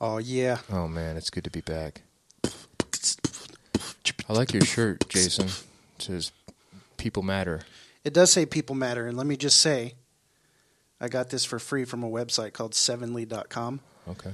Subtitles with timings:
[0.00, 0.58] Oh yeah.
[0.72, 2.02] Oh man, it's good to be back.
[4.28, 5.46] I like your shirt, Jason.
[5.46, 6.32] It says
[6.96, 7.62] "People Matter."
[8.04, 9.94] It does say people matter, and let me just say,
[11.00, 13.80] I got this for free from a website called sevenly.com.
[14.08, 14.30] Okay.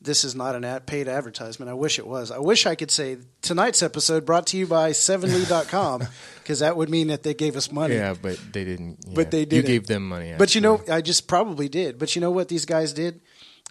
[0.00, 1.68] This is not an ad paid advertisement.
[1.68, 2.30] I wish it was.
[2.30, 6.06] I wish I could say tonight's episode brought to you by sevenly.com
[6.38, 7.96] because that would mean that they gave us money.
[7.96, 8.98] Yeah, but they didn't.
[9.04, 9.14] yeah.
[9.16, 9.56] But they did.
[9.56, 10.32] You gave them money.
[10.38, 10.80] But you know.
[10.88, 11.98] I just probably did.
[11.98, 13.20] But you know what these guys did?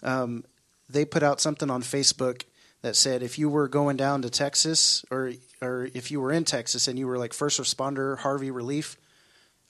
[0.02, 0.44] Um,
[0.88, 2.42] they put out something on Facebook
[2.82, 6.44] that said if you were going down to Texas or or if you were in
[6.44, 8.96] Texas and you were like first responder Harvey relief,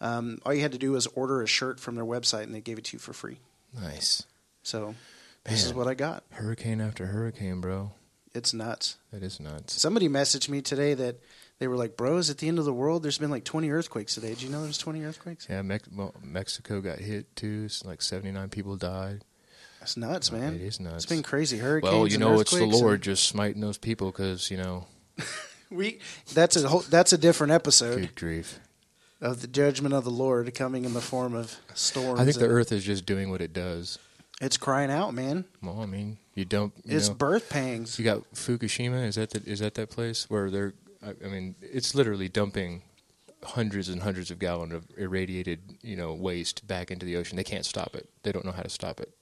[0.01, 2.61] um, all you had to do was order a shirt from their website and they
[2.61, 3.39] gave it to you for free.
[3.75, 4.25] nice
[4.62, 4.95] So
[5.45, 6.25] this is what I got.
[6.33, 7.92] hurricane after hurricane, bro.
[8.34, 8.97] It's nuts.
[9.12, 9.80] It is nuts.
[9.80, 11.16] Somebody messaged me today that
[11.59, 14.14] they were like, "Bros, at the end of the world, there's been like 20 earthquakes
[14.14, 14.28] today.
[14.28, 15.47] Did you know there's 20 earthquakes?
[15.48, 17.62] Yeah, Mex- well, Mexico got hit too.
[17.64, 19.25] It's like seventy nine people died.
[19.80, 20.55] That's nuts, man.
[20.55, 20.96] It is nuts.
[21.05, 21.59] It's been crazy.
[21.59, 21.92] Hurricanes.
[21.92, 24.86] well, you know, it's the Lord and- just smiting those people because you know,
[25.70, 25.98] We
[26.33, 28.58] that's a whole, that's a different episode good grief.
[29.20, 32.20] of the judgment of the Lord coming in the form of storms.
[32.20, 33.98] I think the Earth is just doing what it does.
[34.41, 35.44] It's crying out, man.
[35.62, 36.72] Well, I mean, you don't.
[36.84, 37.98] You It's know, birth pangs.
[37.98, 39.06] You got Fukushima.
[39.06, 40.75] Is that the, is that that place where they're?
[41.05, 42.83] I, I mean, it's literally dumping
[43.44, 47.36] hundreds and hundreds of gallons of irradiated, you know, waste back into the ocean.
[47.36, 48.08] They can't stop it.
[48.22, 49.12] They don't know how to stop it.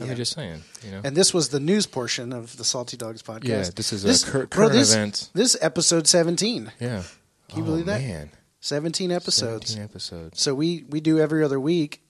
[0.00, 0.14] I Yeah.
[0.14, 1.00] just saying, you know.
[1.04, 3.44] And this was the news portion of the Salty Dogs podcast.
[3.48, 5.30] yeah, this is a This- cur- bro, current this, event.
[5.32, 6.70] This episode 17.
[6.80, 7.02] Yeah.
[7.48, 8.00] Can you oh, believe that?
[8.02, 8.30] Man,
[8.60, 9.68] 17 episodes.
[9.70, 10.40] 17 episodes.
[10.42, 12.02] So we we do every other week,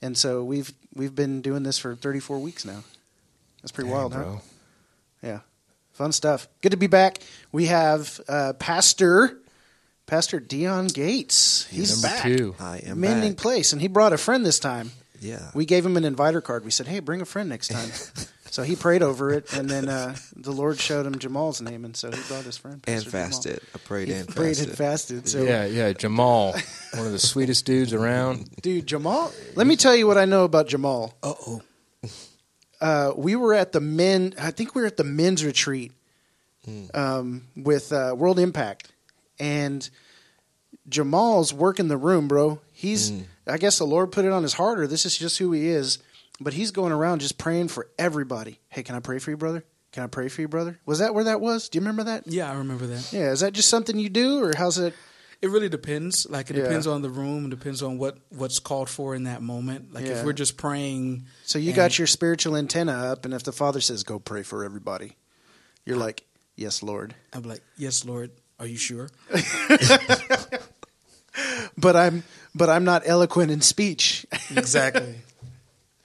[0.00, 2.84] and so we've we've been doing this for 34 weeks now.
[3.62, 4.20] That's pretty Dang, wild, huh?
[4.22, 4.40] bro.
[5.22, 5.40] Yeah,
[5.92, 6.48] fun stuff.
[6.60, 7.18] Good to be back.
[7.52, 9.38] We have uh, Pastor
[10.06, 11.66] Pastor Dion Gates.
[11.70, 12.22] He's Number back.
[12.24, 12.54] two.
[12.60, 13.38] I am Mending back.
[13.42, 14.90] place, and he brought a friend this time.
[15.22, 15.50] Yeah.
[15.54, 16.64] We gave him an inviter card.
[16.64, 17.88] We said, "Hey, bring a friend next time."
[18.50, 21.96] so he prayed over it, and then uh, the Lord showed him Jamaal's name, and
[21.96, 23.12] so he brought his friend and Pastor Jamaal.
[23.12, 23.60] fasted.
[23.74, 24.68] I prayed He and prayed fasted.
[24.68, 25.28] and fasted.
[25.28, 25.92] So, yeah, yeah.
[25.92, 26.54] Jamaal,
[26.96, 28.50] one of the sweetest dudes around.
[28.62, 29.32] dude, Jamaal.
[29.56, 31.12] Let me tell you what I know about Jamaal.
[31.22, 31.62] Uh oh.
[32.80, 34.34] uh, we were at the men.
[34.40, 35.92] I think we were at the men's retreat
[36.94, 38.90] um, with uh, World Impact,
[39.38, 39.88] and
[40.90, 42.60] Jamaal's working the room, bro.
[42.72, 43.12] He's.
[43.46, 45.68] I guess the Lord put it on his heart, or this is just who he
[45.68, 45.98] is.
[46.40, 48.58] But he's going around just praying for everybody.
[48.68, 49.64] Hey, can I pray for you, brother?
[49.92, 50.78] Can I pray for you, brother?
[50.86, 51.68] Was that where that was?
[51.68, 52.26] Do you remember that?
[52.26, 53.12] Yeah, I remember that.
[53.12, 53.30] Yeah.
[53.30, 54.94] Is that just something you do, or how's it?
[55.42, 56.26] It really depends.
[56.30, 56.62] Like it Yeah.
[56.62, 59.92] depends on the room, depends on what what's called for in that moment.
[59.92, 60.12] Like Yeah.
[60.20, 63.52] if we're just praying, So you And- got your spiritual antenna up, and if the
[63.52, 65.16] Father says, "Go pray for everybody,"
[65.84, 66.24] you're like,
[66.56, 69.10] "Yes, Lord." I'm like, "Yes, Lord, are you sure?"
[71.76, 74.26] But I'm, but I'm not eloquent in speech.
[74.50, 75.16] Exactly.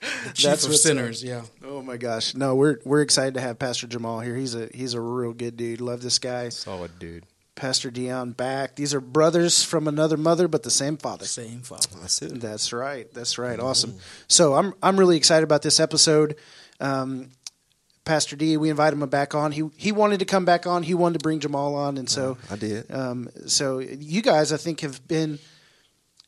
[0.00, 1.22] the chief That's of sinners.
[1.22, 1.42] Yeah.
[1.64, 2.34] Oh my gosh!
[2.34, 4.36] No, we're we're excited to have Pastor Jamaal here.
[4.36, 5.80] He's a he's a real good dude.
[5.80, 7.24] Love this guy, Solid dude.
[7.56, 8.76] Pastor Dion back.
[8.76, 11.26] These are brothers from another mother, but the same father.
[11.26, 11.88] Same father.
[12.00, 12.40] That's it.
[12.40, 13.12] That's right.
[13.12, 13.58] That's right.
[13.58, 13.96] Awesome.
[14.28, 16.36] So I'm I'm really excited about this episode.
[16.80, 17.30] Um,
[18.08, 19.52] Pastor D, we invited him back on.
[19.52, 20.82] He he wanted to come back on.
[20.82, 22.90] He wanted to bring Jamaal on, and so I did.
[22.90, 25.38] um, so you guys, I think, have been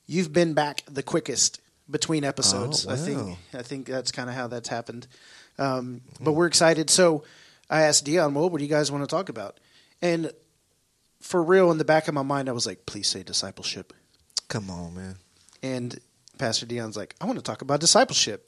[0.06, 1.58] you've been back the quickest
[1.90, 2.86] between episodes.
[2.86, 3.38] Oh, I think.
[3.54, 5.06] I think that's kind of how that's happened.
[5.58, 6.90] Um, but we're excited.
[6.90, 7.24] So
[7.70, 9.58] I asked Dion, "Well, what do you guys want to talk about?"
[10.02, 10.32] And
[11.22, 13.94] for real, in the back of my mind, I was like, "Please say discipleship."
[14.48, 15.16] Come on, man.
[15.62, 15.98] And
[16.36, 18.46] Pastor Dion's like, "I want to talk about discipleship."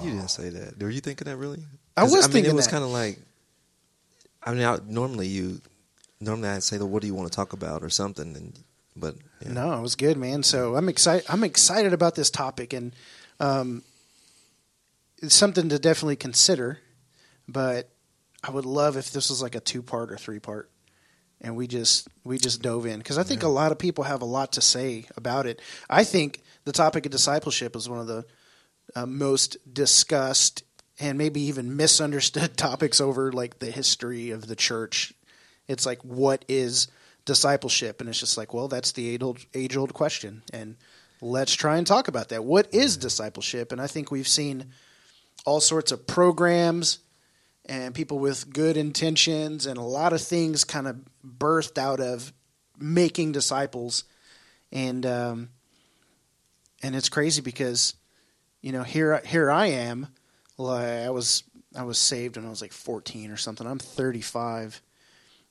[0.00, 0.80] You didn't say that.
[0.80, 1.64] Were you thinking that really?
[1.96, 3.18] I was I mean, thinking it was kind of like.
[4.42, 5.60] I mean, I, normally you,
[6.20, 8.58] normally I'd say, well, "What do you want to talk about?" or something, and
[8.94, 9.52] but yeah.
[9.52, 10.42] No, it was good, man.
[10.42, 11.26] So I'm excited.
[11.28, 12.92] I'm excited about this topic, and
[13.40, 13.82] um,
[15.18, 16.78] it's something to definitely consider.
[17.48, 17.88] But
[18.42, 20.70] I would love if this was like a two part or three part,
[21.40, 24.22] and we just we just dove in because I think a lot of people have
[24.22, 25.60] a lot to say about it.
[25.88, 28.24] I think the topic of discipleship is one of the
[28.94, 30.62] uh, most discussed
[30.98, 35.12] and maybe even misunderstood topics over like the history of the church.
[35.68, 36.88] It's like what is
[37.24, 40.76] discipleship, and it's just like, well, that's the age old age old question, and
[41.20, 42.44] let's try and talk about that.
[42.44, 43.72] What is discipleship?
[43.72, 44.72] And I think we've seen
[45.44, 46.98] all sorts of programs
[47.64, 52.32] and people with good intentions and a lot of things kind of birthed out of
[52.78, 54.04] making disciples
[54.72, 55.48] and um,
[56.82, 57.94] and it's crazy because
[58.60, 60.08] you know here here I am
[60.58, 61.42] I was
[61.76, 64.80] I was saved when I was like 14 or something I'm 35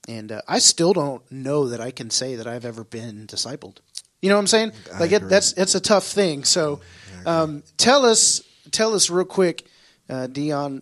[0.07, 3.77] and uh, I still don't know that I can say that I've ever been discipled
[4.21, 6.81] you know what I'm saying like it, that's it's a tough thing so
[7.25, 8.41] um, tell us
[8.71, 9.65] tell us real quick
[10.09, 10.81] uh, Dion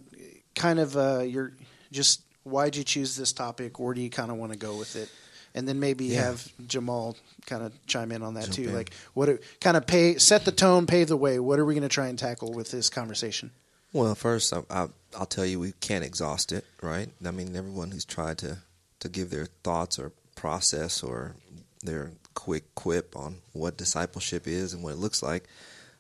[0.55, 1.53] kind of uh, your
[1.91, 3.79] just why'd you choose this topic?
[3.79, 5.09] Where do you kind of want to go with it?
[5.55, 6.23] And then maybe Yeah.
[6.23, 7.15] have Jamaal
[7.45, 8.63] kind of chime in on that Jump too.
[8.69, 8.73] in.
[8.73, 11.39] Like what kind of pay set the tone, pave the way.
[11.39, 13.51] What are we going to try and tackle with this conversation?
[13.93, 17.09] Well, first, I, I, I'll tell you, we can't exhaust it, right?
[17.23, 18.57] I mean, everyone who's tried to,
[19.01, 21.35] to give their thoughts or process or
[21.83, 25.43] their quick quip on what discipleship is and what it looks like,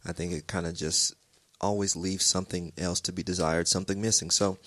[0.03, 1.13] I think it kind of just
[1.61, 4.31] always leaves something else to be desired, something missing.
[4.31, 4.57] So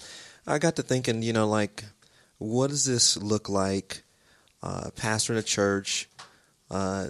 [0.47, 1.85] I got to thinking, you know, like,
[2.39, 4.05] what does this look like?
[4.63, 6.09] Uh, pastor in a church,
[6.71, 7.09] uh,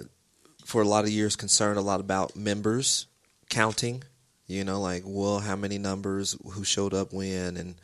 [0.65, 3.05] for a lot of years concerned a lot about members
[3.49, 4.03] counting
[4.47, 7.75] you know like well how many numbers who showed up when and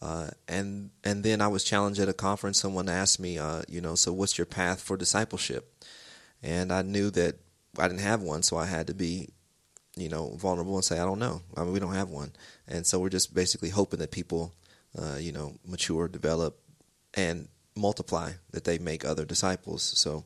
[0.00, 2.58] uh, and and then I was challenged at a conference.
[2.60, 5.72] Someone asked me uh, you know so what's your path for discipleship?
[6.42, 7.36] And I knew that
[7.78, 9.28] I didn't have one so I had to be
[9.96, 11.42] you know vulnerable and say I don't know.
[11.56, 12.32] I mean we don't have one.
[12.66, 14.52] And so we're just basically hoping that people
[14.98, 16.58] uh, you know mature develop
[17.14, 19.82] and multiply that they make other disciples.
[19.82, 20.24] So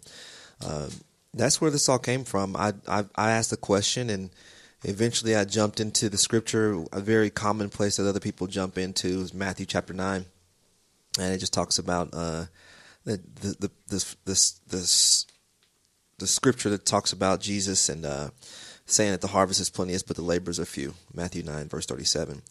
[0.64, 0.90] um,
[1.34, 2.56] that's where this all came from.
[2.56, 4.30] I, I I asked the question, and
[4.84, 6.84] eventually I jumped into the scripture.
[6.92, 10.26] A very common place that other people jump into is Matthew chapter nine,
[11.18, 12.46] and it just talks about uh,
[13.04, 15.26] the the the this this
[16.18, 18.30] the scripture that talks about Jesus and uh,
[18.86, 20.94] saying that the harvest is plenteous, but the laborers are few.
[21.12, 22.42] Matthew nine verse thirty seven,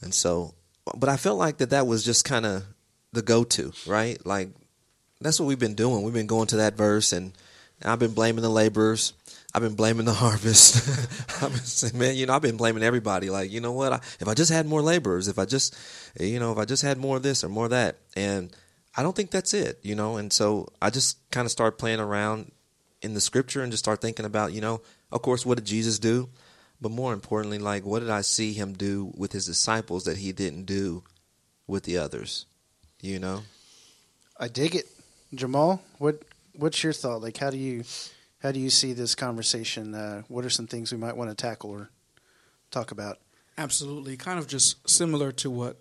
[0.00, 0.54] and so,
[0.96, 2.64] but I felt like that that was just kind of
[3.12, 4.24] the go to, right?
[4.26, 4.48] Like
[5.20, 6.02] that's what we've been doing.
[6.02, 7.32] We've been going to that verse, and
[7.84, 9.12] I've been blaming the laborers.
[9.54, 10.88] I've been blaming the harvest.
[11.42, 13.30] I've been saying, man, you know, I've been blaming everybody.
[13.30, 13.92] Like, you know what?
[13.92, 15.76] I, if I just had more laborers, if I just,
[16.18, 18.54] you know, if I just had more of this or more of that, and
[18.96, 20.16] I don't think that's it, you know.
[20.16, 22.52] And so I just kind of start playing around
[23.02, 25.98] in the scripture and just start thinking about, you know, of course, what did Jesus
[25.98, 26.28] do?
[26.80, 30.32] But more importantly, like, what did I see him do with his disciples that he
[30.32, 31.04] didn't do
[31.66, 32.46] with the others?
[33.00, 33.42] You know?
[34.38, 34.86] I dig it,
[35.34, 35.80] Jamaal.
[35.98, 36.22] What
[36.54, 37.22] what's your thought?
[37.22, 37.84] Like, how do you
[38.42, 39.94] how do you see this conversation?
[39.94, 41.90] Uh, what are some things we might want to tackle or
[42.70, 43.18] talk about?
[43.56, 45.78] Absolutely, kind of just similar to what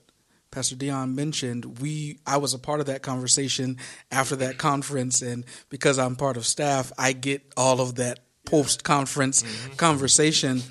[0.52, 1.80] Pastor Dion mentioned.
[1.80, 3.78] We, I was a part of that conversation
[4.12, 8.84] after that conference, and because I'm part of staff, I get all of that post
[8.84, 9.44] conference
[9.78, 10.62] conversation.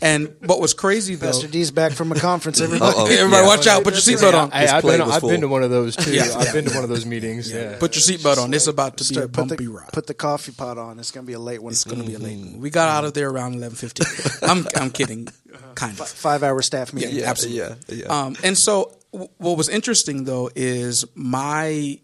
[0.00, 2.60] And what was crazy though, Pastor D's back from a conference.
[2.60, 3.06] Everybody, Uh-oh.
[3.10, 3.46] everybody, Yeah.
[3.46, 3.84] watch out!
[3.84, 4.50] Put your seatbelt on.
[4.50, 6.12] Hey, I've been, I've been to one of those too.
[6.14, 6.32] Yeah.
[6.36, 7.50] I've been to one of those meetings.
[7.52, 7.76] Yeah.
[7.78, 8.52] Put your seatbelt on.
[8.54, 9.92] It's about to be a Start- put bumpy the ride.
[9.92, 10.98] put the coffee pot on.
[10.98, 11.72] It's gonna be a late one.
[11.72, 12.60] It's going to be a late one.
[12.60, 14.06] We got out of there around eleven fifteen.
[14.48, 15.28] I'm I'm kidding,
[15.74, 16.08] kind of.
[16.08, 17.16] Five hour staff meeting.
[17.16, 17.58] Yeah, absolutely.
[17.88, 18.06] Yeah, yeah.
[18.24, 21.98] Um, and so, w- what was interesting though is my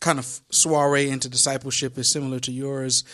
[0.00, 3.04] kind of soiree into discipleship is similar to yours.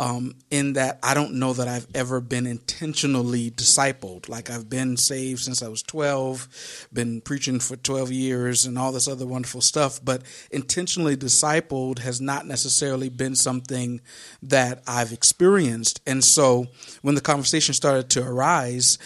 [0.00, 4.30] Um, in that I don't know that I've ever been intentionally discipled.
[4.30, 8.92] Like I've been saved since I was 12, been preaching for 12 years and all
[8.92, 14.00] this other wonderful stuff, but intentionally discipled has not necessarily been something
[14.42, 16.00] that I've experienced.
[16.06, 16.68] And so
[17.02, 18.96] when the conversation started to arise,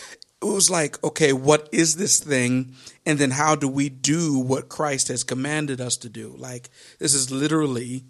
[0.44, 2.74] it was like, okay, what is this thing?
[3.06, 6.34] And then how do we do what Christ has commanded us to do?
[6.38, 8.04] Like, this is literally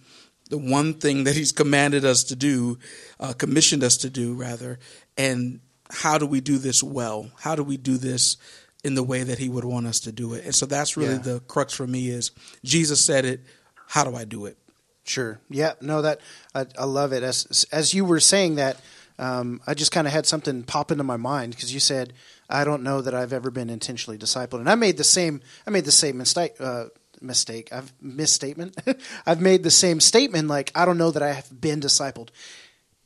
[0.50, 2.78] the one thing that He's commanded us to do,
[3.20, 4.78] uh, commissioned us to do, rather.
[5.16, 5.60] And
[5.90, 7.30] how do we do this well?
[7.40, 8.36] How do we do this
[8.82, 10.44] in the way that He would want us to do it?
[10.44, 11.18] And so that's really Yeah.
[11.18, 12.30] the crux for me is
[12.64, 13.40] Jesus said it.
[13.88, 14.58] How do I do it?
[15.04, 15.40] Sure.
[15.50, 15.74] Yeah.
[15.80, 16.20] No, that
[16.54, 17.22] I, I love it.
[17.22, 18.78] As as you were saying that,
[19.18, 22.14] um, I just kind of had something pop into my mind because you said
[22.48, 25.40] I don't know that I've ever been intentionally discipled, and I made the same.
[25.66, 26.54] I made the same mistake.
[26.58, 26.86] Uh,
[27.24, 27.72] mistake.
[27.72, 28.76] I've misstatement.
[29.26, 30.48] I've made the same statement.
[30.48, 32.28] Like I don't know that I have been discipled,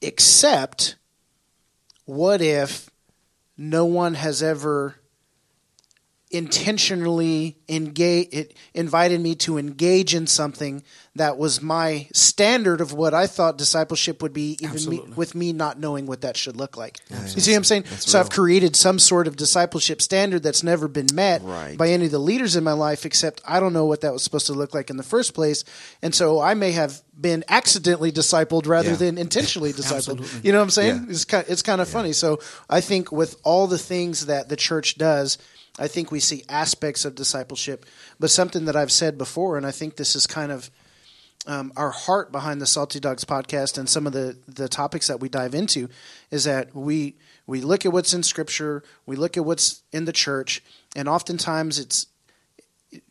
[0.03, 0.97] except
[2.05, 2.91] what if
[3.57, 4.98] no one has ever
[6.31, 10.83] intentionally engage it invited me to engage in something
[11.17, 15.53] that was my standard of what I thought discipleship would be even me, with me
[15.53, 16.99] not knowing what that should look like.
[17.11, 17.85] You see what I'm saying?
[17.87, 21.77] So I've created some sort of discipleship standard that's never been met Right.
[21.77, 24.23] by any of the leaders in my life except I don't know what that was
[24.23, 25.65] supposed to look like in the first place.
[26.03, 28.97] And so I may have been accidentally discipled rather Yeah.
[28.97, 30.45] than intentionally discipled.
[30.45, 30.97] You know what I'm saying?
[31.07, 31.11] Yeah.
[31.11, 32.13] It's kind it's kind of funny.
[32.13, 32.39] So
[32.71, 35.37] I think with all the things that the church does,
[35.79, 37.87] I think we see aspects of discipleship,
[38.19, 40.71] but something that I've said before, and I think this is kind of
[41.47, 45.21] um, our heart behind the Salty Dogs podcast and some of the, the topics that
[45.21, 45.89] we dive into
[46.31, 47.17] is that we
[47.47, 50.63] we look at what's in Scripture, we look at what's in the church,
[50.95, 52.07] and oftentimes it's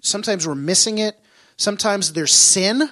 [0.01, 1.19] sometimes we're missing it.
[1.55, 2.89] Sometimes there's sin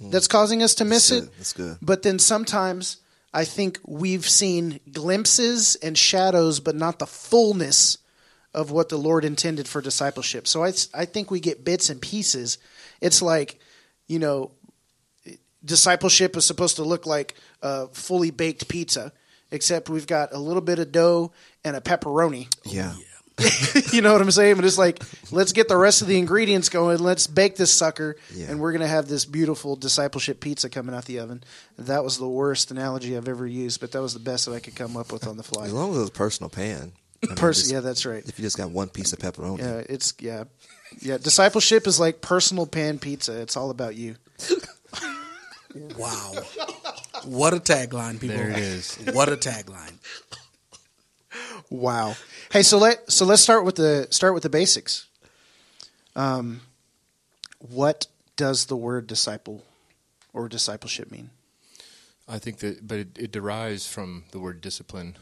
[0.00, 1.36] that's causing us to miss That's it.
[1.36, 1.78] That's good.
[1.80, 2.96] But then sometimes
[3.32, 7.98] I think we've seen glimpses and shadows, but not the fullness
[8.52, 10.46] of what the Lord intended for discipleship.
[10.48, 12.58] So I, I think we get bits and pieces.
[13.00, 13.58] It's like,
[14.08, 14.50] you know,
[15.64, 19.12] discipleship is supposed to look like a fully baked pizza,
[19.50, 21.32] except we've got a little bit of dough
[21.64, 22.48] and a pepperoni.
[22.64, 22.94] Yeah.
[23.92, 24.56] you know what I'm saying?
[24.56, 26.98] But it's like, let's get the rest of the ingredients going.
[26.98, 28.50] Let's bake this sucker, Yeah.
[28.50, 31.42] and we're gonna have this beautiful discipleship pizza coming out the oven.
[31.78, 34.60] That was the worst analogy I've ever used, but that was the best that I
[34.60, 35.66] could come up with on the fly.
[35.66, 36.92] As long as it was a personal pan.
[37.22, 38.26] I mean, Person, just- yeah, that's right.
[38.26, 39.58] If you just got one piece of pepperoni.
[39.58, 40.44] Yeah, it's yeah,
[41.00, 41.18] yeah.
[41.18, 43.40] Discipleship is like personal pan pizza.
[43.40, 44.16] It's all about you.
[45.96, 46.32] Wow.
[47.24, 48.36] What a tagline, people.
[48.36, 48.96] There it is.
[49.12, 49.92] What a tagline.
[51.70, 52.16] Wow.
[52.50, 55.06] Hey, so let so let's start with the start with the basics.
[56.16, 56.62] Um,
[57.58, 59.62] what does the word disciple
[60.32, 61.30] or discipleship mean?
[62.26, 65.16] I think that, but it, it derives from the word discipline.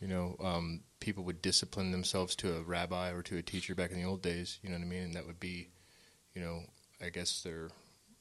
[0.00, 3.90] You know, um, people would discipline themselves to a rabbi or to a teacher back
[3.90, 4.58] in the old days.
[4.62, 5.02] You know what I mean?
[5.02, 5.68] And that would be,
[6.34, 6.60] you know,
[7.04, 7.70] I guess their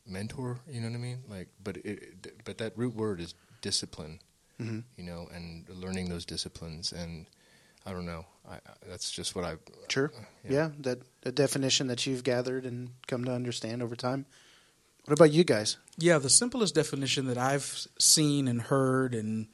[0.07, 0.59] mentor.
[0.69, 1.19] You know what I mean?
[1.29, 4.19] Like, but it, it but that root word is discipline.
[4.59, 4.83] Mhm.
[4.97, 7.25] You know, and learning those disciplines, and
[7.85, 8.25] I don't know.
[8.49, 9.55] I, I that's just what I.
[9.87, 10.11] Sure.
[10.43, 10.51] Yeah.
[10.51, 14.25] Yeah, that a definition that you've gathered and come to understand over time.
[15.05, 15.77] What about you guys?
[15.97, 19.47] Yeah, the simplest definition that I've seen and heard and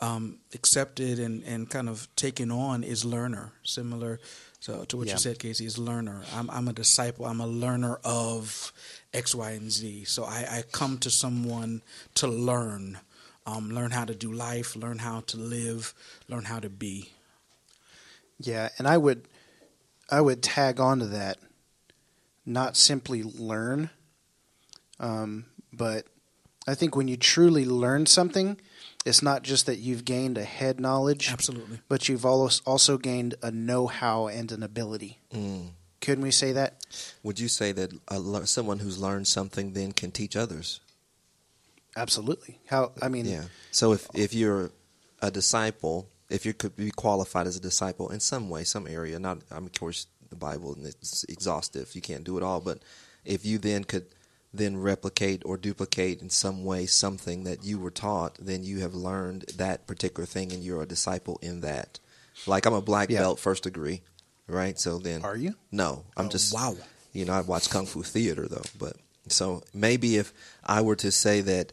[0.00, 3.52] um, accepted and, and kind of taken on is learner.
[3.62, 4.18] Similar
[4.60, 5.14] so to what Yeah.
[5.14, 6.22] you said, Casey, is learner.
[6.34, 7.24] I'm, I'm a disciple.
[7.24, 8.72] I'm a learner of
[9.14, 10.04] X, Y, and Z.
[10.04, 11.82] So I, I come to someone
[12.16, 12.98] to learn,
[13.46, 15.94] um, learn how to do life, learn how to live,
[16.28, 17.10] learn how to be.
[18.38, 19.26] Yeah, and I would
[20.10, 21.38] I would tag on to that,
[22.44, 23.90] not simply learn,
[24.98, 26.06] um, but
[26.66, 28.58] I think when you truly learn something,
[29.06, 31.80] it's not just that you've gained a head knowledge, Absolutely.
[31.88, 35.18] but you've almost also gained a know-how and an ability.
[35.32, 35.70] Mm.
[36.00, 36.84] Couldn't we say that?
[37.22, 40.80] Would you say that a, someone who's learned something then can teach others?
[41.96, 42.58] Absolutely.
[42.66, 43.44] How I mean, Yeah.
[43.70, 44.70] So if if you're
[45.20, 49.18] a disciple, if you could be qualified as a disciple in some way, some area,
[49.18, 51.94] not I mean, of course the Bible and it's exhaustive.
[51.94, 52.78] You can't do it all, but
[53.24, 54.06] if you then could
[54.52, 58.94] then replicate or duplicate in some way something that you were taught, then you have
[58.94, 62.00] learned that particular thing and you're a disciple in that.
[62.46, 63.20] Like I'm a black Yeah.
[63.20, 64.02] belt first degree,
[64.48, 64.78] right?
[64.78, 65.54] So then Are you?
[65.70, 66.76] No, I'm Oh, just wow.
[67.12, 68.96] You know, I watch kung fu theater though, but
[69.28, 70.32] so maybe if
[70.64, 71.72] I were to say that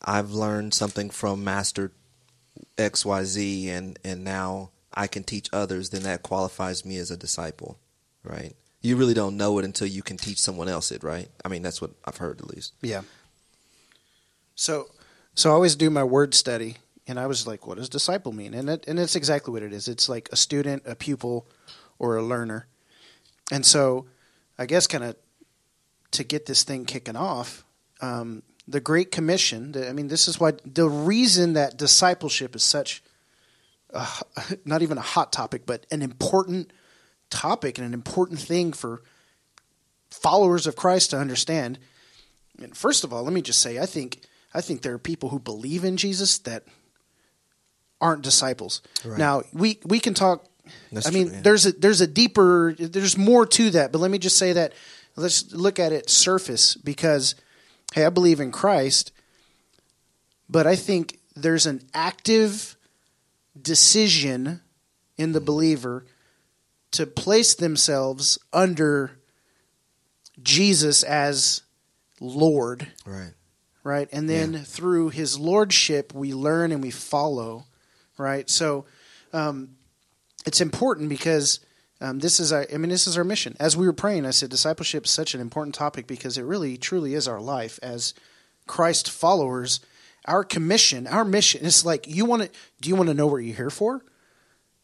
[0.00, 1.90] I've learned something from Master
[2.76, 7.78] XYZ and and now I can teach others, then that qualifies me as a disciple,
[8.24, 8.54] right?
[8.80, 11.28] You really don't know it until you can teach someone else it, right?
[11.44, 12.74] I mean, that's what I've heard at least.
[12.80, 13.02] Yeah.
[14.54, 14.88] So,
[15.34, 18.54] so I always do my word study, and I was like, "What does disciple mean?"
[18.54, 19.88] And it, and it's exactly what it is.
[19.88, 21.46] It's like a student, a pupil,
[21.98, 22.66] or a learner.
[23.50, 24.06] And so,
[24.58, 25.16] I guess, kind of
[26.12, 27.64] to get this thing kicking off,
[28.00, 29.74] um, the Great Commission.
[29.76, 33.02] I mean, this is why the reason that discipleship is such,
[34.64, 36.72] not even a hot topic, but an important
[37.30, 39.02] topic and an important thing for
[40.10, 41.78] followers of Christ to understand.
[42.60, 44.22] And first of all, let me just say, I think
[44.54, 46.64] I think there are people who believe in Jesus that
[48.00, 48.82] aren't disciples.
[49.04, 49.18] Right.
[49.18, 50.44] Now we we can talk.
[50.92, 51.42] That's I mean, true, yeah.
[51.42, 53.92] there's a there's a deeper, there's more to that.
[53.92, 54.72] But let me just say that
[55.16, 57.34] let's look at it surface because,
[57.94, 59.12] hey, I believe in Christ,
[60.48, 62.76] but I think there's an active
[63.60, 64.60] decision
[65.16, 65.46] in the mm-hmm.
[65.46, 66.06] believer
[66.92, 69.18] to place themselves under
[70.42, 71.62] Jesus as
[72.20, 73.32] Lord, Right.
[73.84, 74.08] right?
[74.12, 74.62] And then Yeah.
[74.64, 77.66] through his lordship, we learn and we follow,
[78.16, 78.48] right?
[78.48, 78.86] So
[79.32, 79.76] um,
[80.46, 81.60] it's important because
[82.00, 83.56] um, this is our, I mean, this is our mission.
[83.58, 86.76] As we were praying, I said discipleship is such an important topic because it really,
[86.76, 88.14] truly is our life as
[88.66, 89.80] Christ followers.
[90.26, 92.50] Our commission, our mission, it's like you want to.
[92.82, 94.04] Do you want to know what you're here for?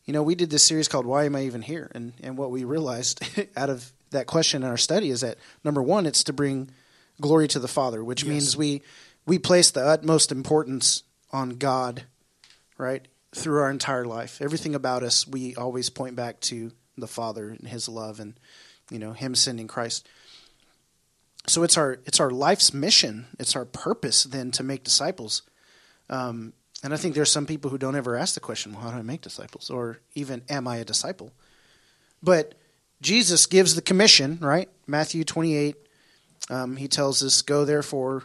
[0.04, 2.50] You know, we did this series called "Why Am I Even Here?" and and what
[2.50, 3.22] we realized
[3.56, 6.70] out of that question in our study is that number one, it's to bring
[7.20, 8.28] glory to the Father, which Yes.
[8.30, 8.82] means we
[9.26, 12.04] we place the utmost importance on God,
[12.78, 13.06] right?
[13.34, 17.66] Through our entire life, everything about us, we always point back to the Father and
[17.66, 18.38] His love, and
[18.90, 20.06] you know Him sending Christ.
[21.46, 23.26] So it's our it's our life's mission.
[23.38, 25.42] It's our purpose then to make disciples.
[26.10, 26.52] Um,
[26.84, 28.98] and I think there's some people who don't ever ask the question, well, how do
[28.98, 29.70] I make disciples?
[29.70, 31.32] Or even, am I a disciple?
[32.22, 32.54] But
[33.00, 34.68] Jesus gives the commission, right?
[34.86, 35.76] Matthew 28,
[36.50, 38.24] um, he tells us, go therefore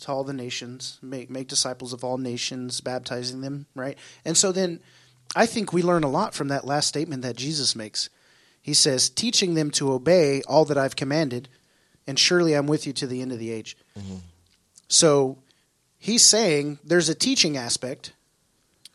[0.00, 3.96] to all the nations, make, make disciples of all nations, baptizing them, right?
[4.24, 4.80] And so then
[5.36, 8.10] I think we learn a lot from that last statement that Jesus makes.
[8.60, 11.48] He says, teaching them to obey all that I've commanded,
[12.08, 13.76] and surely I'm with you to the end of the age.
[14.88, 15.38] So
[16.00, 18.12] he's saying there's a teaching aspect,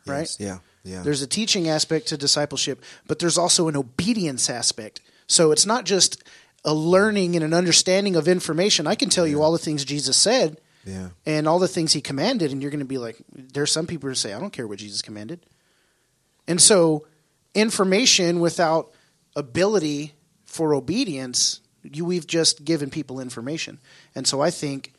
[0.04, 0.20] right?
[0.20, 0.58] Yes, Yeah.
[0.84, 1.02] Yeah.
[1.02, 5.00] There's a teaching aspect to discipleship, but there's also an obedience aspect.
[5.26, 6.22] So it's not just
[6.64, 8.86] a learning and an understanding of information.
[8.86, 11.08] I can tell you all the things Jesus said yeah.
[11.26, 14.08] and all the things he commanded, and you're going to be like, there's some people
[14.08, 15.40] who say, I don't care what Jesus commanded.
[16.46, 17.06] And so
[17.52, 18.92] information without
[19.34, 23.80] ability for obedience, you, we've just given people information.
[24.14, 24.92] And so I think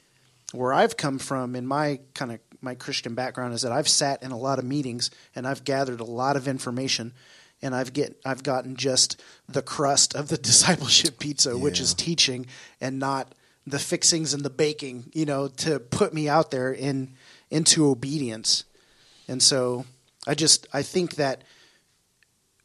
[0.54, 4.24] where I've come from in my kind of my Christian background is that I've sat
[4.24, 7.14] in a lot of meetings and I've gathered a lot of information
[7.62, 12.48] and I've get I've gotten just the crust of the discipleship pizza, which is teaching
[12.80, 13.34] and not
[13.66, 17.14] the fixings and the baking, you know, to put me out there in
[17.50, 18.64] into obedience.
[19.28, 19.86] And so
[20.26, 21.44] I just I think that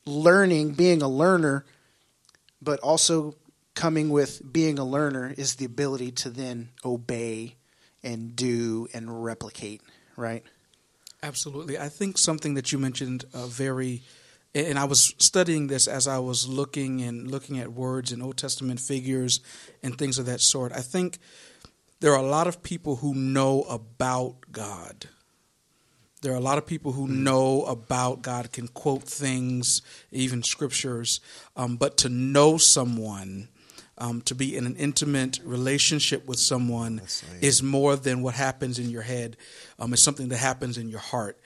[0.07, 1.65] learning, being a learner,
[2.61, 3.35] but also
[3.75, 7.57] coming with being a learner is the ability to then obey
[8.03, 9.83] and do and replicate,
[10.17, 10.43] right?
[11.23, 11.79] Absolutely.
[11.79, 14.03] I think something that you mentioned uh, very,
[14.55, 18.37] and I was studying this as I was looking and looking at words and Old
[18.37, 19.41] Testament figures
[19.83, 20.73] and things of that sort.
[20.73, 21.19] I think
[22.01, 25.09] there are a lot of people who know about God.
[26.23, 31.21] There are a lot of people who know about God, can quote things, even scriptures,
[31.57, 33.49] um, but to know someone,
[34.03, 37.01] um, to be in an intimate relationship with someone,
[37.41, 39.37] is more than what happens in your head.
[39.79, 41.39] Um, it's something that happens in your heart.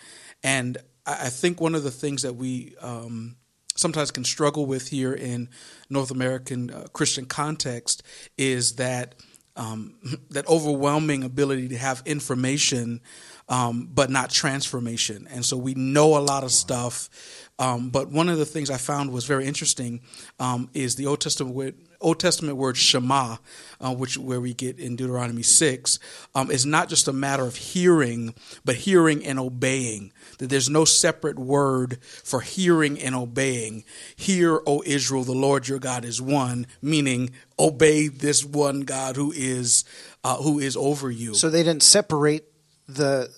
[0.43, 3.37] And I, I think one of the things that we um,
[3.75, 5.51] sometimes can struggle with here in
[5.91, 8.03] North American uh, Christian context
[8.39, 9.17] is that
[9.57, 9.95] um,
[10.31, 13.03] that overwhelming ability to have information,
[13.51, 15.29] um, but not transformation.
[15.31, 17.11] And so we know a lot of stuff.
[17.59, 20.01] Um, but one of the things I found was very interesting
[20.39, 21.55] um, is the Old Testament
[22.01, 23.37] Old Testament word Shema,
[23.81, 25.99] uh, which where we get in Deuteronomy six,
[26.35, 30.13] um, is not just a matter of hearing, but hearing and obeying.
[30.39, 33.85] That there's no separate word for hearing and obeying.
[34.17, 39.33] Hear, O Israel, the Lord your God is one, meaning obey this one God who
[39.35, 39.85] is
[40.25, 41.35] uh, who is over you.
[41.35, 42.45] So they didn't separate
[42.89, 43.31] the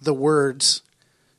[0.00, 0.82] the words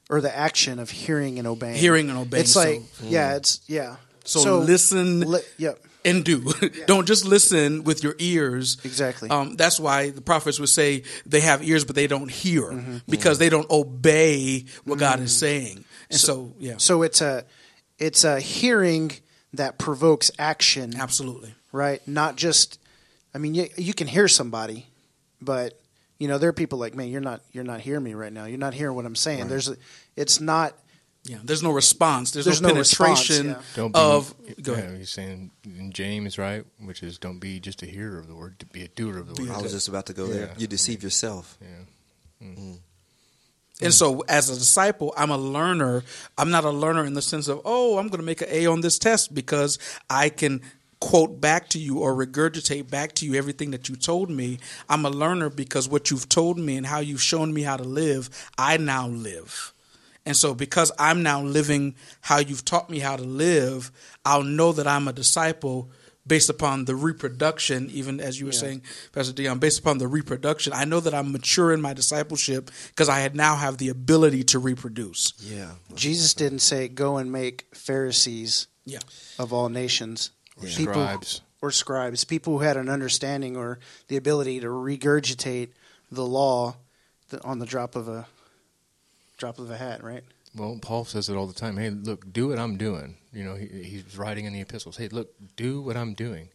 [0.09, 1.75] or the action of hearing and obeying.
[1.75, 3.97] Hearing and obeying, It's like so- yeah, it's yeah.
[4.23, 5.79] So listen- Li- yep.
[6.07, 6.51] And do.
[6.87, 8.77] Don't just listen with your ears.
[8.83, 9.29] Exactly.
[9.29, 12.97] Um, that's why the prophets would say they have ears, but they don't hear Mm-hmm.
[13.09, 15.83] because they don't obey what God is saying.
[16.09, 17.43] And so, yeah, So it's a
[17.99, 19.11] it's a hearing
[19.53, 21.53] that provokes action, absolutely.
[21.71, 22.01] right?
[22.07, 22.79] Not just
[23.33, 24.87] I mean you, you can hear somebody,
[25.41, 25.79] but
[26.19, 28.45] you know there are people like man, you're not you're not hearing me right now.
[28.45, 29.47] You're not hearing what I'm saying.
[29.49, 29.77] There's a,
[30.15, 30.73] it's not
[31.27, 32.31] Yeah, there's no response.
[32.31, 33.61] There's, There's no, no response, penetration yeah.
[33.75, 34.33] Don't be, of.
[34.61, 34.95] Go yeah.
[34.95, 38.59] He's saying in James, right, which is don't be just a hearer of the word,
[38.59, 39.51] to be a doer of the word.
[39.51, 40.51] I was just about to go there.
[40.57, 41.05] You deceive mm-hmm.
[41.07, 41.57] yourself.
[41.61, 42.47] yeah.
[42.47, 42.71] Mm-hmm.
[42.71, 42.77] Mm.
[43.79, 46.03] And so, as a disciple, I'm a learner.
[46.37, 48.65] I'm not a learner in the sense of, oh, I'm going to make an A
[48.65, 49.77] on this test because
[50.09, 50.61] I can
[50.99, 54.57] quote back to you or regurgitate back to you everything that you told me.
[54.89, 57.83] I'm a learner because what you've told me and how you've shown me how to
[57.83, 59.73] live, I now live.
[60.27, 63.91] And so, because I'm now living how you've taught me how to live,
[64.25, 65.89] I'll know that I'm a disciple
[66.27, 68.81] based upon the reproduction, even as you were saying,
[69.13, 70.73] Pastor Dion, based upon the reproduction.
[70.73, 74.43] I know that I'm mature in my discipleship because I had now have the ability
[74.45, 75.31] to reproduce.
[75.39, 75.71] Yeah.
[75.95, 78.99] Jesus didn't say go and make Pharisees Yeah.
[79.39, 80.31] of all nations.
[80.61, 81.41] Or People- scribes.
[81.61, 85.69] or scribes, people who had an understanding or the ability to regurgitate
[86.11, 86.75] the law
[87.43, 88.27] on the drop of a
[89.37, 90.23] drop of a hat, right?
[90.55, 91.77] Well, Paul says it all the time.
[91.77, 93.17] Hey, look, do what I'm doing.
[93.31, 94.97] You know, he, he's writing in the epistles.
[94.97, 96.49] Hey, look, do what I'm doing.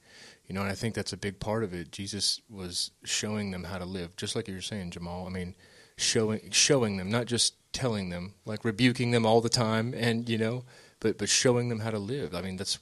[0.49, 1.93] You know, and I think that's a big part of it.
[1.93, 5.27] Jesus was showing them how to live, just like you were saying, Jamaal.
[5.27, 5.55] I mean,
[5.97, 10.37] showing showing them, not just telling them, like rebuking them all the time, and you
[10.37, 10.65] know,
[11.01, 12.35] but but showing them how to live.
[12.35, 12.81] I mean, that's,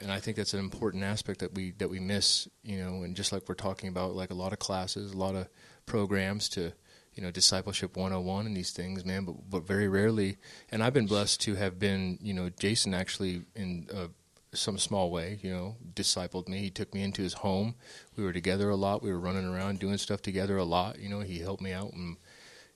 [0.00, 2.48] and I think that's an important aspect that we that we miss.
[2.62, 5.34] You know, and just like we're talking about, like a lot of classes, a lot
[5.34, 5.48] of
[5.84, 6.72] programs to
[7.18, 10.36] you know discipleship 101 and these things man but but very rarely
[10.70, 14.06] and i've been blessed to have been you know jason actually in uh,
[14.52, 16.60] some small way you know discipled me.
[16.60, 17.74] He took me into his home.
[18.16, 19.02] We were together a lot.
[19.02, 21.20] We were running around doing stuff together a lot you know.
[21.20, 22.16] He helped me out and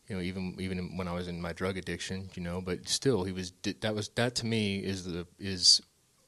[0.09, 3.23] you know even even when i was in my drug addiction you know but still
[3.23, 5.81] he was that was that to me is the is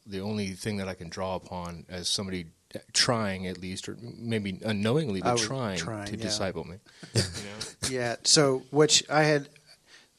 [0.07, 2.47] the only thing that i can draw upon as somebody
[2.93, 6.23] trying at least or maybe unknowingly but trying, trying, to yeah.
[6.23, 6.77] disciple me
[7.15, 8.17] you know Yeah.
[8.25, 9.49] So, which I had,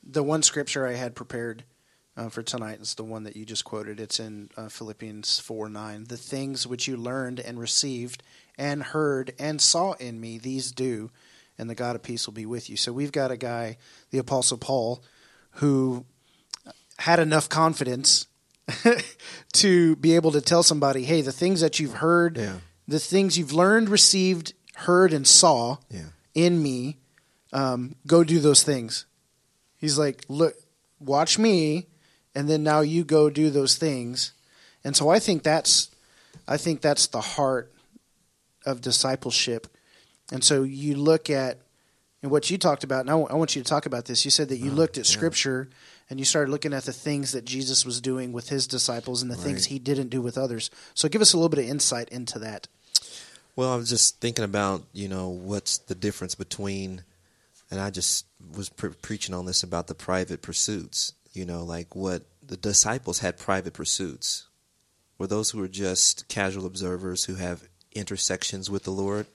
[0.03, 1.63] the one scripture I had prepared
[2.17, 3.99] uh, for tonight is the one that you just quoted.
[3.99, 6.05] It's in uh, Philippians 4 9.
[6.05, 8.23] The things which you learned and received
[8.57, 11.11] and heard and saw in me, these do,
[11.57, 12.77] and the God of peace will be with you.
[12.77, 13.77] So we've got a guy,
[14.11, 15.03] the Apostle Paul,
[15.51, 16.05] who
[16.99, 18.27] had enough confidence
[19.53, 22.57] to be able to tell somebody, hey, the things that you've heard, Yeah.
[22.87, 26.09] the things you've learned, received, heard, and saw Yeah.
[26.33, 26.97] in me,
[27.53, 29.05] um, go do those things.
[29.77, 30.55] He's like, look,
[30.99, 31.87] watch me,
[32.33, 34.33] and then now you go do those things.
[34.83, 35.89] And so I think that's,
[36.47, 37.71] I think that's the heart
[38.65, 39.67] of discipleship.
[40.31, 41.59] And so you look at,
[42.21, 44.25] and what you talked about, and I w- I want you to talk about this.
[44.25, 45.69] You said that you looked at Scripture
[46.09, 49.31] and you started looking at the things that Jesus was doing with his disciples and
[49.31, 50.69] the things he didn't do with others.
[50.93, 52.67] So give us a little bit of insight into that.
[53.55, 57.03] Well, I was just thinking about you know what's the difference between,
[57.71, 61.13] and I just was pre- preaching on this about the private pursuits.
[61.33, 64.47] You know, like what the disciples had private pursuits,
[65.17, 69.25] were those who were just casual observers who have intersections with the Lord,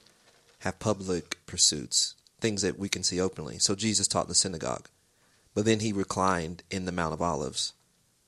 [0.59, 3.57] have public pursuits, things that we can see openly.
[3.57, 4.87] So Jesus taught in the synagogue,
[5.53, 7.73] but then he reclined in the Mount of Olives.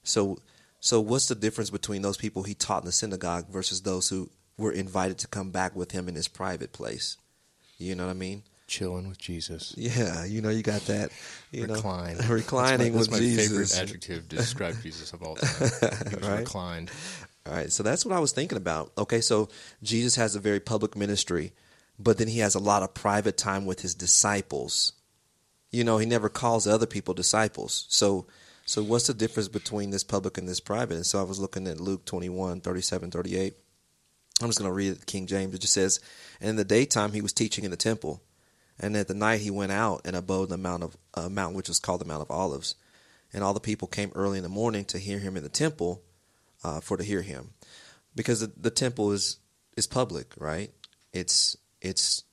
[0.03, 0.37] So,
[0.79, 4.29] so what's the difference between those people he taught in the synagogue versus those who
[4.57, 7.17] were invited to come back with him in his private place?
[7.77, 8.43] You know what I mean?
[8.67, 9.73] Chilling with Jesus.
[9.77, 11.11] Yeah, you know you got that.
[11.51, 12.17] You Recline.
[12.17, 13.75] know, reclining that's my, with that's my Jesus.
[13.75, 15.69] favorite adjective to describe Jesus of all time.
[16.09, 16.39] He was Right.
[16.39, 16.91] reclined.
[17.45, 18.93] All right, so that's what I was thinking about.
[18.97, 19.49] Okay, so
[19.83, 21.51] Jesus has a very public ministry,
[21.99, 24.93] but then he has a lot of private time with his disciples.
[25.73, 27.85] You know, he never calls other people disciples.
[27.89, 28.27] So
[28.65, 30.95] so what's the difference between this public and this private?
[30.95, 33.53] And so I was looking at Luke 21, 37, 38.
[34.41, 35.53] I'm just going to read King James.
[35.53, 35.99] It just says,
[36.39, 38.21] And in the daytime he was teaching in the temple,
[38.79, 41.55] and at the night he went out and abode in the mount of uh, mount
[41.55, 42.75] which was called the Mount of Olives.
[43.33, 46.01] And all the people came early in the morning to hear him in the temple,
[46.63, 47.51] uh, for to hear him,
[48.15, 49.37] because the, the temple is
[49.75, 50.71] is public, right?
[51.11, 52.23] It's it's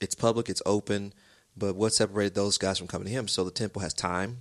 [0.00, 1.12] it's public, it's open.
[1.56, 3.28] But what separated those guys from coming to him?
[3.28, 4.38] So the temple has time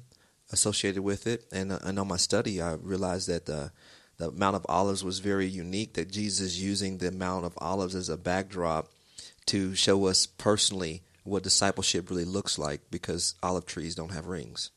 [0.52, 3.72] associated with it, and uh, and on my study, I realized that the
[4.18, 5.94] the Mount of Olives was very unique.
[5.94, 8.90] That Jesus is using the Mount of Olives as a backdrop
[9.48, 14.72] to show us personally what discipleship really looks like, because olive trees don't have rings.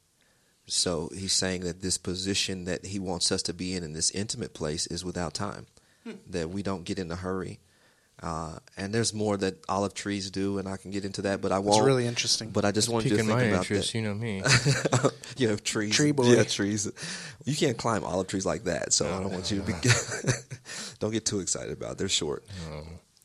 [0.67, 4.11] So he's saying that this position that he wants us to be in in this
[4.11, 5.67] intimate place is without time,
[6.27, 7.61] that we don't get in a hurry.
[8.21, 11.53] Uh, and there's more that olive trees do, and I can get into that, but
[11.53, 11.79] I won't.
[11.79, 12.51] It's really interesting.
[12.51, 13.99] But I just wanted you to Piquing think my about interest, that.
[13.99, 14.43] you know me.
[15.37, 15.95] you know, trees.
[15.95, 16.25] Tree boy.
[16.25, 16.91] Yeah, trees.
[17.45, 19.73] You can't climb olive trees like that, so I don't want you to be.
[20.99, 21.93] don't get too excited about.
[21.93, 21.99] it.
[21.99, 22.45] They're short.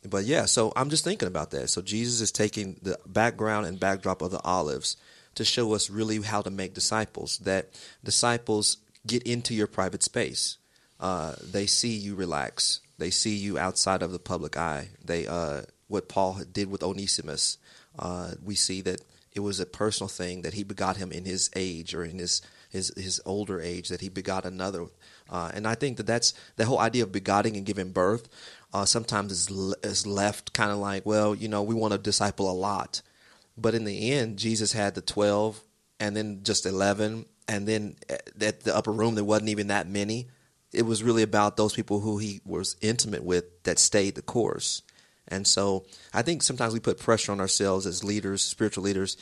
[0.08, 1.70] But yeah, so I'm just thinking about that.
[1.70, 4.98] So Jesus is taking the background and backdrop of the olives
[5.36, 7.40] to show us really how to make disciples.
[7.40, 7.70] That
[8.04, 8.78] disciples
[9.08, 10.58] get into your private space.
[11.00, 12.82] Uh, they see you relax.
[12.98, 14.90] They see you outside of the public eye.
[15.04, 17.58] They uh, what Paul did with Onesimus.
[17.98, 19.02] Uh, we see that
[19.32, 22.42] it was a personal thing that he begot him in his age or in his
[22.70, 24.86] his his older age that he begot another.
[25.30, 28.28] Uh, and I think that that's the whole idea of begotting and giving birth.
[28.74, 32.50] Uh, sometimes is is left kind of like, well, you know, we want to disciple
[32.50, 33.02] a lot,
[33.58, 35.62] but in the end, Jesus had the twelve,
[36.00, 40.28] and then just eleven, and then at the upper room there wasn't even that many.
[40.74, 44.82] It was really about those people who he was intimate with that stayed the course.
[45.28, 49.18] And so I think sometimes we put pressure on ourselves as leaders, spiritual leaders,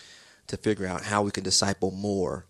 [0.48, 2.46] to figure out how we can disciple more.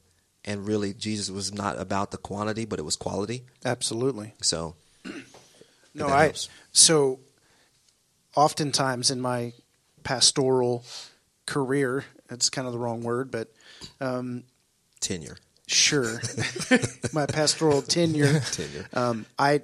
[0.46, 3.44] And really, Jesus was not about the quantity, but it was quality.
[3.66, 4.34] Absolutely.
[4.42, 4.76] So,
[5.94, 6.50] No, I helps.
[6.72, 7.20] so
[8.36, 9.54] oftentimes in my
[10.04, 10.86] pastoral
[11.46, 13.52] career, it's kind of the wrong word, but
[14.00, 14.44] um,
[15.00, 15.38] tenure.
[15.72, 16.22] Sure,
[17.14, 18.88] my pastoral tenure, Tenure.
[18.94, 19.62] um, I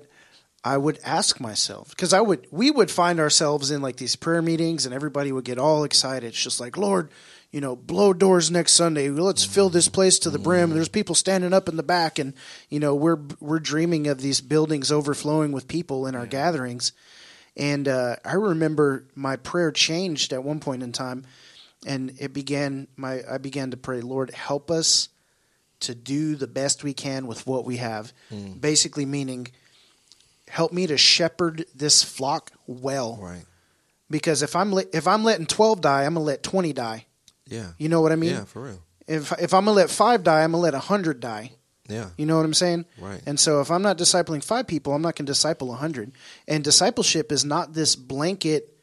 [0.64, 4.42] I would ask myself because I would we would find ourselves in like these prayer
[4.42, 6.28] meetings and everybody would get all excited.
[6.28, 7.10] It's just like Lord,
[7.52, 9.10] you know, blow doors next Sunday.
[9.10, 10.72] Let's fill this place to the brim.
[10.72, 12.34] There's people standing up in the back, and
[12.70, 16.92] you know we're we're dreaming of these buildings overflowing with people in our gatherings.
[17.56, 21.24] And uh, I remember my prayer changed at one point in time,
[21.86, 22.88] and it began.
[22.98, 25.10] My I began to pray, Lord, help us
[25.82, 28.14] to do the best we can with what we have.
[28.30, 28.54] Hmm.
[28.54, 29.48] Basically, meaning,
[30.48, 33.18] help me to shepherd this flock well.
[33.22, 33.46] Right.
[34.10, 37.06] Because if I'm let, if I'm letting twelve die, I'm gonna let twenty die.
[37.48, 37.72] Yeah.
[37.78, 38.32] You know what I mean?
[38.32, 38.82] yeah, for real.
[39.08, 41.52] If if I'm gonna let five die, I'm gonna let hundred die.
[41.88, 42.10] Yeah.
[42.18, 42.86] You know what I'm saying?
[43.00, 43.22] Right.
[43.26, 46.12] And so if I'm not discipling five people, I'm not going to disciple a hundred.
[46.48, 48.78] And discipleship is not this blanket,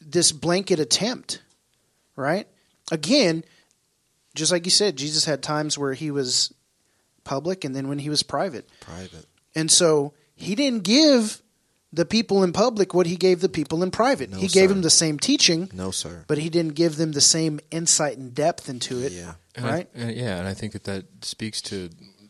[0.00, 1.42] this blanket attempt,
[2.16, 2.48] right?
[2.90, 3.44] Again,
[4.36, 6.52] just like you said, Jesus had times where he was
[7.24, 8.68] public and then when he was private.
[8.80, 9.26] Private.
[9.54, 11.42] And so he didn't give
[11.92, 14.30] the people in public what he gave the people in private.
[14.30, 14.74] No, he gave sir.
[14.74, 16.24] them the same teaching, No, sir.
[16.28, 19.12] but he didn't give them the same insight and depth into it.
[19.12, 19.34] Yeah.
[19.54, 19.88] And I- Right?
[19.94, 21.88] and yeah, and I think that that speaks to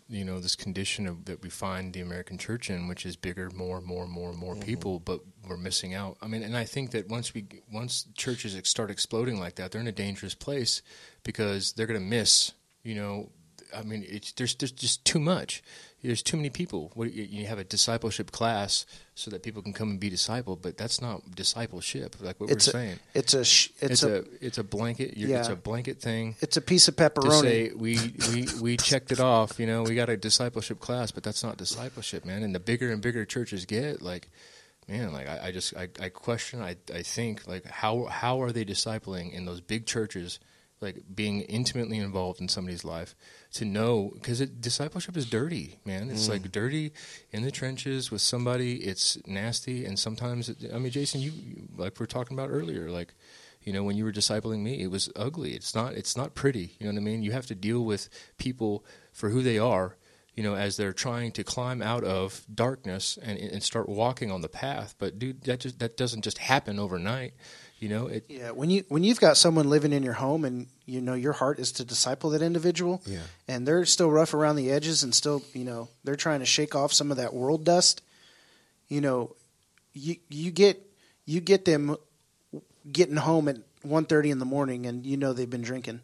[0.08, 3.50] you know this condition of, that we find the American church in, which is bigger,
[3.50, 4.62] more, more, more, more mm-hmm.
[4.62, 6.16] people, but we're missing out.
[6.22, 9.80] I mean, and I think that once we once churches start exploding like that, they're
[9.80, 10.82] in a dangerous place
[11.24, 12.52] because they're going to miss.
[12.82, 13.30] You know,
[13.76, 15.62] I mean, it's, there's there's just too much.
[16.06, 16.92] There's too many people.
[16.96, 17.04] You-
[17.38, 21.00] you have a discipleship class so that people can come and be discipled, but that's
[21.00, 22.16] not discipleship.
[22.20, 22.98] Like what It's we're a, saying.
[23.14, 25.16] it's a sh- It's, it's, a, a, it's a blanket.
[25.16, 27.40] You're, It's a blanket thing it's a piece of to pepperoni.
[27.40, 27.98] say we,
[28.32, 29.58] we we checked it off.
[29.58, 32.42] You know, we got a discipleship class, but that's not discipleship, man.
[32.42, 34.28] And the bigger and bigger churches get, like,
[34.88, 36.60] man, like I, I just I, I question.
[36.62, 40.38] I I think like how how are they discipling in those big churches?
[40.80, 43.14] Like being intimately involved in somebody's life
[43.54, 46.10] to know because discipleship is dirty, man.
[46.10, 46.32] It's mm.
[46.32, 46.92] like dirty
[47.32, 48.76] in the trenches with somebody.
[48.84, 52.50] It's nasty, and sometimes it, I mean, Jason, you, you like we are talking about
[52.50, 53.14] earlier, like
[53.62, 55.52] you know when you were discipling me it was ugly.
[55.54, 57.22] It's not it's not pretty you know what i mean?
[57.22, 58.08] You have to deal with
[58.38, 59.96] people for who they are
[60.36, 64.42] you know as they're trying to climb out of darkness and and start walking on
[64.42, 64.94] the path.
[64.98, 67.34] But dude that just that doesn't just happen overnight
[67.78, 70.66] you know it Yeah, when you when you've got someone living in your home and
[70.86, 73.20] you know your heart is to disciple that individual, Yeah.
[73.48, 76.74] and they're still rough around the edges and still you know they're trying to shake
[76.74, 78.02] off some of that world dust.
[78.88, 79.34] You know,
[79.92, 80.80] you you get
[81.26, 81.96] you get them
[82.90, 86.00] getting home at 1.30 in the morning and you know they've been drinking,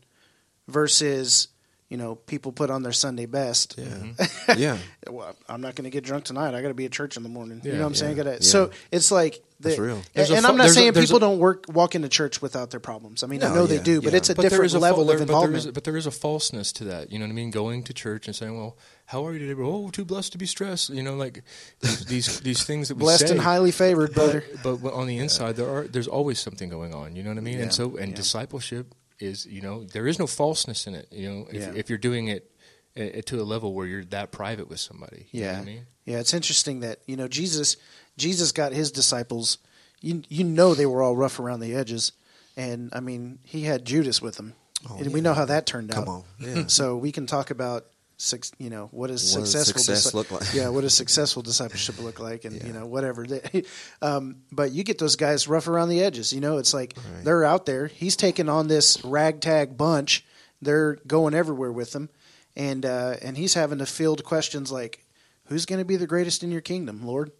[0.68, 1.48] versus
[1.92, 3.74] you know people put on their Sunday best.
[3.78, 3.84] Yeah.
[4.12, 4.60] Mm-hmm.
[4.60, 4.78] yeah.
[5.10, 6.54] well, I'm not going to get drunk tonight.
[6.54, 7.60] I got to be at church in the morning.
[7.64, 8.16] you know what I'm saying?
[8.16, 8.38] Gotta, yeah.
[8.40, 9.96] So it's like the, That's real.
[9.96, 11.94] And, There's a and fa- I'm not there's a- saying people a- don't work walk
[11.94, 13.22] into church without their problems.
[13.22, 15.02] I mean, I No, know they yeah, do, but it's a but different a level
[15.02, 15.74] of there- but there involvement.
[15.74, 18.26] but there is a falseness to that you know what i mean going to church
[18.26, 18.76] and saying well
[19.06, 21.42] how are you today oh too blessed to be stressed you know like
[21.80, 24.42] these these, these things that we Blessed say and highly favored, brother.
[24.64, 27.38] but but on the inside there are there's always something going on you know what
[27.38, 28.16] i mean Yeah, and so and yeah.
[28.16, 31.72] discipleship is you know there is no falseness in it you know if, Yeah.
[31.74, 32.50] if you're doing it
[32.96, 35.64] uh, to a level where you're that private with somebody you know Yeah, what i
[35.72, 36.18] mean yeah.
[36.18, 37.76] It's interesting that you know Jesus.
[38.18, 39.58] Jesus got his disciples.
[40.00, 42.10] You you know they were all rough around the edges,
[42.56, 44.54] and I mean he had Judas with him,
[44.90, 46.04] Oh, and we know how that turned out.
[46.04, 46.24] Come on.
[46.40, 46.64] Yeah.
[46.78, 47.86] So we can talk about.
[48.58, 50.54] You know what does What does successful success disci- look like?
[50.54, 53.26] Yeah, what does successful discipleship look like, and you know whatever.
[54.02, 56.32] Um, but you get those guys rough around the edges.
[56.32, 57.24] You know, it's like Right.
[57.24, 57.86] they're out there.
[57.88, 60.24] He's taking on this ragtag bunch.
[60.60, 62.08] They're going everywhere with him,
[62.56, 65.04] and uh, and he's having to field questions like,
[65.46, 67.32] "Who's going to be the greatest in your kingdom, Lord?"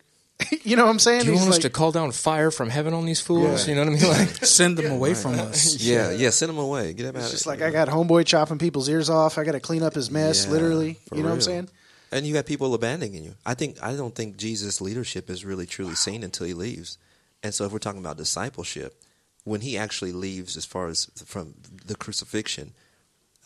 [0.64, 1.20] you know what I'm saying?
[1.22, 3.74] do you He's want us to call down fire from heaven on these fools Yeah.
[3.74, 5.76] you know what i mean like Send them away from us.
[5.82, 6.30] Yeah, yeah.
[6.30, 6.92] Send them away.
[6.92, 7.22] Get them out.
[7.22, 9.38] It's just it, like you I got homeboy chopping people's ears off.
[9.38, 10.98] I got to clean up his mess, Yeah, literally.
[11.12, 11.68] You know what I'm saying?
[12.10, 13.34] And you got people abandoning you.
[13.46, 16.98] I think I don't think Jesus' leadership is really truly seen until he leaves.
[17.42, 19.00] And so if we're talking about discipleship,
[19.44, 21.54] when he actually leaves as far as from
[21.86, 22.74] the crucifixion,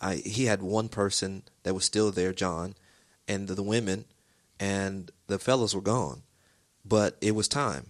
[0.00, 2.74] I, he had one person that was still there, John,
[3.28, 4.04] and the, the women
[4.60, 6.22] and the fellows were gone.
[6.88, 7.86] But it was time.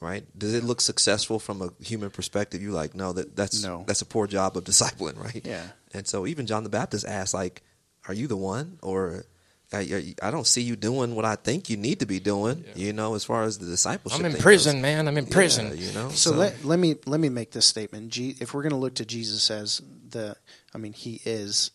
[0.00, 0.26] Right?
[0.38, 2.60] Does it look successful from a human perspective?
[2.60, 3.84] You like, no, that that's No.
[3.86, 5.40] that's a poor job of discipling, right?
[5.44, 5.62] Yeah.
[5.94, 7.62] And so even John the Baptist asked, like,
[8.06, 9.24] "Are you the one?" Or
[9.72, 12.64] I, I don't see you doing what I think you need to be doing.
[12.76, 14.20] You know, as far as the discipleship.
[14.20, 14.82] i'm in prison goes.
[14.82, 16.10] man i'm in Yeah, prison you know.
[16.10, 18.10] So, let, let me let me make this statement.
[18.12, 20.36] Je- if we're going to look to Jesus as the,
[20.74, 21.70] I mean, he is,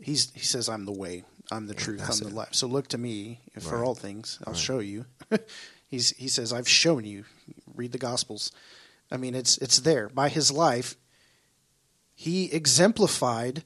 [0.00, 2.88] he's he says, "I'm the way, I'm the truth, that's I'm the life." So look
[2.88, 3.86] to me for Right.
[3.86, 4.38] all things.
[4.46, 4.62] I'll Right.
[4.62, 5.06] show you.
[5.86, 7.24] he's he says, "I've shown you."
[7.74, 8.52] Read the Gospels.
[9.10, 10.96] I mean, it's it's there by his life.
[12.14, 13.64] He exemplified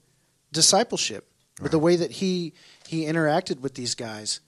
[0.53, 1.29] discipleship
[1.61, 2.53] with the way that he
[2.87, 4.40] he interacted with these guys,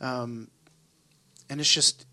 [0.00, 0.50] um,
[1.48, 2.06] and it's just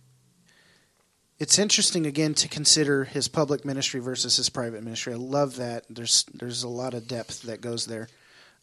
[1.40, 5.14] it's interesting again to consider his public ministry versus his private ministry.
[5.14, 5.86] I love that.
[5.90, 8.10] There's there's a lot of depth that goes there.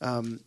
[0.01, 0.41] Um,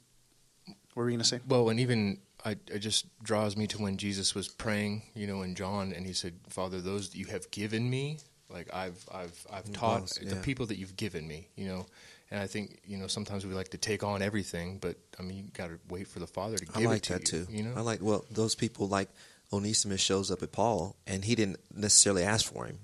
[0.97, 1.39] what were you going to say?
[1.47, 5.43] Well, and even I, it just draws me to when Jesus was praying, you know,
[5.43, 8.17] in John, and he said, "Father, those that you have given me,
[8.49, 11.85] like I've, I've, I've taught was, the people that you've given me, you know."
[12.31, 15.37] And I think you know sometimes we like to take on everything, but I mean
[15.37, 17.45] you got to wait for the Father to give I it like to that you.
[17.45, 17.51] too.
[17.51, 19.09] You know, I like well those people like
[19.53, 22.79] Onesimus shows up at Paul and he didn't necessarily ask for him.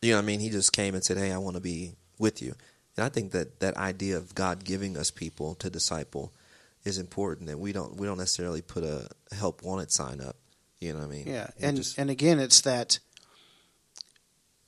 [0.00, 0.40] You know what I mean?
[0.40, 2.54] He just came and said, "Hey, I want to be with you."
[2.96, 6.32] And I think that that idea of God giving us people to disciple
[6.88, 7.48] is important.
[7.48, 10.36] That we don't we don't necessarily put a help wanted sign up.
[10.80, 11.26] You know what I mean?
[11.26, 12.98] Yeah, and just- and again, it's that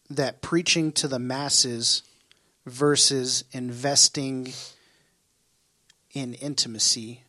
[0.08, 2.02] that preaching to the masses
[2.66, 4.52] versus investing
[6.12, 7.22] in intimacy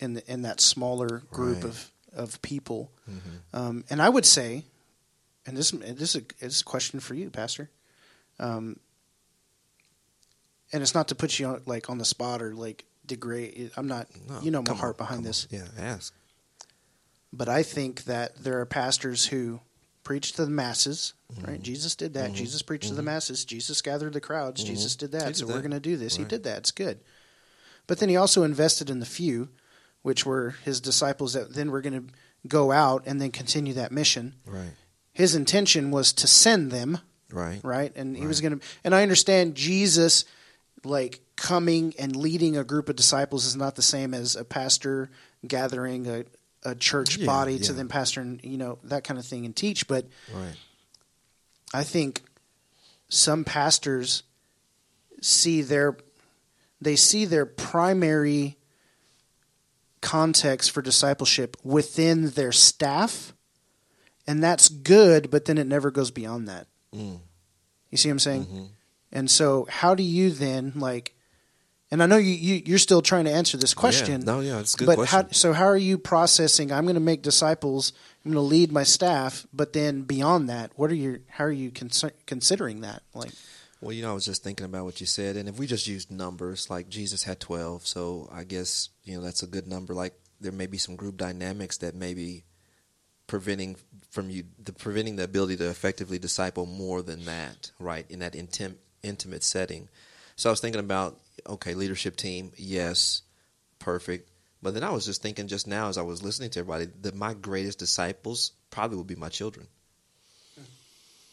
[0.00, 1.64] in the, in that smaller group Right.
[1.64, 2.90] of of people.
[3.10, 3.56] Mm-hmm.
[3.56, 4.64] Um, and I would say,
[5.46, 7.70] and this this is a, this is a question for you, Pastor.
[8.38, 8.78] Um,
[10.72, 13.70] and it's not to put you on, like on the spot or like degrade.
[13.76, 14.08] I'm not.
[14.28, 15.24] No, you know my heart on, behind come on.
[15.24, 15.48] this.
[15.50, 16.14] Yeah, ask.
[17.32, 19.60] But I think that there are pastors who
[20.04, 21.44] preach to the masses, Mm-hmm.
[21.50, 21.60] right?
[21.62, 22.32] Jesus did that.
[22.34, 23.44] Jesus preached to the masses.
[23.44, 24.62] Jesus gathered the crowds.
[24.62, 25.22] Jesus did that.
[25.22, 25.26] Mm-hmm.
[25.28, 26.14] Did so we're going to do this.
[26.16, 26.58] He did that.
[26.58, 27.00] It's good.
[27.88, 29.48] But then he also invested in the few,
[30.02, 32.14] which were his disciples that then were going to
[32.46, 34.36] go out and then continue that mission.
[34.46, 34.70] Right.
[35.12, 36.98] His intention was to send them,
[37.32, 37.58] Right.
[37.64, 37.92] right?
[37.96, 40.24] And he was going to and I understand Jesus
[40.86, 45.10] like coming and leading a group of disciples is not the same as a pastor
[45.46, 46.24] gathering a
[46.64, 49.54] a church Yeah, body to then pastor and you know that kind of thing and
[49.54, 50.54] teach but Right.
[51.72, 52.22] I think
[53.08, 54.22] some pastors
[55.20, 55.96] see their
[56.80, 58.56] they see their primary
[60.00, 63.32] context for discipleship within their staff
[64.26, 66.66] and that's good but then it never goes beyond that.
[66.94, 67.20] Mm.
[67.90, 68.44] You see what I'm saying?
[68.46, 68.68] Mhm.
[69.12, 71.16] And so how do you then like
[71.90, 74.22] and I know you, you you're still trying to answer this question.
[74.22, 74.26] Yeah.
[74.26, 75.20] No, yeah, it's a good but question.
[75.20, 77.92] how so how are you processing I'm going to make disciples,
[78.24, 81.52] I'm going to lead my staff, but then beyond that, what are your how are
[81.52, 83.02] you consi- considering that?
[83.14, 83.30] Like
[83.80, 85.86] Well, you know, I was just thinking about what you said, and if we just
[85.86, 89.94] used numbers, like Jesus had twelve, so I guess you know that's a good number.
[89.94, 92.44] Like there may be some group dynamics that may be
[93.28, 93.76] preventing
[94.10, 98.10] from you, the preventing the ability to effectively disciple more than that, right?
[98.10, 99.88] In that intim- intimate setting.
[100.36, 103.22] So I was thinking about okay, leadership team, yes,
[103.78, 104.30] perfect.
[104.62, 107.14] But then I was just thinking just now as I was listening to everybody that
[107.14, 109.68] my greatest disciples probably would be my children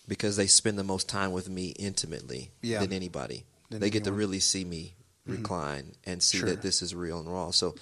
[0.08, 2.80] because they spend the most time with me intimately Yeah.
[2.80, 3.46] than anybody.
[3.70, 4.96] Than they get to really see me
[5.28, 5.38] mm-hmm.
[5.38, 6.50] recline and see Sure.
[6.50, 7.52] that this is real and raw.
[7.52, 7.76] So,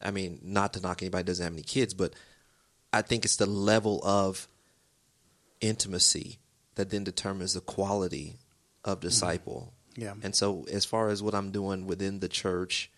[0.00, 2.14] I mean, not to knock anybody doesn't have any kids, but
[2.92, 4.48] I think it's the level of
[5.60, 6.38] intimacy
[6.74, 8.38] that then determines the quality
[8.84, 9.08] of mm-hmm.
[9.08, 9.72] disciple.
[9.96, 10.14] yeah.
[10.22, 12.90] And so, as far as what I'm doing within the church,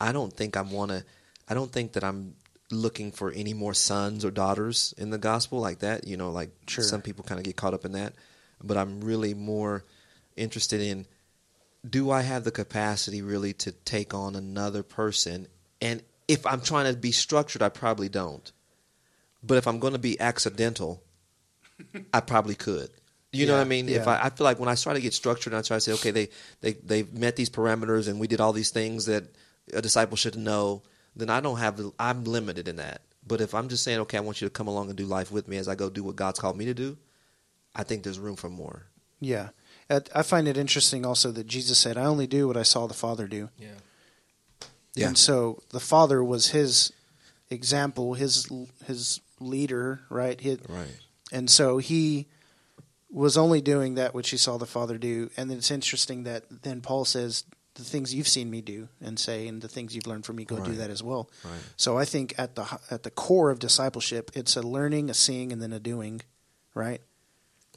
[0.00, 1.04] I don't think I want to.
[1.48, 2.36] I don't think that I'm
[2.70, 6.06] looking for any more sons or daughters in the gospel like that.
[6.06, 6.84] You know, like Sure.
[6.84, 8.14] some people kind of get caught up in that.
[8.62, 9.84] But I'm really more
[10.36, 11.06] interested in
[11.88, 15.48] do I have the capacity really to take on another person?
[15.82, 18.50] And if I'm trying to be structured, I probably don't.
[19.42, 21.02] But if I'm going to be accidental,
[22.14, 22.90] I probably could.
[23.34, 23.88] You know what I mean?
[23.88, 24.06] If.
[24.06, 25.92] I, I feel like when I try to get structured and I try to say,
[25.92, 26.28] okay, they
[26.60, 29.24] they they've met these parameters and we did all these things that
[29.72, 30.82] a disciple should know,
[31.16, 31.76] then I don't have.
[31.76, 33.00] the- I'm limited in that.
[33.26, 35.32] But if I'm just saying, okay, I want you to come along and do life
[35.32, 36.98] with me as I go do what God's called me to do,
[37.74, 38.86] I think there's room for more.
[39.20, 39.48] Yeah.
[39.90, 42.94] I find it interesting also that Jesus said, "I only do what I saw the
[42.94, 43.68] Father do." Yeah.
[44.94, 45.08] Yeah.
[45.08, 46.92] And so the Father was his
[47.50, 48.48] example, his
[48.86, 50.40] his leader, right?
[50.40, 50.96] He, Right.
[51.32, 52.26] and so he
[53.14, 55.30] was only doing that which he saw the Father do.
[55.36, 59.18] And then it's interesting that then Paul says, "The things you've seen me do and
[59.18, 61.60] say, and the things you've learned from me, go do that as well." Right.
[61.76, 65.52] So I think at the at the core of discipleship, it's a learning, a seeing,
[65.52, 66.22] and then a doing,
[66.74, 67.00] right?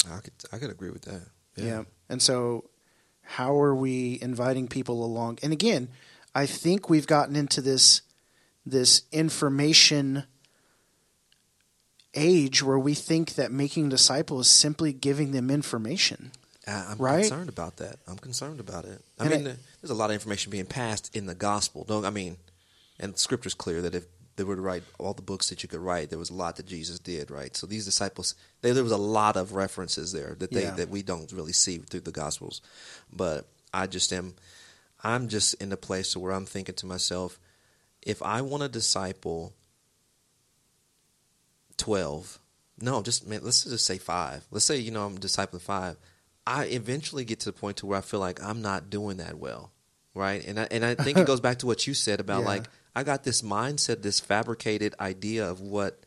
[0.10, 1.22] I could I could agree with that.
[1.56, 1.84] Yeah.
[2.10, 2.70] And so,
[3.22, 5.40] how are we inviting people along?
[5.44, 5.90] And again,
[6.34, 8.02] I think we've gotten into this
[8.66, 10.26] this information
[12.18, 16.32] age where we think that making disciples is simply giving them information.
[16.66, 17.22] I'm Right?
[17.22, 18.00] concerned about that.
[18.08, 19.02] I'm concerned about it.
[19.20, 21.86] I And mean, it- there's a lot of information being passed in the gospel.
[21.86, 22.38] Don't I mean?
[23.00, 25.80] And Scripture's clear that if they were to write all the books that you could
[25.80, 27.32] write, there was a lot that Jesus did.
[27.32, 27.56] Right.
[27.56, 30.76] So these disciples, they, there was a lot of references there that they Yeah.
[30.76, 32.62] that we don't really see through the gospels.
[33.14, 34.36] But I just am,
[35.04, 37.40] I'm just in the place where I'm thinking to myself,
[38.02, 39.54] if I want a disciple
[41.78, 42.40] twelve,
[42.82, 44.46] no, just man, let's just say five.
[44.52, 45.98] Let's say you know I'm discipling five.
[46.46, 49.38] I eventually get to the point to where I feel like I'm not doing that
[49.38, 49.72] well,
[50.14, 50.46] right?
[50.46, 52.48] And I and I think it goes back to what you said about Yeah.
[52.48, 52.64] like
[52.96, 56.00] I got this mindset, this fabricated idea of what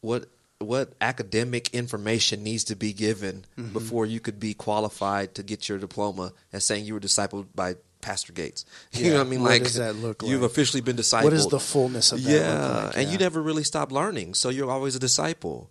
[0.00, 0.26] what
[0.58, 3.72] what academic information needs to be given Mm-hmm.
[3.72, 7.76] before you could be qualified to get your diploma as saying you were discipled by
[8.04, 8.64] Pastor Gates.
[8.92, 9.10] You Yeah.
[9.12, 9.40] know what I mean?
[9.42, 10.30] What like does that look like?
[10.30, 11.24] You've officially been discipled.
[11.24, 12.30] What is the fullness of that?
[12.30, 12.96] yeah, like?
[12.96, 13.12] and Yeah.
[13.12, 15.70] you never really stop learning, so you're always a disciple.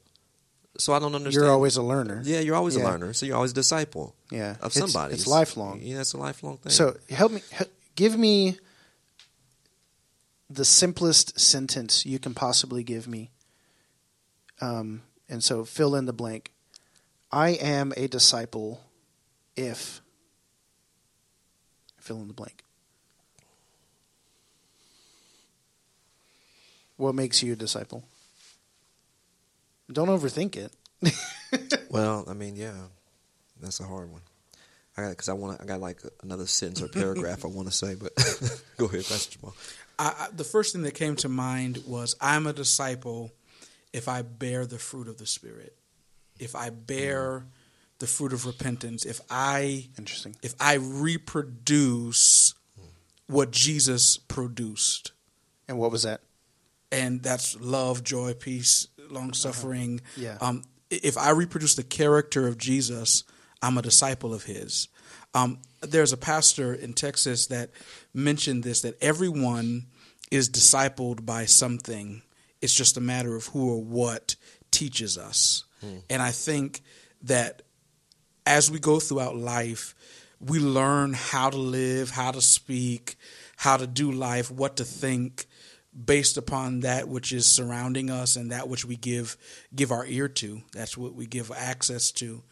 [0.79, 1.43] So I don't understand.
[1.43, 2.21] You're always a learner.
[2.25, 2.83] yeah, you're always Yeah.
[2.83, 4.55] a learner, so you're always a disciple Yeah.
[4.59, 5.13] of somebody.
[5.13, 5.79] It's, lifelong.
[5.83, 6.71] Yeah, it's a lifelong thing.
[6.71, 7.41] So help me,
[7.95, 8.57] give me
[10.49, 13.31] the simplest sentence you can possibly give me.
[14.61, 16.51] Um, and so fill in the blank.
[17.31, 18.81] I am a disciple
[19.55, 20.01] if
[22.03, 22.63] fill in the blank.
[26.97, 28.03] what makes you a disciple?
[29.91, 30.73] Don't overthink it.
[31.89, 32.73] Well, I mean, yeah,
[33.61, 34.21] that's a hard one.
[34.97, 37.71] I got because I want I got like another sentence or paragraph I want to
[37.71, 38.15] say, but
[38.77, 39.53] go ahead, Pastor Jamaal.
[39.99, 43.31] I, I, the first thing that came to mind was I'm a disciple
[43.91, 45.75] if I bear the fruit of the Spirit,
[46.39, 47.45] if I bear
[47.99, 50.35] the fruit of repentance, if I Interesting.
[50.41, 52.53] if I reproduce
[53.27, 55.11] what Jesus produced,
[55.67, 56.21] And what was that?
[56.91, 60.01] and that's love, joy, peace, long suffering.
[60.15, 60.37] Yeah.
[60.41, 63.23] Um, if I reproduce the character of Jesus,
[63.63, 64.89] I'm a disciple of His.
[65.33, 67.71] Um, there's a pastor in Texas that
[68.13, 69.87] mentioned this that everyone
[70.29, 72.21] is discipled by something.
[72.61, 74.35] It's just a matter of who or what
[74.69, 75.63] teaches us.
[76.09, 76.81] And I think
[77.23, 77.62] that
[78.45, 79.95] as we go throughout life,
[80.39, 83.15] we learn how to live, how to speak,
[83.55, 85.45] how to do life, what to think
[86.05, 89.37] based upon that which is surrounding us and that which we give
[89.73, 90.61] give our ear to.
[90.73, 92.43] That's what we give access to.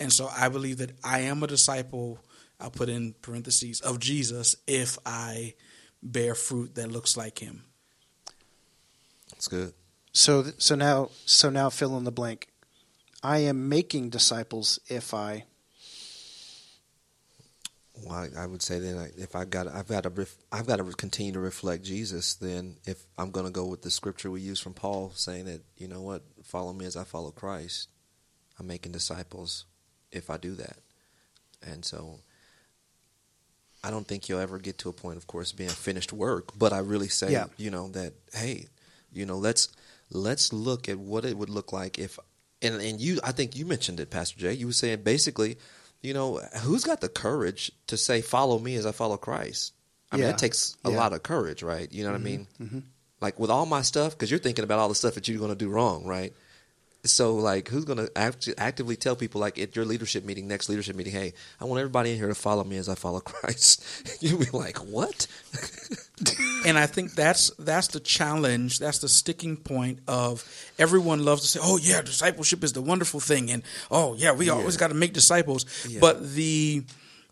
[0.00, 2.18] And so I believe that I am a disciple,
[2.60, 5.54] I'll put in parentheses, of Jesus if I
[6.02, 7.64] bear fruit that looks like him.
[9.36, 9.72] It's good.
[10.12, 12.48] So so now so now fill in the blank.
[13.26, 15.46] I am making disciples if I
[18.04, 20.68] Well, I, I would say then I, if I got I've got to ref, I've
[20.68, 22.34] got to continue to reflect Jesus.
[22.34, 25.62] Then if I'm going to go with the scripture we use from Paul, saying that
[25.76, 27.88] you know what, follow me as I follow Christ.
[28.60, 29.64] I'm making disciples
[30.12, 30.78] if I do that,
[31.66, 32.20] and so
[33.82, 36.56] I don't think you'll ever get to a point, of course, being finished work.
[36.56, 37.46] But I really say, Yeah.
[37.56, 38.68] you know, that hey,
[39.12, 39.68] you know, let's
[40.10, 42.18] let's look at what it would look like if,
[42.62, 44.52] and and you, I think you mentioned it, Pastor Jay.
[44.54, 45.58] You were saying basically,
[46.02, 49.72] you know, who's got the courage to say, "Follow me as I follow Christ"?
[50.12, 50.32] I mean, Yeah.
[50.32, 50.96] that takes a Yeah.
[50.96, 51.90] lot of courage, right?
[51.90, 52.46] You know what I mean?
[52.60, 52.82] mhm.
[53.20, 55.50] Like with all my stuff, because you're thinking about all the stuff that you're going
[55.50, 56.32] to do wrong, right?
[57.06, 60.68] So, like, who's going to act- actively tell people, like, at your leadership meeting, next
[60.68, 63.82] leadership meeting, hey, I want everybody in here to follow me as I follow Christ?
[64.20, 65.26] You'd be like, what?
[66.66, 68.78] and I think that's that's the challenge.
[68.78, 70.44] That's the sticking point of
[70.78, 74.48] everyone loves to say, "Oh yeah, discipleship is the wonderful thing," and "Oh yeah, we
[74.48, 76.00] always got to make disciples." Yeah.
[76.00, 76.84] But the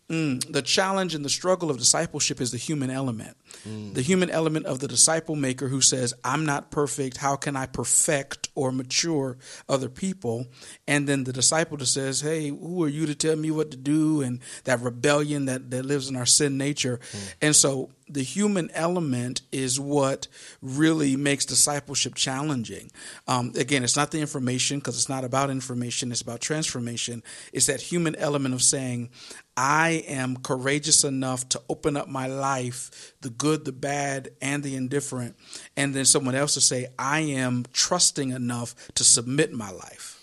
[0.09, 4.65] mm, the challenge and the struggle of discipleship is the human element, the human element
[4.65, 7.17] of the disciple maker who says, "I'm not perfect.
[7.17, 9.37] How can I perfect or mature
[9.69, 10.47] other people?"
[10.87, 13.77] And then the disciple that says, "Hey, who are you to tell me what to
[13.77, 16.99] do?" And that rebellion that that lives in our sin nature,
[17.41, 20.27] and so the human element is what
[20.61, 22.91] really makes discipleship challenging.
[23.27, 27.23] Um, again, it's not the information because it's not about information, it's about transformation.
[27.51, 29.09] It's that human element of saying,
[29.57, 34.75] I am courageous enough to open up my life, the good, the bad, and the
[34.75, 35.35] indifferent.
[35.77, 40.21] And then someone else to say, I am trusting enough to submit my life.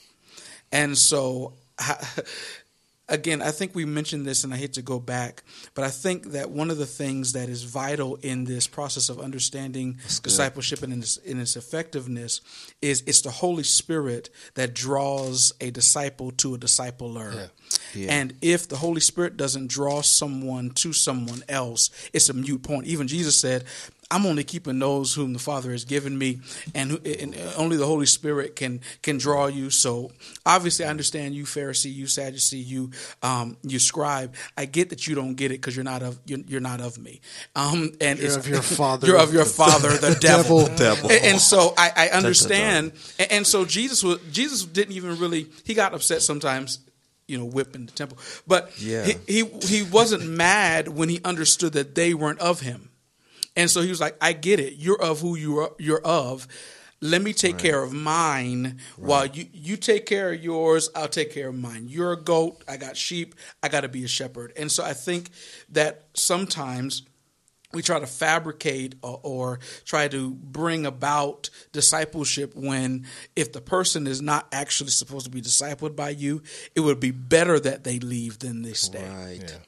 [0.73, 1.55] And so,
[3.13, 5.45] again, I think we mentioned this, and I hate to go back,
[5.75, 9.21] but I think that one of the things that is vital in this process of
[9.21, 12.41] understanding discipleship and in its, in its effectiveness
[12.81, 17.35] is it's the Holy Spirit that draws a disciple to a discipler.
[17.35, 17.47] Yeah.
[17.95, 18.13] Yeah.
[18.13, 22.87] And if the Holy Spirit doesn't draw someone to someone else, it's a mute point.
[22.87, 23.65] Even Jesus said,
[24.13, 26.41] I'm only keeping those whom the Father has given me,
[26.75, 29.71] and, and only the Holy Spirit can can draw you.
[29.71, 30.13] So
[30.45, 32.91] obviously, I understand you, Pharisee, you Sadducee, you
[33.23, 34.35] um, you scribe.
[34.57, 36.99] I get that you don't get it because you're not of you're, you're not of
[36.99, 37.21] me.
[37.57, 39.07] Um, and You're it's- of your father.
[39.07, 40.67] You're of your father, the devil.
[40.77, 41.11] Devil.
[41.11, 42.93] And, and so I, I understand.
[43.19, 45.47] And, and so Jesus was Jesus didn't even really.
[45.65, 46.81] He got upset sometimes.
[47.29, 49.05] You know, whipping the temple, but Yeah.
[49.05, 52.91] he, he he wasn't mad when he understood that they weren't of him.
[53.57, 54.75] And so he was like, I get it.
[54.75, 56.49] You're of who you are, you're of.
[57.05, 60.89] Let me take care of mine while you, you take care of yours.
[60.95, 61.89] I'll take care of mine.
[61.89, 62.63] You're a goat.
[62.69, 63.35] I got sheep.
[63.61, 64.53] I got to be a shepherd.
[64.57, 65.31] And so I think
[65.71, 67.03] that sometimes
[67.73, 74.07] we try to fabricate or, or try to bring about discipleship when if the person
[74.07, 76.41] is not actually supposed to be discipled by you,
[76.77, 79.41] it would be better that they leave than they stay Right.
[79.43, 79.59] Yeah.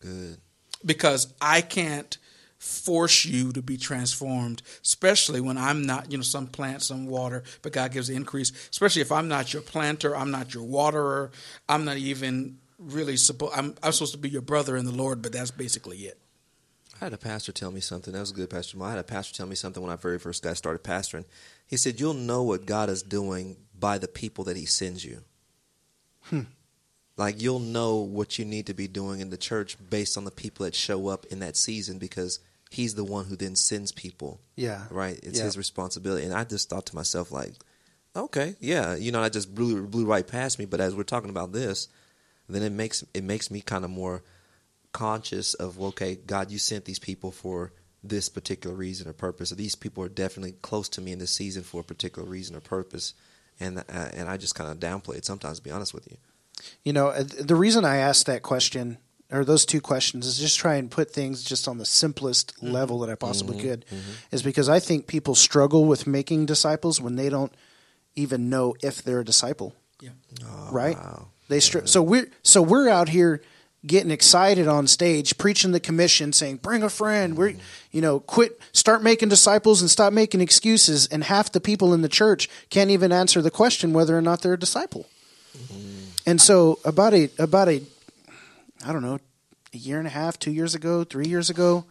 [0.00, 0.38] Good.
[0.84, 2.18] because I can't
[2.64, 7.42] force you to be transformed, especially when I'm not, you know, some plant, some water,
[7.62, 8.52] but God gives the increase.
[8.70, 11.30] Especially if I'm not your planter, I'm not your waterer,
[11.68, 13.52] I'm not even really supposed.
[13.54, 16.18] I'm, I'm supposed to be your brother in the Lord, but that's basically it.
[17.00, 18.12] I had a pastor tell me something.
[18.12, 18.86] That was a good, Pastor Jamaal.
[18.86, 21.24] I had a pastor tell me something when I very first got started pastoring.
[21.66, 25.22] He said, You'll know what God is doing by the people that He sends you.
[26.22, 26.42] Hmm.
[27.16, 30.32] Like, you'll know what you need to be doing in the church based on the
[30.32, 32.40] people that show up in that season because
[32.70, 34.40] he's the one who then sends people.
[34.56, 34.84] Yeah.
[34.90, 35.18] Right?
[35.22, 35.44] It's Yeah.
[35.44, 36.24] his responsibility.
[36.24, 37.54] And I just thought to myself, like,
[38.16, 40.64] okay, yeah, you know, I just blew blew right past me.
[40.64, 41.88] But as we're talking about this,
[42.48, 44.22] then it makes it makes me kind of more
[44.92, 49.50] conscious of okay, God, you sent these people for this particular reason or purpose.
[49.50, 52.54] Or these people are definitely close to me in this season for a particular reason
[52.54, 53.14] or purpose.
[53.60, 55.58] And uh, and I just kind of downplay it sometimes.
[55.58, 56.16] To be honest with you.
[56.84, 58.98] You know, uh, the reason I asked that question
[59.30, 62.72] or those two questions is just try and put things just on the simplest mm-hmm.
[62.72, 63.68] level that I possibly mm-hmm.
[63.68, 63.86] could.
[63.86, 64.12] Mm-hmm.
[64.32, 67.52] Is because I think people struggle with making disciples when they don't
[68.14, 69.74] even know if they're a disciple.
[70.00, 70.10] Yeah.
[70.44, 70.96] Oh, right?
[70.96, 71.28] Wow.
[71.48, 73.42] They str- so we're so we're out here
[73.86, 77.54] getting excited on stage, preaching the commission, saying, "Bring a friend." We're
[77.90, 81.06] you know, quit, start making disciples and stop making excuses.
[81.06, 84.42] And half the people in the church can't even answer the question whether or not
[84.42, 85.06] they're a disciple.
[86.26, 87.82] And so about a about a
[88.84, 89.18] I don't know
[89.72, 91.84] a year and a half, two years ago, three years ago,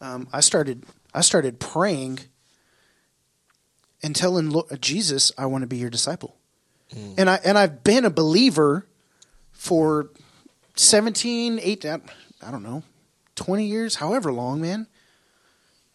[0.00, 2.20] um, I started I started praying
[4.02, 6.36] and telling Jesus, "I want to be your disciple."
[7.16, 8.86] and I and I've been a believer
[9.52, 10.10] for
[10.74, 12.02] 17, 18,
[12.42, 12.82] I don't know,
[13.36, 14.86] 20 years, however long, man.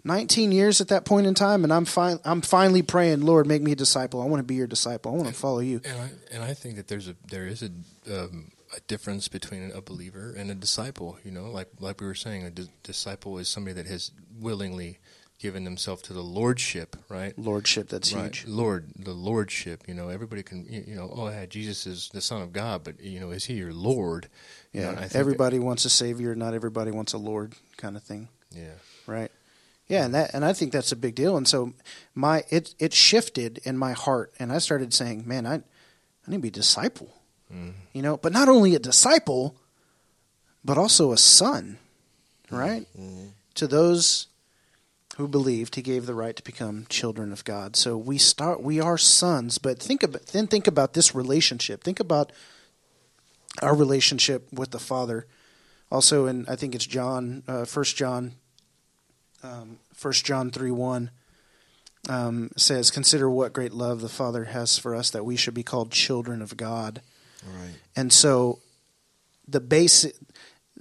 [0.03, 3.61] 19 years at that point in time and I'm fin- I'm finally praying, Lord, make
[3.61, 4.21] me a disciple.
[4.21, 5.11] I want to be your disciple.
[5.11, 5.81] I want to follow you.
[5.83, 7.69] And I and I think that there's a there is a
[8.09, 11.17] um, a difference between a believer and a disciple.
[11.23, 14.99] You know, like like we were saying, a di- disciple is somebody that has willingly
[15.39, 17.37] given themselves to the lordship, right?
[17.37, 18.45] Lordship, that's Right, huge.
[18.47, 19.83] Lord, the lordship.
[19.87, 20.65] You know, everybody can.
[20.69, 23.55] You know, oh yeah, Jesus is the Son of God, but you know, is he
[23.55, 24.29] your Lord?
[24.73, 24.99] You know, Yeah.
[25.01, 28.29] think Everybody wants a savior, not everybody wants a lord kind of thing.
[28.55, 28.75] Yeah.
[29.05, 29.31] right
[29.89, 31.73] yeah and that and i think that's a big deal and so
[32.15, 35.61] my it it shifted in my heart and i started saying man i i
[36.27, 37.09] need to be a disciple
[37.93, 39.55] you know but not only a disciple
[40.63, 41.77] but also a son
[42.49, 42.85] right?
[43.55, 44.27] To those
[45.17, 47.75] who believed he gave the right to become children of god.
[47.75, 51.83] So we start we are sons but think about then think about this relationship.
[51.83, 52.31] Think about
[53.61, 55.25] our relationship with the father.
[55.91, 58.33] Also in i think it's john uh, first john
[59.43, 61.09] um, 1 John 3 1
[62.09, 65.63] um, says, Consider what great love the Father has for us that we should be
[65.63, 67.01] called children of God.
[67.45, 67.75] Right.
[67.95, 68.59] And so
[69.47, 70.15] the basic,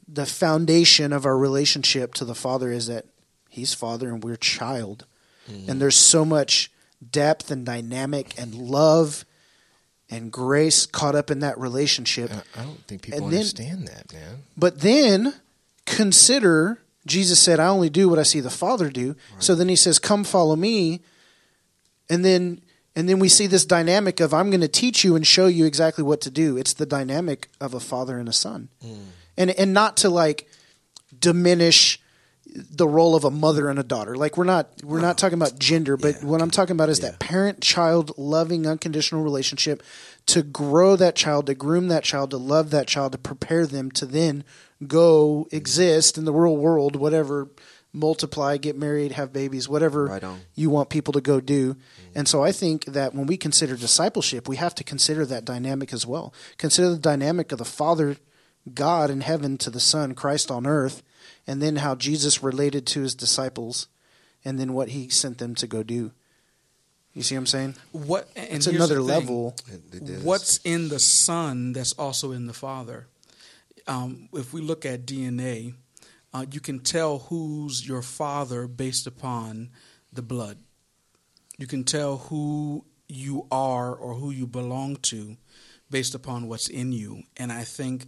[0.09, 3.07] the foundation of our relationship to the Father is that
[3.49, 5.07] He's Father and we're child.
[5.51, 5.71] Mm-hmm.
[5.71, 6.71] And there's so much
[7.11, 9.25] depth and dynamic and love
[10.11, 12.31] and grace caught up in that relationship.
[12.57, 14.43] I, don't think people then- understand that, man.
[14.57, 15.35] But then
[15.85, 19.15] consider Jesus said, I only do what I see the Father do.
[19.39, 21.01] So then he says, Come follow me.
[22.11, 22.61] And then
[22.97, 25.67] and then we see this dynamic of I'm going to teach you and show you
[25.67, 26.57] exactly what to do.
[26.57, 28.71] It's the dynamic of a father and a son.
[28.83, 29.05] Mm.
[29.37, 30.49] And and not to like
[31.17, 32.01] diminish
[32.47, 34.17] the role of a mother and a daughter.
[34.17, 37.19] Like we're not we're not talking about gender, but what I'm talking about is that
[37.19, 39.83] parent child loving unconditional relationship
[40.27, 43.91] to grow that child, to groom that child, to love that child, to prepare them
[43.93, 44.43] to then
[44.87, 45.53] go mm.
[45.53, 47.51] exist in the real world, whatever
[47.97, 50.23] multiply, get married, have babies, whatever Right
[50.55, 51.77] you want people to go do.
[52.15, 55.93] And so I think that when we consider discipleship, we have to consider that dynamic
[55.93, 56.33] as well.
[56.59, 58.17] Consider the dynamic of the Father
[58.73, 61.03] God in heaven to the Son, Christ on earth,
[61.47, 63.89] and then how Jesus related to his disciples,
[64.45, 66.13] and then what he sent them to go do.
[67.15, 67.75] You see what I'm saying?
[67.93, 68.29] What?
[68.37, 69.55] And It's another level.
[69.73, 70.23] It- it is.
[70.23, 73.07] What's in the son that's also in the father?
[73.87, 75.75] Um, if we look at DNA,
[76.37, 79.71] uh, you can tell who's your father based upon
[80.13, 80.59] the blood.
[81.57, 85.39] You can tell who you are or who you belong to
[85.91, 87.23] based upon what's in you.
[87.39, 88.07] And I think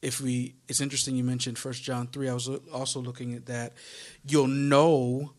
[0.00, 2.30] if we, it's interesting you mentioned First John three.
[2.30, 3.74] I was also looking at that.
[4.26, 5.34] You'll know.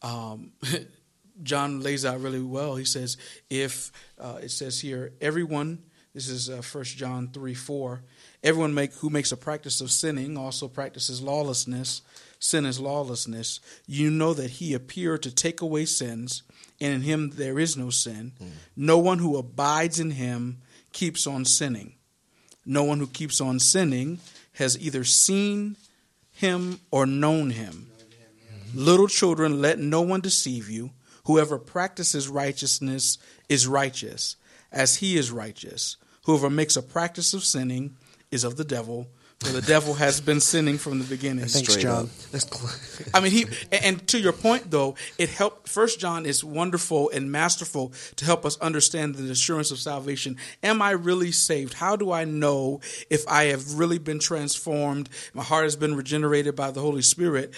[0.00, 0.52] Um,
[1.42, 2.76] John lays out really well.
[2.76, 3.18] He says,
[3.50, 5.82] if uh, it says here, everyone,
[6.14, 8.02] this is uh, 1 John 3 4,
[8.42, 12.02] everyone make, who makes a practice of sinning also practices lawlessness.
[12.38, 13.60] Sin is lawlessness.
[13.86, 16.42] You know that he appeared to take away sins,
[16.80, 18.32] and in him there is no sin.
[18.38, 18.48] Hmm.
[18.76, 20.58] No one who abides in him
[20.92, 21.94] keeps on sinning.
[22.64, 24.18] No one who keeps on sinning
[24.54, 25.76] has either seen
[26.32, 27.90] him or known him.
[28.74, 30.90] Little children, let no one deceive you.
[31.24, 33.18] Whoever practices righteousness
[33.48, 34.36] is righteous,
[34.70, 35.96] as he is righteous.
[36.24, 37.96] Whoever makes a practice of sinning
[38.30, 39.08] is of the devil,
[39.40, 41.44] for the devil has been sinning from the beginning.
[41.44, 42.08] Thanks, Straight John.
[42.32, 45.68] That's cl- I mean, he and to your point though, it helped.
[45.68, 50.38] First John is wonderful and masterful to help us understand the assurance of salvation.
[50.62, 51.74] Am I really saved?
[51.74, 55.10] How do I know if I have really been transformed?
[55.34, 57.52] My heart has been regenerated by the Holy Spirit.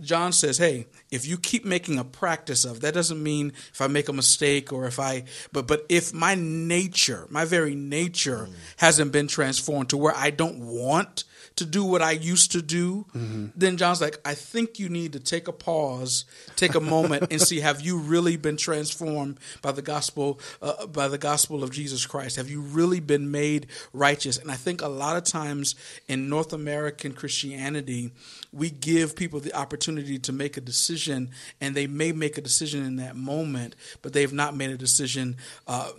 [0.00, 3.86] John says, "Hey, if you keep making a practice of that doesn't mean if I
[3.86, 8.54] make a mistake or if I but but if my nature, my very nature mm.
[8.78, 11.24] hasn't been transformed to where I don't want
[11.56, 13.46] to do what I used to do, mm-hmm.
[13.54, 16.24] then John's like, I think you need to take a pause,
[16.56, 21.08] take a moment, and see have you really been transformed by the gospel, uh, by
[21.08, 22.36] the gospel of Jesus Christ?
[22.36, 24.38] Have you really been made righteous?
[24.38, 25.74] And I think a lot of times
[26.08, 28.12] in North American Christianity,
[28.52, 31.30] we give people the opportunity to make a decision,
[31.60, 35.36] and they may make a decision in that moment, but they've not made a decision.
[35.66, 35.90] Uh,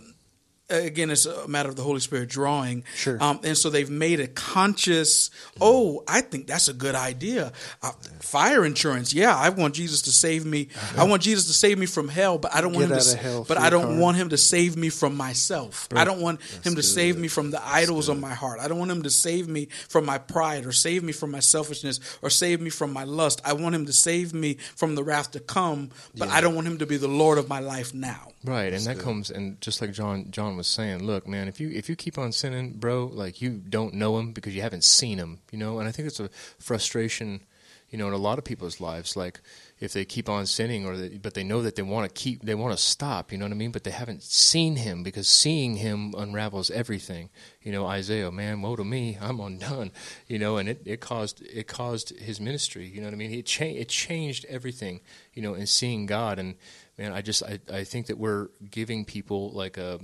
[0.70, 2.84] again, it's a matter of the Holy Spirit drawing.
[2.94, 3.22] Sure.
[3.22, 7.52] Um, and so they've made a conscious, oh, I think that's a good idea.
[7.82, 9.12] Uh, fire insurance.
[9.12, 10.68] Yeah, I want Jesus to save me.
[10.74, 11.02] Uh-huh.
[11.02, 13.44] I want Jesus to save me from hell, but I don't want Get him to.
[13.46, 15.88] But I don't want him to save me from myself.
[15.90, 16.00] Right.
[16.00, 16.84] I don't want him to good.
[16.84, 18.60] save me from the idols of my heart.
[18.60, 21.40] I don't want him to save me from my pride or save me from my
[21.40, 23.42] selfishness or save me from my lust.
[23.44, 26.34] I want him to save me from the wrath to come, but yeah.
[26.34, 28.33] I don't want him to be the Lord of my life now.
[28.44, 31.70] Right, and that comes and just like John John was saying, look, man, if you
[31.70, 35.16] if you keep on sinning, bro, like you don't know him because you haven't seen
[35.16, 35.78] him, you know.
[35.78, 36.28] And I think it's a
[36.58, 37.40] frustration,
[37.88, 39.16] you know, in a lot of people's lives.
[39.16, 39.40] Like
[39.80, 42.42] if they keep on sinning, or they, but they know that they want to keep,
[42.42, 43.72] they want to stop, you know what I mean?
[43.72, 47.30] But they haven't seen him because seeing him unravels everything.
[47.62, 49.90] You know, Isaiah, man, woe to me, I'm undone.
[50.28, 52.86] You know, and it, it caused it caused his ministry.
[52.86, 53.32] You know what I mean?
[53.32, 55.00] It changed it changed everything.
[55.32, 56.56] You know, in seeing God and
[56.98, 60.00] man, I just I, I think that we're giving people like a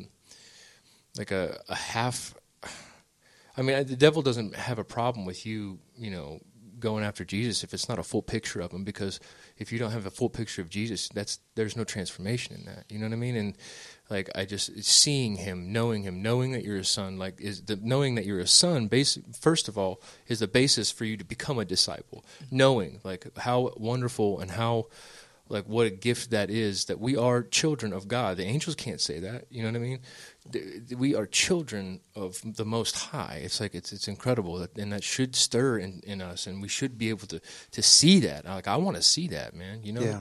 [1.16, 2.34] like a, a half.
[3.56, 6.40] I mean, the devil doesn't have a problem with you, you know,
[6.80, 9.20] going after Jesus if it's not a full picture of him because
[9.58, 12.84] if you don't have a full picture of Jesus that's there's no transformation in that
[12.88, 13.56] you know what I mean and
[14.08, 17.76] like I just seeing him knowing him knowing that you're a son like is the
[17.76, 21.24] knowing that you're a son base first of all is the basis for you to
[21.24, 24.86] become a disciple knowing like how wonderful and how
[25.50, 28.36] like what a gift that is that we are children of God.
[28.36, 29.46] The angels can't say that.
[29.50, 30.00] You know what I mean?
[30.96, 33.40] We are children of the Most High.
[33.42, 36.96] It's like it's it's incredible, and that should stir in, in us, and we should
[36.96, 37.40] be able to
[37.72, 38.44] to see that.
[38.44, 39.82] Like I want to see that, man.
[39.82, 40.02] You know?
[40.02, 40.20] Yeah.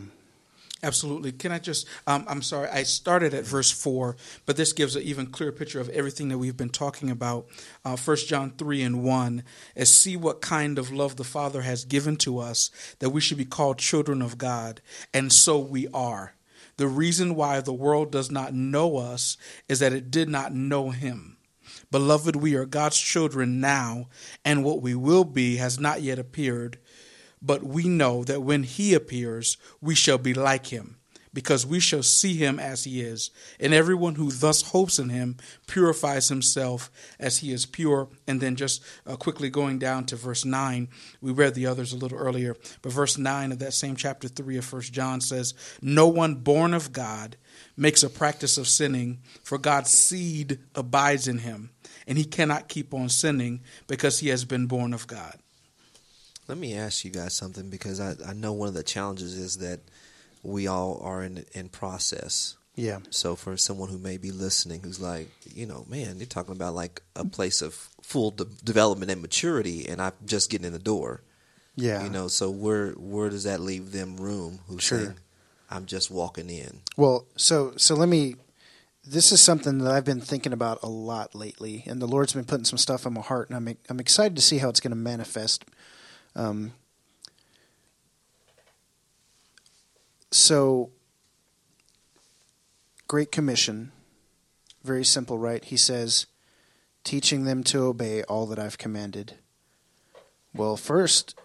[0.81, 1.33] Absolutely.
[1.33, 4.15] Can I just, um, I'm sorry, I started at verse 4,
[4.45, 7.47] but this gives an even clearer picture of everything that we've been talking about.
[7.83, 9.43] Uh, 1 John 3 and 1
[9.75, 13.37] as see what kind of love the Father has given to us that we should
[13.37, 14.81] be called children of God,
[15.13, 16.35] and so we are.
[16.77, 19.35] The reason why the world does not know us
[19.67, 21.35] is that it did not know Him.
[21.91, 24.07] Beloved, we are God's children now,
[24.45, 26.77] and what we will be has not yet appeared
[27.41, 30.97] but we know that when he appears, we shall be like him,
[31.33, 33.31] because we shall see him as he is.
[33.59, 35.37] And everyone who thus hopes in him
[35.67, 38.09] purifies himself as he is pure.
[38.27, 40.89] And then just uh, quickly going down to verse 9,
[41.21, 44.57] we read the others a little earlier, but verse 9 of that same chapter 3
[44.57, 47.37] of First John says, No one born of God
[47.77, 51.71] makes a practice of sinning, for God's seed abides in him,
[52.07, 55.39] and he cannot keep on sinning because he has been born of God.
[56.49, 59.57] Let me ask you guys something because I, I know one of the challenges is
[59.59, 59.81] that
[60.43, 62.55] we all are in in process.
[62.75, 62.99] Yeah.
[63.09, 66.73] So for someone who may be listening, who's like, you know, man, you're talking about
[66.73, 70.79] like a place of full de- development and maturity, and I'm just getting in the
[70.79, 71.21] door.
[71.75, 72.03] Yeah.
[72.03, 74.59] You know, so where where does that leave them room?
[74.67, 74.97] Who's sure.
[74.99, 75.15] saying,
[75.69, 76.81] I'm just walking in.
[76.97, 78.35] Well, so so let me.
[79.05, 82.45] This is something that I've been thinking about a lot lately, and the Lord's been
[82.45, 84.91] putting some stuff on my heart, and I'm I'm excited to see how it's going
[84.91, 85.65] to manifest
[86.39, 86.71] um,
[90.31, 90.89] so,
[93.09, 93.91] Great Commission,
[94.81, 95.61] very simple, right?
[95.65, 96.27] He says,
[97.03, 99.33] teaching them to obey all that I've commanded.
[100.53, 101.37] Well, first,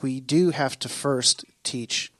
[0.00, 2.12] we do have to first teach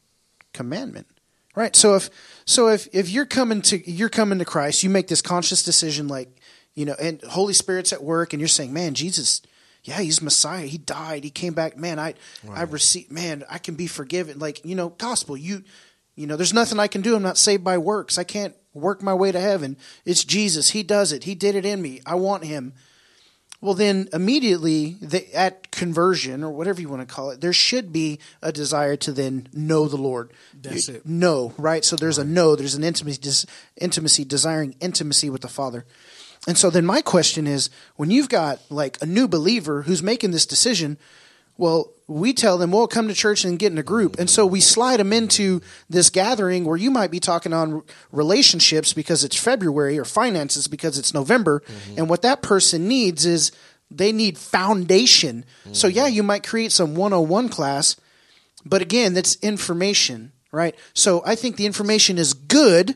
[0.53, 1.07] commandment.
[1.55, 1.75] Right?
[1.75, 2.11] So if
[2.45, 6.07] so if if you're coming to you're coming to Christ, you make this conscious decision
[6.07, 6.29] like,
[6.75, 9.43] you know, and Holy Spirit's at work and you're saying, "Man, Jesus
[9.89, 10.67] yeah, he's Messiah.
[10.67, 11.25] He died.
[11.25, 11.79] He came back.
[11.79, 12.13] Man, I
[12.45, 12.59] right.
[12.59, 13.11] I received.
[13.11, 14.39] Man, I can be forgiven.
[14.39, 15.35] Like you know, gospel.
[15.35, 15.65] You
[16.15, 17.17] you know, there's nothing I can do.
[17.17, 18.19] I'm not saved by works.
[18.19, 19.79] I can't work my way to heaven.
[20.05, 20.71] It's Jesus.
[20.71, 21.25] He does it.
[21.25, 22.03] He did it in me.
[22.05, 22.75] I want Him.
[23.63, 27.91] Well, then immediately the, at conversion or whatever you want to call it, there should
[27.91, 30.33] be a desire to then know the Lord.
[30.55, 31.07] That's it.
[31.07, 31.83] Know, right?
[31.85, 32.27] So there's right.
[32.27, 32.57] a know.
[32.57, 33.49] There's an intimacy,
[33.81, 35.87] intimacy, desiring intimacy with the Father.
[36.49, 40.33] And so then my question is when you've got like a new believer who's making
[40.33, 40.99] this decision,
[41.57, 44.19] well, we tell them, well, come to church and get in a group.
[44.19, 48.93] And so we slide them into this gathering where you might be talking on relationships
[48.93, 51.61] because it's February or finances because it's November.
[51.61, 51.99] Mm-hmm.
[51.99, 53.53] And what that person needs is
[53.91, 55.45] they need foundation.
[55.61, 55.75] Mm-hmm.
[55.75, 57.95] So, yeah, you might create some 101 class
[58.65, 60.75] but again, that's information, right?
[60.93, 62.95] So I think the information is good.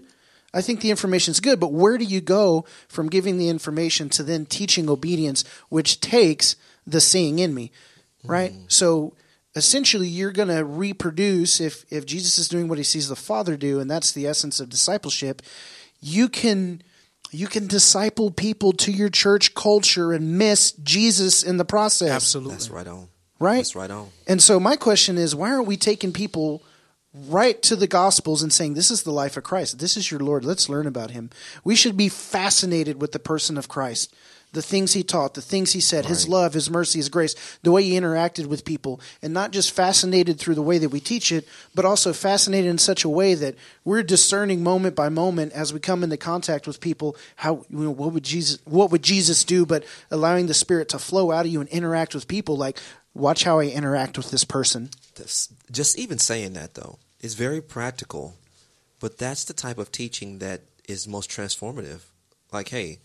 [0.55, 4.09] I think the information is good, but where do you go from giving the information
[4.11, 7.73] to then teaching obedience, which takes the seeing in me,
[8.25, 8.53] right?
[8.53, 8.65] Mm-hmm.
[8.69, 9.15] So
[9.55, 13.57] essentially, you're going to reproduce if if Jesus is doing what he sees the Father
[13.57, 15.43] do, and that's the essence of discipleship.
[16.01, 16.83] You can
[17.31, 22.11] you can disciple people to your church culture and miss Jesus in the process.
[22.11, 22.55] Absolutely.
[22.55, 23.09] That's right on.
[23.41, 23.57] Right?
[23.57, 24.11] That's right on.
[24.29, 26.63] And so my question is, why aren't we taking people
[27.15, 29.79] right to the Gospels and saying, "This is the life of Christ.
[29.79, 30.45] This is your Lord.
[30.45, 31.31] Let's learn about Him."
[31.63, 34.13] We should be fascinated with the person of Christ,
[34.53, 37.71] the things He taught, the things He said, His love, His mercy, His grace, the
[37.71, 41.33] way He interacted with people, and not just fascinated through the way that we teach
[41.33, 45.73] it, but also fascinated in such a way that we're discerning moment by moment as
[45.73, 47.17] we come into contact with people.
[47.37, 49.67] How you know what would Jesus what would Jesus do?
[49.67, 52.79] But allowing the Spirit to flow out of you and interact with people, like
[53.15, 54.89] watch how I interact with this person.
[55.15, 58.35] That's, just even saying that though is very practical,
[59.01, 62.01] but that's the type of teaching that is most transformative.
[62.53, 62.99] Like, hey,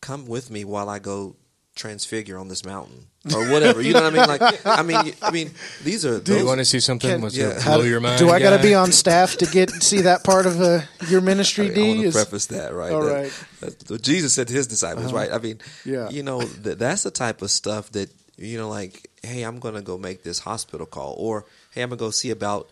[0.00, 1.36] come with me while I go
[1.74, 3.80] transfigure on this mountain or whatever.
[3.80, 4.28] You know what I mean?
[4.40, 5.50] Like, I mean, I mean,
[5.82, 7.08] these are Do you want to see something?
[7.10, 7.62] Can- What's yeah.
[7.64, 8.18] blow your mind?
[8.18, 11.20] Do I got to be on staff to get see that part of uh, your
[11.22, 11.66] ministry?
[11.66, 12.92] I, want D to Is- preface that, right?
[12.92, 13.44] All That- right.
[13.60, 15.32] that's what Jesus said to his disciples, right?
[15.32, 16.10] I mean, Yeah.
[16.10, 19.74] you know, th- that's the type of stuff that you know, like, hey, I'm going
[19.74, 22.70] to go make this hospital call, or hey, I'm going to go see about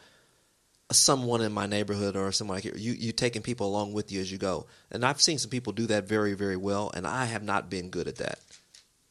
[0.93, 2.93] someone in my neighborhood or someone like you.
[2.93, 5.87] You taking people along with you as you go, and I've seen some people do
[5.87, 8.39] that very, very well, and I have not been good at that,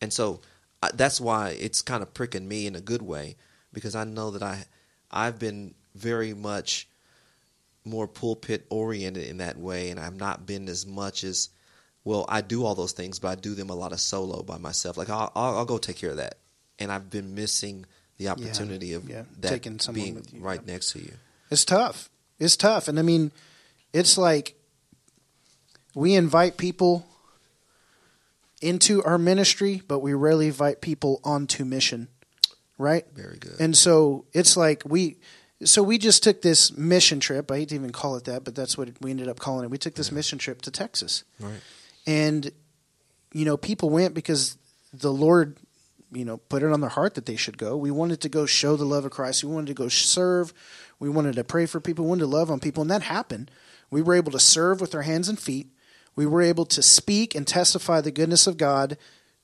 [0.01, 0.41] and so
[0.81, 3.35] I, that's why it's kind of pricking me in a good way
[3.73, 4.65] because I know that I
[5.11, 6.87] I've been very much
[7.85, 11.49] more pulpit oriented in that way, and I've not been as much as
[12.03, 12.25] well.
[12.29, 14.97] I do all those things, but I do them a lot of solo by myself.
[14.97, 16.37] Like I'll, I'll, I'll go take care of that,
[16.79, 17.85] and I've been missing
[18.17, 20.73] the opportunity of yeah, that taking someone being you, right yeah.
[20.73, 21.13] next to you.
[21.51, 22.09] It's tough.
[22.39, 23.31] It's tough, and I mean,
[23.93, 24.55] it's like
[25.95, 27.05] we invite people
[28.61, 32.07] into our ministry, but we rarely invite people onto mission,
[32.77, 33.05] right?
[33.13, 33.55] Very good.
[33.59, 35.17] And so it's like we,
[35.63, 37.49] so we just took this mission trip.
[37.51, 39.71] I hate to even call it that, but that's what we ended up calling it.
[39.71, 41.59] We took this mission trip to Texas, right.
[42.05, 42.51] and
[43.33, 44.57] you know, people went because
[44.93, 45.57] the Lord,
[46.11, 47.77] you know, put it on their heart that they should go.
[47.77, 49.43] We wanted to go show the love of Christ.
[49.43, 50.53] We wanted to go serve.
[50.99, 52.05] We wanted to pray for people.
[52.05, 53.51] We wanted to love on people, and that happened.
[53.89, 55.67] We were able to serve with our hands and feet.
[56.15, 58.97] We were able to speak and testify the goodness of God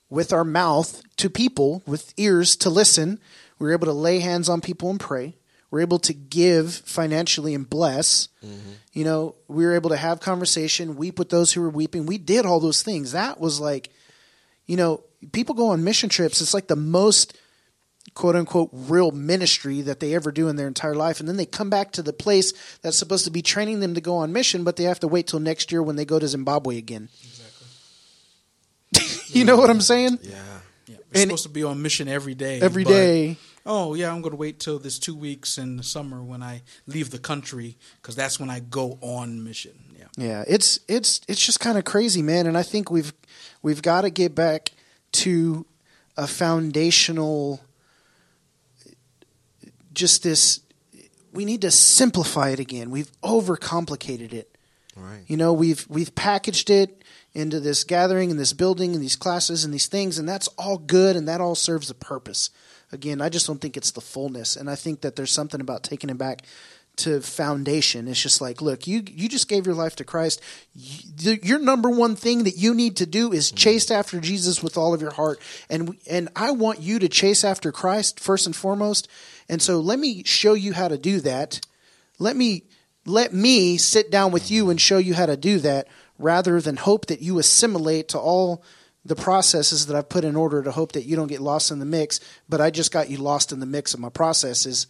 [0.09, 3.19] with our mouth to people with ears to listen.
[3.59, 5.35] We were able to lay hands on people and pray.
[5.71, 8.27] We're able to give financially and bless.
[8.45, 8.71] Mm-hmm.
[8.93, 12.05] You know, we were able to have conversation, weep with those who were weeping.
[12.05, 13.13] We did all those things.
[13.13, 13.89] That was like,
[14.67, 16.41] you know, people go on mission trips.
[16.41, 17.37] It's like the most
[18.13, 21.19] quote unquote real ministry that they ever do in their entire life.
[21.19, 24.01] And then they come back to the place that's supposed to be training them to
[24.01, 26.27] go on mission, but they have to wait till next year when they go to
[26.27, 27.09] Zimbabwe again.
[27.23, 27.67] Exactly.
[29.39, 30.19] you know what I'm saying?
[30.21, 30.31] Yeah.
[30.87, 32.61] Yeah, we're And- supposed to be on mission every day.
[32.61, 33.37] Every but- day.
[33.67, 36.61] Oh yeah, I'm going to wait till this two weeks in the summer when I
[36.85, 39.71] leave the country because that's when I go on mission.
[39.97, 40.05] Yeah.
[40.17, 42.45] Yeah, it's it's it's just kind of crazy, man.
[42.45, 43.11] And I think we've
[43.63, 44.69] we've got to get back
[45.23, 45.65] to
[46.17, 47.61] a foundational,
[49.93, 50.61] just this.
[51.33, 52.89] We need to simplify it again.
[52.91, 54.57] We've overcomplicated it.
[54.95, 55.23] Right.
[55.27, 57.03] You know, we've we've packaged it
[57.33, 60.77] into this gathering and this building and these classes and these things, and that's all
[60.77, 62.49] good and that all serves a purpose.
[62.91, 65.83] Again, I just don't think it's the fullness, and I think that there's something about
[65.83, 66.43] taking it back
[66.97, 68.07] to foundation.
[68.07, 70.41] It's just like, look, you you just gave your life to Christ.
[70.73, 73.57] You, your number one thing that you need to do is mm-hmm.
[73.57, 75.39] chase after Jesus with all of your heart,
[75.69, 79.07] and and I want you to chase after Christ first and foremost.
[79.47, 81.65] And so, let me show you how to do that.
[82.19, 82.63] Let me
[83.05, 85.87] let me sit down with you and show you how to do that
[86.17, 88.63] rather than hope that you assimilate to all
[89.05, 91.77] the processes that I've put in order to hope that you don't get lost in
[91.77, 92.19] the mix,
[92.49, 94.87] but I just got you lost in the mix of my processes.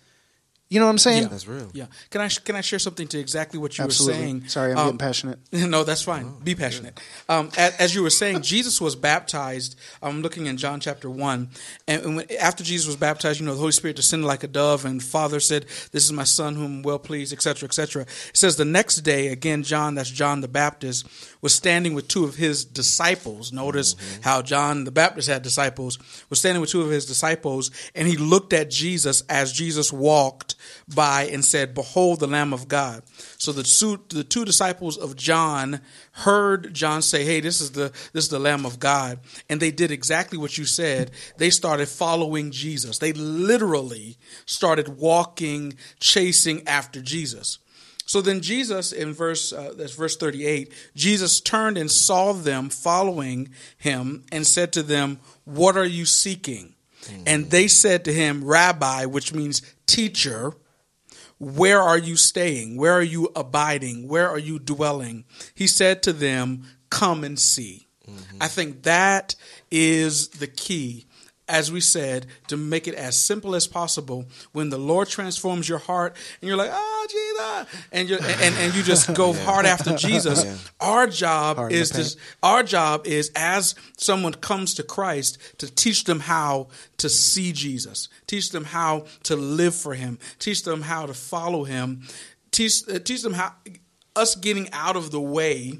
[0.67, 1.23] You know what I'm saying?
[1.23, 1.69] Yeah, that's real.
[1.73, 1.85] Yeah.
[2.09, 4.17] Can I can I share something to exactly what you Absolutely.
[4.19, 4.47] were saying?
[4.47, 5.39] Sorry, I'm Um, getting passionate.
[5.75, 6.39] No, that's fine.
[6.43, 6.99] Be passionate.
[7.29, 9.75] Um, as, as you were saying, Jesus was baptized.
[10.01, 11.49] I'm looking in John chapter one,
[11.87, 14.47] and, and when, after Jesus was baptized, you know, the Holy Spirit descended like a
[14.47, 18.01] dove, and Father said, "This is my Son, whom I'm well pleased," etc., etc.
[18.01, 21.05] It says the next day, again, John, that's John the Baptist,
[21.41, 23.53] was standing with two of his disciples.
[23.53, 25.99] Notice how John the Baptist had disciples.
[26.31, 30.53] Was standing with two of his disciples, and he looked at Jesus as Jesus walked
[30.93, 33.03] by and said, Behold the Lamb of God.
[33.37, 37.91] So the two, the two disciples of John heard John say, Hey, this is the
[38.13, 39.19] this is the Lamb of God.
[39.49, 41.11] And they did exactly what you said.
[41.37, 42.99] They started following Jesus.
[42.99, 47.59] They literally started walking, chasing after Jesus.
[48.05, 53.49] So then Jesus in verse uh, that's verse 38, Jesus turned and saw them following
[53.77, 56.74] him and said to them, "What are you seeking?"
[57.25, 60.53] And they said to him, "Rabbi," which means teacher,
[61.37, 62.77] "where are you staying?
[62.77, 64.07] Where are you abiding?
[64.07, 68.37] Where are you dwelling?" He said to them, "Come and see." Mm-hmm.
[68.41, 69.35] I think that
[69.71, 71.04] is the key
[71.47, 74.25] as we said, to make it as simple as possible.
[74.51, 78.75] When the Lord transforms your heart, and you're like, "Oh, Jesus," and you and, and
[78.75, 79.43] you just go yeah.
[79.43, 80.43] hard after Jesus.
[80.43, 80.55] Yeah.
[80.79, 86.05] Our job hard is to, our job is as someone comes to Christ to teach
[86.05, 86.67] them how
[86.97, 91.63] to see Jesus, teach them how to live for Him, teach them how to follow
[91.63, 92.03] Him,
[92.51, 93.53] teach uh, teach them how
[94.15, 95.79] us getting out of the way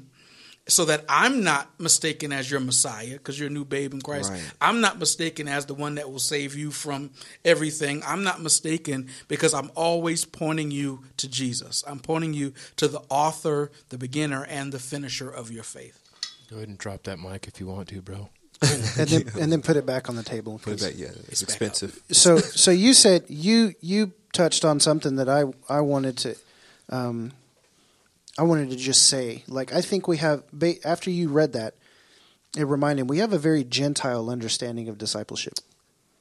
[0.68, 4.32] so that I'm not mistaken as your Messiah because you're a new babe in Christ.
[4.32, 4.52] Right.
[4.60, 7.10] I'm not mistaken as the one that will save you from
[7.44, 8.02] everything.
[8.04, 11.84] I'm not mistaken because I'm always pointing you to Jesus.
[11.86, 16.02] I'm pointing you to the author, the beginner, and the finisher of your faith.
[16.50, 18.28] Go ahead and drop that mic if you want to, bro.
[18.62, 20.58] and then and then put it back on the table.
[20.58, 20.94] Put it back.
[20.96, 22.00] Yeah, it's, it's expensive.
[22.10, 26.36] So so you said you you touched on something that I I wanted to.
[26.88, 27.32] Um,
[28.38, 30.42] I wanted to just say, like, I think we have,
[30.84, 31.74] after you read that,
[32.56, 35.54] it reminded me, we have a very Gentile understanding of discipleship.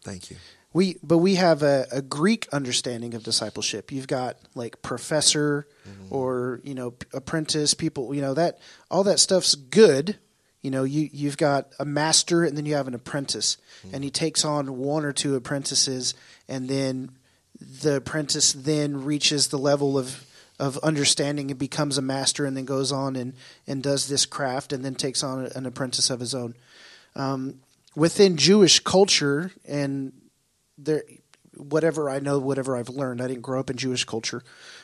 [0.03, 0.37] Thank you.
[0.73, 3.91] We, but we have a, a Greek understanding of discipleship.
[3.91, 6.13] You've got like professor mm-hmm.
[6.13, 8.13] or you know apprentice people.
[8.13, 8.59] You know that
[8.91, 10.17] all that stuff's good.
[10.61, 13.55] You know you you've got a master and then you have an apprentice,
[13.85, 13.95] mm-hmm.
[13.95, 16.13] and he takes on one or two apprentices,
[16.49, 17.11] and then
[17.61, 20.25] the apprentice then reaches the level of
[20.59, 23.33] of understanding and becomes a master and then goes on and,
[23.67, 26.55] and does this craft and then takes on an apprentice of his own.
[27.15, 27.59] Um,
[27.95, 30.13] within Jewish culture and
[30.77, 31.03] there,
[31.57, 34.43] whatever I know, whatever I've learned, I didn't grow up in Jewish culture,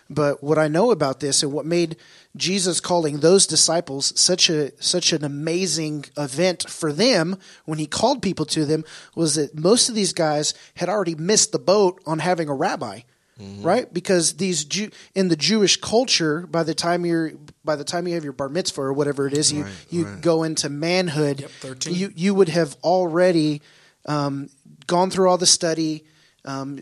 [0.10, 1.98] but what I know about this and what made
[2.36, 8.22] Jesus calling those disciples such a such an amazing event for them when he called
[8.22, 8.84] people to them
[9.16, 13.02] was that most of these guys had already missed the boat on having a rabbi.
[13.42, 13.64] Mm-hmm.
[13.64, 17.32] Right, because these Jew, in the Jewish culture, by the time you're
[17.66, 20.06] by the time you have your bar mitzvah or whatever it is, you right, you
[20.06, 20.22] right.
[20.22, 21.42] go into manhood.
[21.42, 21.96] Yep, Thirteen.
[21.96, 23.62] You you would have already
[24.06, 24.50] um,
[24.86, 26.06] gone through all the study,
[26.46, 26.82] um,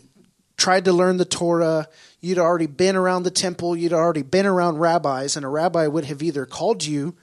[0.58, 1.88] tried to learn the Torah.
[2.20, 3.74] You'd already been around the temple.
[3.74, 7.16] You'd already been around rabbis, and a rabbi would have either called you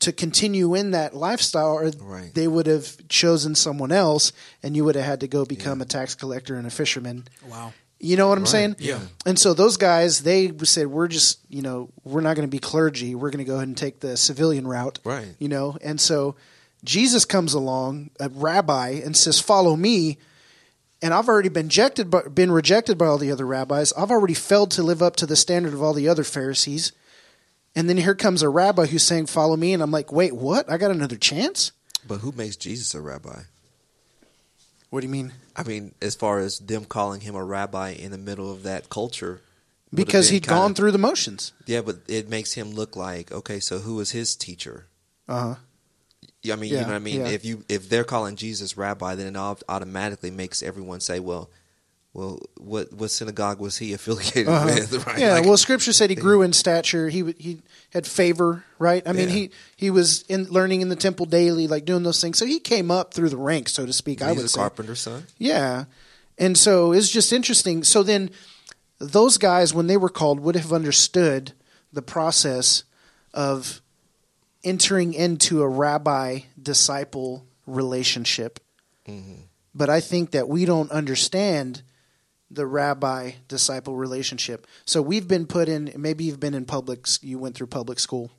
[0.00, 2.34] to continue in that lifestyle, or right.
[2.34, 4.32] they would have chosen someone else,
[4.62, 5.84] and you would have had to go become yeah.
[5.84, 7.28] a tax collector and a fisherman.
[7.46, 7.72] Wow.
[8.02, 8.50] You know what I'm right.
[8.50, 8.76] saying?
[8.78, 9.00] Yeah.
[9.26, 12.58] And so those guys, they said, we're just, you know, we're not going to be
[12.58, 13.14] clergy.
[13.14, 14.98] We're going to go ahead and take the civilian route.
[15.04, 15.34] Right.
[15.38, 16.34] You know, and so
[16.82, 20.16] Jesus comes along, a rabbi, and says, follow me.
[21.02, 23.92] And I've already been rejected, by, been rejected by all the other rabbis.
[23.92, 26.92] I've already failed to live up to the standard of all the other Pharisees.
[27.76, 29.74] And then here comes a rabbi who's saying, follow me.
[29.74, 30.70] And I'm like, wait, what?
[30.70, 31.72] I got another chance?
[32.08, 33.42] But who makes Jesus a rabbi?
[34.88, 35.32] What do you mean?
[35.60, 38.88] I mean, as far as them calling him a rabbi in the middle of that
[38.88, 39.40] culture,
[39.92, 41.52] because he had kinda, gone through the motions.
[41.66, 43.60] Yeah, but it makes him look like okay.
[43.60, 44.86] So who was his teacher?
[45.28, 45.54] Uh huh.
[46.50, 47.20] I mean, yeah, you know what I mean.
[47.20, 47.28] Yeah.
[47.28, 49.38] If you if they're calling Jesus rabbi, then it
[49.68, 51.50] automatically makes everyone say, well,
[52.12, 54.66] well, what what synagogue was he affiliated uh-huh.
[54.66, 55.06] with?
[55.06, 55.18] Right?
[55.18, 57.08] Yeah, like, well, Scripture said he grew in stature.
[57.08, 59.02] He he had favor, right?
[59.06, 59.34] I mean, yeah.
[59.34, 62.38] he he was in learning in the temple daily, like doing those things.
[62.38, 64.20] So he came up through the ranks, so to speak.
[64.20, 64.58] He's I would a say.
[64.58, 65.24] carpenter's son.
[65.38, 65.84] Yeah,
[66.36, 67.84] and so it's just interesting.
[67.84, 68.30] So then,
[68.98, 71.52] those guys, when they were called, would have understood
[71.92, 72.82] the process
[73.32, 73.80] of
[74.64, 78.58] entering into a rabbi disciple relationship.
[79.08, 79.42] Mm-hmm.
[79.74, 81.82] But I think that we don't understand
[82.50, 84.66] the rabbi disciple relationship.
[84.84, 88.30] So we've been put in, maybe you've been in public, you went through public school,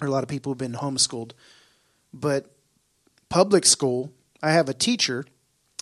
[0.00, 1.32] or a lot of people have been homeschooled.
[2.12, 2.50] But
[3.28, 5.24] public school, I have a teacher.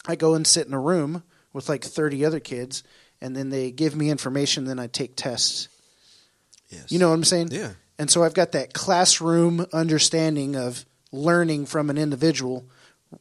[0.06, 2.82] I go and sit in a room with like 30 other kids,
[3.20, 5.68] and then they give me information, then I take tests.
[6.68, 6.90] Yes.
[6.90, 7.48] You know what I'm saying?
[7.52, 7.72] Yeah.
[7.98, 12.66] And so I've got that classroom understanding of learning from an individual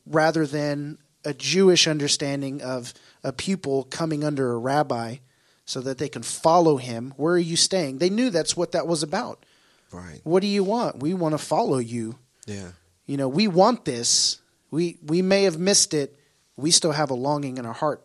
[0.05, 2.93] rather than a Jewish understanding of
[3.23, 5.17] a pupil coming under a rabbi
[5.65, 7.13] so that they can follow him.
[7.17, 7.99] Where are you staying?
[7.99, 9.45] They knew that's what that was about.
[9.91, 10.21] Right.
[10.23, 10.99] What do you want?
[10.99, 12.17] We want to follow you.
[12.45, 12.71] Yeah.
[13.05, 14.41] You know, we want this.
[14.69, 16.17] We we may have missed it.
[16.55, 18.01] We still have a longing in our heart.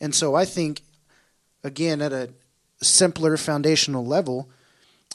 [0.00, 0.82] And so I think
[1.62, 2.30] again at a
[2.82, 4.48] simpler foundational level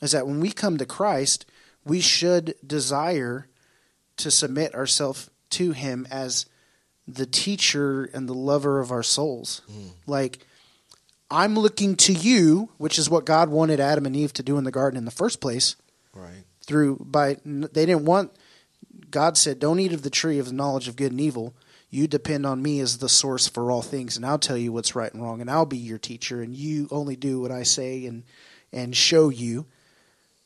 [0.02, 1.46] is that when we come to Christ,
[1.86, 3.48] we should desire
[4.18, 6.46] to submit ourselves to him as
[7.14, 9.62] the teacher and the lover of our souls.
[9.72, 9.88] Hmm.
[10.08, 10.46] Like
[11.32, 14.64] I'm looking to you, which is what God wanted Adam and Eve to do in
[14.64, 15.76] the garden in the first place.
[16.14, 16.44] Right.
[16.66, 18.32] Through by they didn't want
[19.10, 21.54] God said, "Don't eat of the tree of the knowledge of good and evil."
[21.92, 24.94] You depend on me as the source for all things, and I'll tell you what's
[24.96, 28.06] right and wrong, and I'll be your teacher, and you only do what I say
[28.06, 28.24] and
[28.72, 29.66] and show you,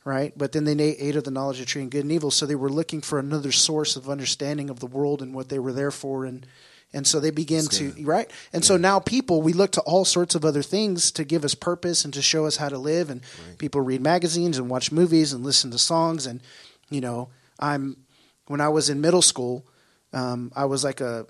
[0.05, 0.33] right?
[0.37, 2.55] But then they ate of the knowledge of tree and good and evil, so they
[2.55, 5.91] were looking for another source of understanding of the world and what they were there
[5.91, 6.45] for, and
[6.95, 8.29] and so they began to right.
[8.51, 11.55] And so now people we look to all sorts of other things to give us
[11.55, 13.21] purpose and to show us how to live, and
[13.57, 16.41] people read magazines and watch movies and listen to songs, and
[16.89, 17.29] you know
[17.59, 17.97] I'm
[18.47, 19.65] when I was in middle school,
[20.11, 21.25] um, I was like a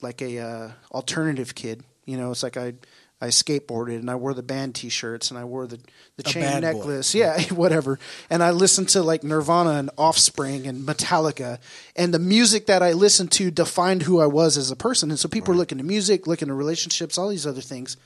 [0.00, 1.82] like a uh, alternative kid.
[2.04, 2.74] You know, it's like I
[3.20, 5.78] I skateboarded and I wore the band T-shirts and I wore the
[6.16, 6.66] the A chain bad boy.
[6.68, 7.98] necklace, yeah, whatever.
[8.28, 11.58] And I listened to like Nirvana and Offspring and Metallica,
[11.94, 15.10] and the music that I listened to defined who I was as a person.
[15.10, 17.96] And so people are looking to music, looking to relationships, all these other things.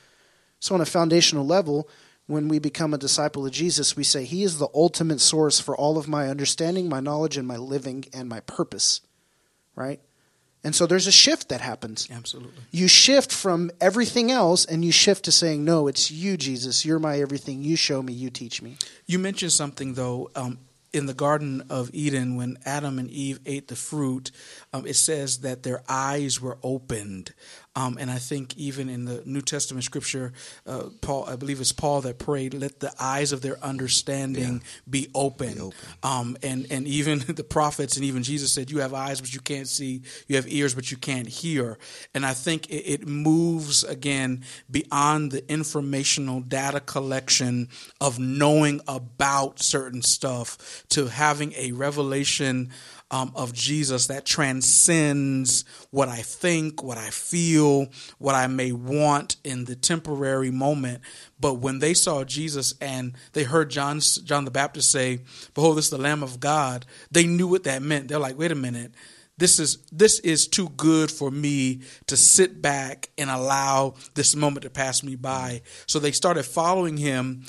[0.60, 1.88] So on a foundational level,
[2.26, 5.76] when we become a disciple of Jesus, we say He is the ultimate source for
[5.76, 9.00] all of my understanding, my knowledge, and my living and my purpose.
[9.74, 10.00] Right?
[10.62, 12.06] And so there's a shift that happens.
[12.10, 12.62] Absolutely.
[12.70, 16.84] You shift from everything else and you shift to saying, No, it's you, Jesus.
[16.84, 17.62] You're my everything.
[17.62, 18.76] You show me, you teach me.
[19.06, 20.58] You mentioned something though um,
[20.92, 24.30] in the Garden of Eden when Adam and Eve ate the fruit.
[24.72, 27.34] Um, it says that their eyes were opened,
[27.76, 30.32] um, and I think even in the New Testament scripture,
[30.66, 35.08] uh, Paul, I believe it's Paul that prayed, "Let the eyes of their understanding be
[35.14, 35.72] open." Be open.
[36.02, 39.40] Um, and and even the prophets and even Jesus said, "You have eyes, but you
[39.40, 40.02] can't see.
[40.26, 41.78] You have ears, but you can't hear."
[42.14, 47.68] And I think it, it moves again beyond the informational data collection
[48.00, 52.70] of knowing about certain stuff to having a revelation.
[53.12, 57.88] Um, of Jesus that transcends what I think, what I feel,
[58.18, 61.02] what I may want in the temporary moment.
[61.40, 65.22] But when they saw Jesus and they heard John, John the Baptist say,
[65.54, 68.06] "Behold, this is the Lamb of God," they knew what that meant.
[68.06, 68.94] They're like, "Wait a minute."
[69.40, 74.64] This is this is too good for me to sit back and allow this moment
[74.64, 75.62] to pass me by.
[75.86, 77.44] So they started following him,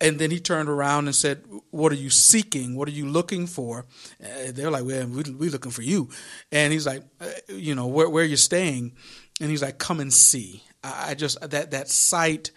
[0.00, 2.76] and then he turned around and said, "What are you seeking?
[2.76, 3.86] What are you looking for?"
[4.22, 6.10] Uh, they're like, "Well, we we looking for you,"
[6.50, 8.92] and he's like, uh, "You know, where where you staying?"
[9.40, 12.50] And he's like, "Come and see." I, I just that that sight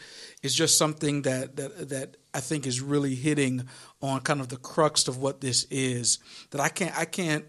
[0.43, 3.67] is just something that that that I think is really hitting
[4.01, 6.19] on kind of the crux of what this is.
[6.51, 7.45] That I can't I can't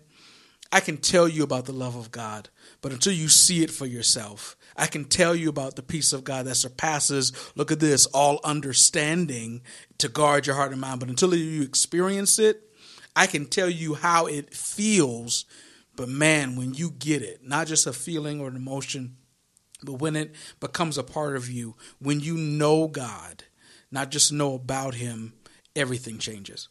[0.73, 2.49] I can tell you about the love of God,
[2.83, 6.25] but until you see it for yourself, I can tell you about the peace of
[6.25, 9.63] God that surpasses, look at this, all understanding
[9.99, 11.01] to guard your heart and mind.
[11.01, 12.63] But until you experience it,
[13.15, 15.47] I can tell you how it feels.
[15.97, 19.17] But man, when you get it, not just a feeling or an emotion,
[19.83, 23.45] but when it becomes a part of you, when you know God,
[23.91, 25.33] not just know about Him,
[25.75, 26.69] everything changes.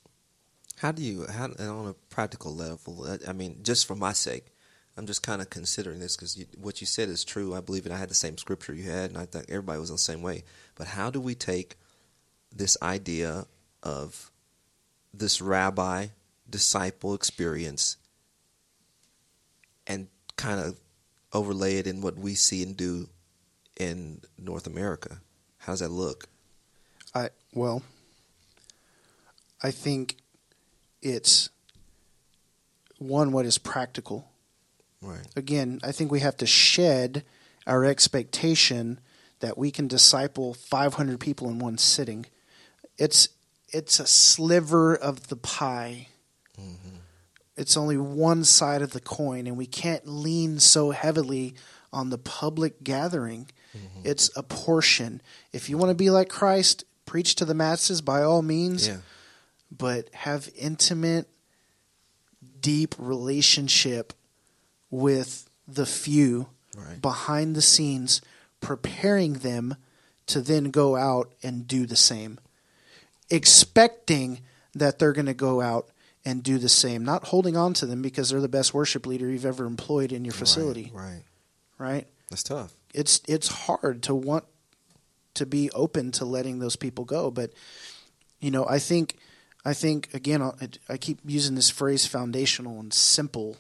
[0.78, 4.46] How do you, how, on a practical level, I- I mean, just for my sake,
[4.98, 7.54] I'm just kind of considering this because what you said is true.
[7.54, 7.92] I believe it.
[7.92, 10.44] I had the same scripture you had, and I thought everybody was the same way.
[10.76, 11.76] But how do we take
[12.54, 13.46] this idea
[13.84, 14.32] of
[15.14, 16.08] this rabbi
[16.50, 17.98] disciple experience
[19.86, 20.80] and kind of
[21.34, 23.10] overlay it in what we see and do
[23.78, 25.20] in North America?
[25.58, 26.28] How does that look?
[27.14, 27.82] I well,
[29.62, 30.18] I think
[31.02, 31.50] it's
[32.98, 34.30] one what is practical.
[35.06, 35.28] Right.
[35.36, 37.24] Again, I think we have to shed
[37.68, 39.00] our expectation
[39.40, 42.26] that we can disciple 500 people in one sitting.
[42.98, 43.30] It's
[43.70, 46.08] it's a sliver of the pie.
[46.60, 46.96] Mm-hmm.
[47.58, 51.56] It's only one side of the coin, and we can't lean so heavily
[51.92, 53.48] on the public gathering.
[53.76, 54.02] Mm-hmm.
[54.04, 55.22] It's a portion.
[55.52, 58.98] If you want to be like Christ, preach to the masses by all means, Yeah.
[59.72, 61.28] but have intimate,
[62.62, 64.14] deep relationship
[64.90, 67.02] with the few Right.
[67.02, 68.22] behind the scenes,
[68.60, 69.76] preparing them
[70.28, 72.38] to then go out and do the same,
[73.30, 74.42] expecting
[74.74, 75.90] that they're going to go out
[76.26, 79.30] and do the same, not holding on to them because they're the best worship leader
[79.30, 81.22] you've ever employed in your facility, Right.
[81.78, 81.88] right.
[81.88, 82.08] right?
[82.30, 82.74] That's tough.
[82.94, 84.46] It's it's hard to want
[85.36, 87.52] to be open to letting those people go, but
[88.40, 89.16] you know, I think
[89.64, 90.52] I think again I,
[90.90, 93.58] I keep using this phrase foundational and simple.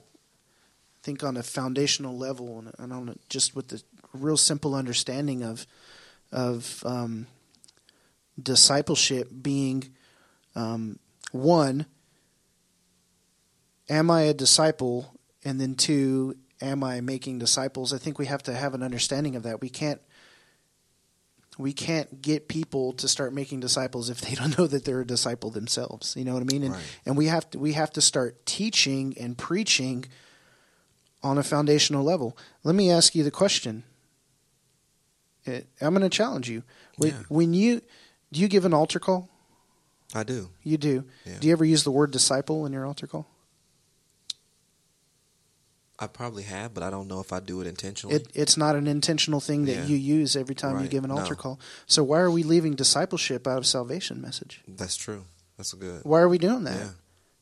[1.05, 4.73] I think on a foundational level and, and on a, just with the real simple
[4.73, 5.67] understanding of
[6.31, 7.27] of um,
[8.41, 9.91] discipleship being
[10.55, 10.97] um,
[11.31, 11.85] one,
[13.87, 15.15] am I a disciple?
[15.43, 17.93] And then two, am I making disciples?
[17.93, 19.61] I think we have to have an understanding of that.
[19.61, 20.01] We can't
[21.59, 25.05] we can't get people to start making disciples if they don't know that they're a
[25.05, 26.15] disciple themselves.
[26.17, 26.63] You know what I mean?
[26.63, 26.99] And Right.
[27.05, 30.05] and we have to we have to start teaching and preaching
[31.25, 32.37] on a foundational level.
[32.63, 33.83] Let me ask you the question.
[35.47, 36.61] Uh, I'm going to challenge you.
[36.97, 37.23] When, Yeah.
[37.29, 37.81] when you
[38.31, 39.29] do you give an altar call?
[40.13, 40.49] I do.
[40.63, 41.03] You do.
[41.25, 41.39] Yeah.
[41.39, 43.27] Do you ever use the word disciple in your altar call?
[45.97, 48.17] I probably have, but I don't know if I do it intentionally.
[48.17, 49.85] It, it's not an intentional thing that Yeah.
[49.85, 51.41] you use every time you give an altar No.
[51.41, 51.59] call.
[51.87, 54.61] So why are we leaving discipleship out of salvation message?
[54.67, 55.23] That's true.
[55.57, 56.03] That's good.
[56.03, 56.89] Why are we doing that?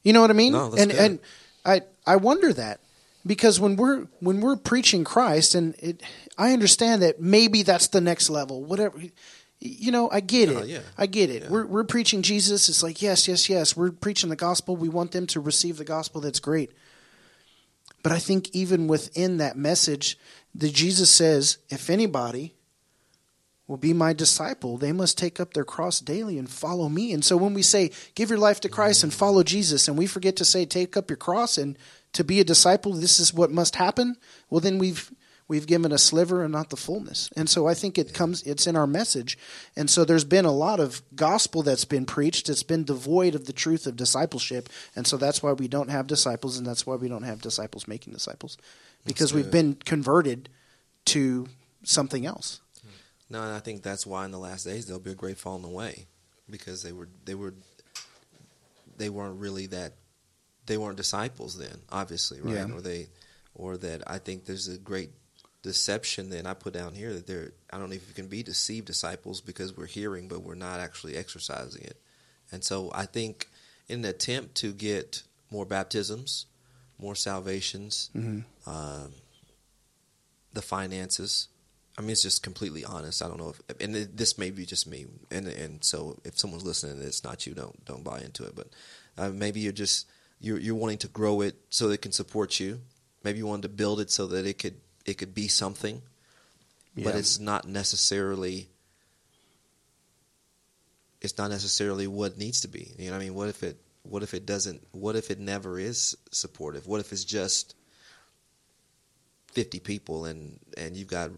[0.03, 0.53] You know what I mean?
[0.53, 0.99] No, that's and good.
[1.01, 1.19] and
[1.65, 2.79] I I wonder that
[3.25, 6.03] because when we're when we're preaching Christ and it
[6.37, 8.63] I understand that maybe that's the next level.
[8.63, 9.01] Whatever
[9.65, 10.67] you know, I get it.
[10.67, 10.79] yeah.
[10.97, 11.43] I get it.
[11.43, 11.49] Yeah.
[11.49, 12.67] We're we're preaching Jesus.
[12.67, 13.77] It's like yes, yes, yes.
[13.77, 14.75] We're preaching the gospel.
[14.75, 16.19] We want them to receive the gospel.
[16.21, 16.71] That's great.
[18.03, 20.17] But I think even within that message,
[20.55, 22.53] that Jesus says, if anybody
[23.65, 27.13] will be my disciple, they must take up their cross daily and follow me.
[27.13, 30.05] And so when we say, give your life to Christ and follow Jesus, and we
[30.05, 31.77] forget to say, take up your cross and
[32.13, 34.17] to be a disciple, this is what must happen,
[34.49, 35.11] well, then we've.
[35.45, 37.29] We've given a sliver and not the fullness.
[37.35, 39.37] And so I think it comes it's in our message.
[39.75, 42.47] And so there's been a lot of gospel that's been preached.
[42.47, 44.69] It's been devoid of the truth of discipleship.
[44.95, 47.89] And so that's why we don't have disciples and that's why we don't have disciples
[47.89, 48.57] making disciples.
[49.05, 50.47] Because we've been converted
[51.07, 51.49] to
[51.83, 52.61] something else.
[53.29, 55.65] No, and I think that's why in the last days there'll be a great falling
[55.65, 56.05] away
[56.49, 57.53] because they were they were
[58.97, 59.93] they weren't really that
[60.65, 62.67] they weren't disciples then, obviously, right?
[62.67, 62.73] Yeah.
[62.73, 63.07] Or they
[63.55, 65.11] or that I think there's a great
[65.61, 68.43] deception that I put down here that there I don't know if you can be
[68.43, 71.97] deceived disciples because we're hearing but we're not actually exercising it.
[72.51, 73.47] And so I think
[73.87, 76.45] in an attempt to get more baptisms,
[76.99, 78.09] more salvations,
[78.65, 79.11] um,
[80.53, 81.47] the finances.
[81.97, 83.21] I mean, it's just completely honest.
[83.21, 86.65] I don't know if, and this may be just me, and and so if someone's
[86.65, 87.53] listening, and it's not you.
[87.53, 88.55] Don't don't buy into it.
[88.55, 88.67] But
[89.17, 90.07] uh, maybe you're just
[90.43, 92.81] you're you're wanting to grow it so that it can support you.
[93.23, 94.75] Maybe you wanted to build it so that it could
[95.05, 96.01] it could be something,
[96.95, 98.69] but it's not necessarily.
[101.21, 102.91] It's not necessarily what needs to be.
[102.99, 104.85] You know, what I mean, what if it what if it doesn't?
[104.91, 106.85] What if it never is supportive?
[106.87, 107.75] What if it's just
[109.53, 111.31] 50 people and and you've got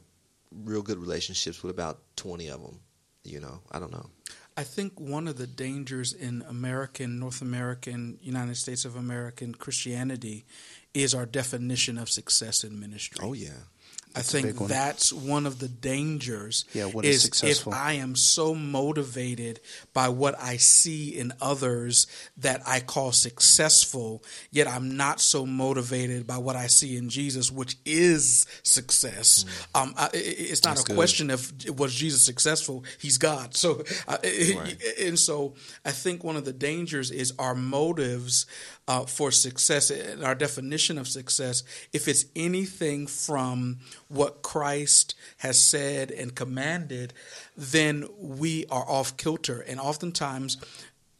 [0.63, 2.79] real good relationships with about 20 of them
[3.23, 4.09] you know i don't know
[4.57, 10.45] I think one of the dangers in American, North American, United States of American Christianity
[10.93, 13.19] is our definition of success in ministry.
[13.21, 13.67] oh yeah
[14.15, 14.69] I think one.
[14.69, 16.65] that's one of the dangers.
[16.73, 17.73] Yeah, what is is successful?
[17.73, 19.59] if I am so motivated
[19.93, 22.07] by what I see in others
[22.37, 27.51] that I call successful, yet I'm not so motivated by what I see in Jesus,
[27.51, 29.45] which is success.
[29.73, 30.75] Um, I, it's not Mm.
[30.75, 30.95] That's a good.
[30.95, 32.83] question of was Jesus successful?
[32.99, 33.55] He's God.
[33.55, 34.77] So, uh, Right.
[35.01, 35.53] and so
[35.85, 38.45] I think one of the dangers is our motives
[38.87, 41.63] uh, for success and our definition of success.
[41.93, 47.13] If it's anything from what Christ has said and commanded,
[47.57, 49.61] then we are off kilter.
[49.61, 50.57] And oftentimes,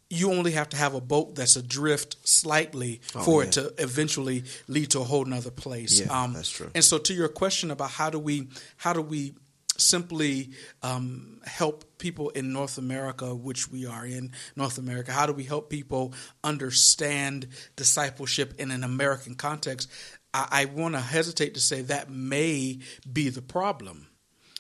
[0.10, 4.92] you only have to have a boat that's adrift slightly for it to eventually lead
[4.92, 6.00] to a whole nother place.
[6.02, 6.70] Oh, Yeah, that's true.
[6.76, 9.34] And so, to your question about how do we how do we
[9.78, 10.52] simply
[10.84, 15.44] um, help people in North America, which we are in North America, how do we
[15.44, 16.14] help people
[16.44, 19.90] understand discipleship in an American context?
[20.36, 22.80] I, I want to hesitate to say that may
[23.12, 24.08] be the problem.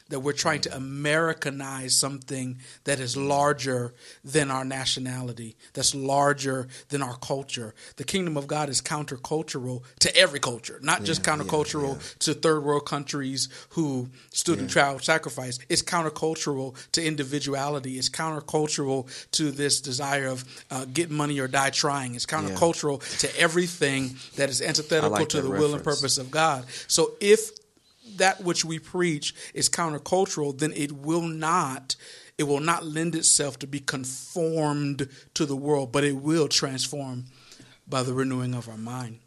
[0.09, 7.01] That we're trying to Americanize something that is larger than our nationality, that's larger than
[7.01, 7.73] our culture.
[7.95, 12.01] The kingdom of God is countercultural to every culture, not just Yeah, yeah, countercultural yeah.
[12.19, 14.71] to third world countries who stood in Yeah.
[14.75, 15.57] child sacrifice.
[15.69, 17.97] It's countercultural to individuality.
[17.97, 22.13] It's countercultural to this desire of uh, get money or die trying.
[22.13, 26.65] It's countercultural to everything that is antithetical like to the will and purpose of God.
[26.87, 27.49] So if
[28.17, 31.95] that which we preach is countercultural, then it will not
[32.37, 37.25] it will not lend itself to be conformed to the world, but it will transform
[37.87, 39.19] by the renewing of our mind.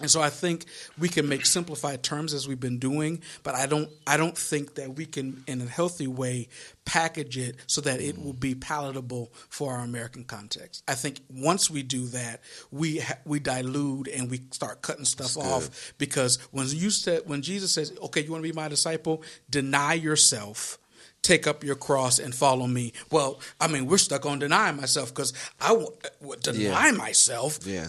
[0.00, 0.64] And so I think
[0.98, 4.74] we can make simplified terms as we've been doing, but I don't I don't think
[4.76, 6.48] that we can in a healthy way
[6.84, 10.82] package it so that it will be palatable for our American context.
[10.88, 12.40] I think once we do that,
[12.70, 17.42] we ha- we dilute and we start cutting stuff off because when you said when
[17.42, 20.78] Jesus says, "Okay, you want to be my disciple, deny yourself."
[21.22, 22.94] take up your cross and follow me.
[23.10, 26.92] Well, I mean, we're stuck on denying myself because I w- uh, w- deny Yeah.
[26.92, 27.58] myself.
[27.66, 27.88] Yeah.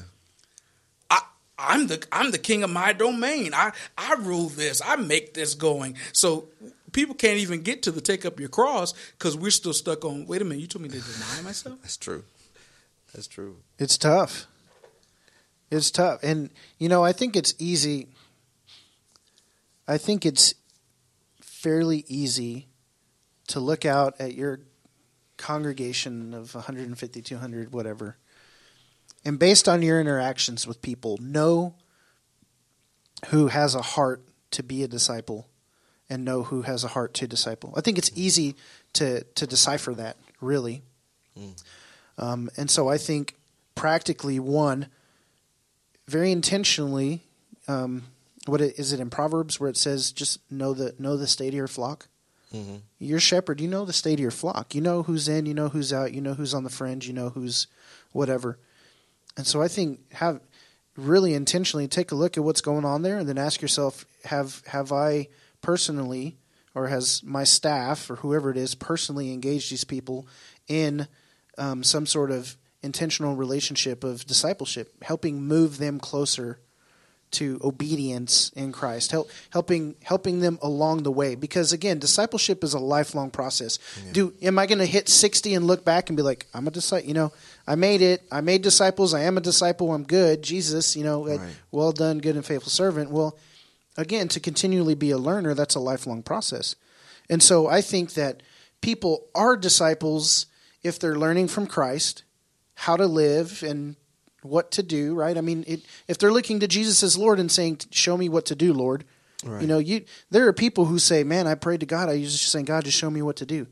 [1.62, 3.54] I, I'm the I'm the king of my domain.
[3.54, 4.82] I I rule this.
[4.84, 5.96] I make this going.
[6.14, 6.50] So
[6.92, 10.26] people can't even get to the take up your cross because we're still stuck on.
[10.28, 11.80] Wait a minute, you told me to deny myself.
[11.82, 12.24] That's true.
[13.14, 13.58] That's true.
[13.78, 14.48] It's tough.
[15.70, 16.20] It's tough.
[16.22, 18.10] And, you know, I think it's easy.
[19.88, 20.54] I think it's
[21.42, 22.68] fairly easy
[23.48, 24.60] to look out at your
[25.38, 28.18] congregation of 150, 200, whatever,
[29.24, 31.76] and based on your interactions with people, know
[33.28, 35.48] who has a heart to be a disciple
[36.10, 37.74] and know who has a heart to disciple.
[37.78, 38.56] I think it's easy
[38.94, 40.82] to, to decipher that, really.
[42.18, 43.36] Um, and so I think
[43.76, 44.88] practically one,
[46.08, 47.22] very intentionally,
[47.68, 48.04] um,
[48.46, 51.50] what it, is it in Proverbs where it says just know the know the state
[51.50, 52.08] of your flock.
[52.54, 52.78] Mm-hmm.
[53.00, 53.62] You're shepherd.
[53.62, 54.76] You know the state of your flock.
[54.76, 55.46] You know who's in.
[55.46, 56.14] You know who's out.
[56.14, 57.08] You know who's on the fringe.
[57.08, 57.68] You know who's
[58.12, 58.60] whatever.
[59.38, 60.42] And so I think have
[60.98, 64.62] really intentionally take a look at what's going on there, and then ask yourself: Have
[64.68, 65.28] have I
[65.62, 66.38] personally,
[66.76, 70.28] or has my staff, or whoever it is, personally engaged these people
[70.68, 71.08] in
[71.58, 76.60] um, some sort of intentional relationship of discipleship, helping move them closer
[77.32, 81.36] to obedience in Christ, help, helping helping them along the way.
[81.36, 83.80] Because again, discipleship is a lifelong process.
[84.12, 86.72] Do am I going to hit sixty and look back and be like, I'm a
[86.72, 87.08] disciple?
[87.08, 87.32] You know,
[87.66, 88.24] I made it.
[88.32, 89.14] I made disciples.
[89.14, 89.94] I am a disciple.
[89.94, 90.42] I'm good.
[90.44, 91.56] Jesus, you know, uh, Right.
[91.72, 93.12] well done, good and faithful servant.
[93.12, 93.38] Well,
[93.98, 96.76] again, to continually be a learner, that's a lifelong process.
[97.30, 98.42] And so I think that
[98.82, 100.48] people are disciples
[100.84, 102.24] if they're learning from Christ
[102.76, 103.96] how to live and
[104.44, 105.38] what to do, right?
[105.38, 108.46] I mean, it, if they're looking to Jesus as Lord and saying, "Show me what
[108.48, 109.04] to do, Lord,"
[109.44, 109.62] Right.
[109.62, 112.10] you know, you there are people who say, "Man, I prayed to God.
[112.10, 113.68] I was just saying, God, just show me what to do."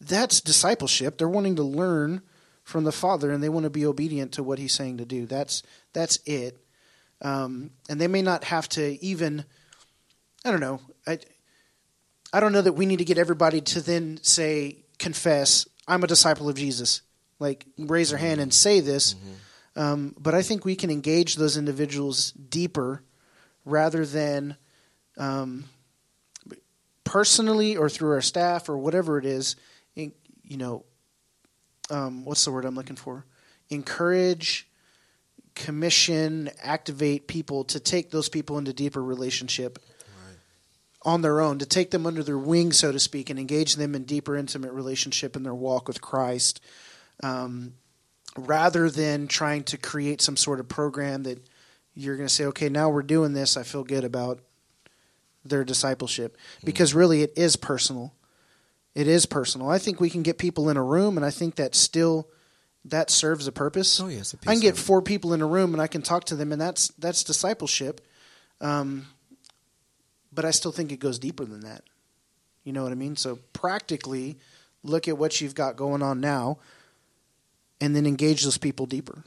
[0.00, 1.18] That's discipleship.
[1.18, 2.22] They're wanting to learn
[2.62, 5.26] from the Father, and they want to be obedient to what He's saying to do.
[5.26, 5.62] That's
[5.92, 6.58] that's it.
[7.22, 9.44] Um, and they may not have to even.
[10.44, 10.80] I don't know.
[11.06, 11.18] I
[12.32, 16.06] I don't know that we need to get everybody to then say, confess, I'm a
[16.06, 17.02] disciple of Jesus.
[17.38, 19.14] Like, raise their hand and say this.
[19.76, 23.02] Um, but I think we can engage those individuals deeper
[23.64, 24.56] rather than
[25.18, 25.64] um,
[27.04, 29.56] personally or through our staff or whatever it is.
[29.94, 30.12] in-
[30.44, 30.84] You know,
[31.90, 33.24] um, what's the word I'm looking for?
[33.68, 34.68] Encourage,
[35.54, 39.78] commission, activate people to take those people into deeper relationship
[41.02, 43.94] on their own, to take them under their wing, so to speak, and engage them
[43.94, 46.60] in deeper, intimate relationship in their walk with Christ,
[47.22, 47.74] um,
[48.36, 51.46] rather than trying to create some sort of program that
[51.94, 53.56] you're going to say, okay, now we're doing this.
[53.56, 54.40] I feel good about
[55.44, 58.12] their discipleship because really it is personal.
[58.94, 59.70] It is personal.
[59.70, 62.28] I think we can get people in a room, and I think that still
[62.86, 64.00] that serves a purpose.
[64.00, 66.36] Oh, yes, I can get four people in a room, and I can talk to
[66.36, 68.00] them, and that's that's discipleship.
[68.60, 69.06] Um,
[70.32, 71.82] but I still think it goes deeper than that.
[72.64, 73.16] You know what I mean?
[73.16, 74.38] So practically,
[74.82, 76.58] look at what you've got going on now,
[77.80, 79.24] and then engage those people deeper.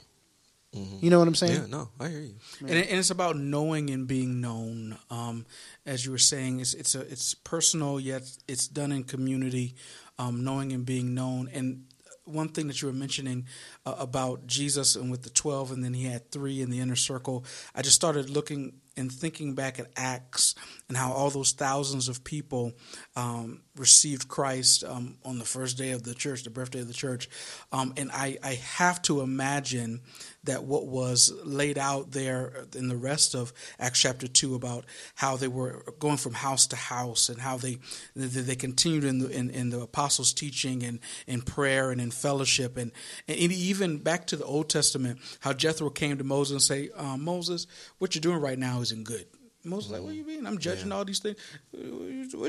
[0.72, 1.62] You know what I'm saying?
[1.62, 2.34] Yeah, no, I hear you.
[2.60, 4.96] and, it, and it's about knowing and being known.
[5.10, 5.44] Um,
[5.84, 9.74] as you were saying, it's it's a it's personal yet it's done in community.
[10.16, 11.86] Um, knowing and being known, and
[12.24, 13.46] one thing that you were mentioning
[13.84, 16.94] uh, about Jesus and with the twelve, and then he had three in the inner
[16.94, 17.44] circle.
[17.74, 20.54] I just started looking and thinking back at Acts
[20.90, 22.72] and how all those thousands of people
[23.14, 26.94] um, received Christ um, on the first day of the church, the birthday of the
[26.94, 27.28] church,
[27.70, 30.00] um, and I, I have to imagine
[30.42, 34.84] that what was laid out there in the rest of Acts chapter two about
[35.14, 37.78] how they were going from house to house and how they
[38.16, 40.98] they, continued in the in, in the apostles' teaching and
[41.28, 42.90] in prayer and in fellowship and
[43.28, 47.22] and even back to the Old Testament how Jethro came to Moses and say um,
[47.22, 47.68] Moses
[47.98, 49.26] what you're doing right now isn't good.
[49.64, 50.46] Moses like, what do you mean?
[50.46, 51.36] I'm judging all these things.
[51.72, 51.82] What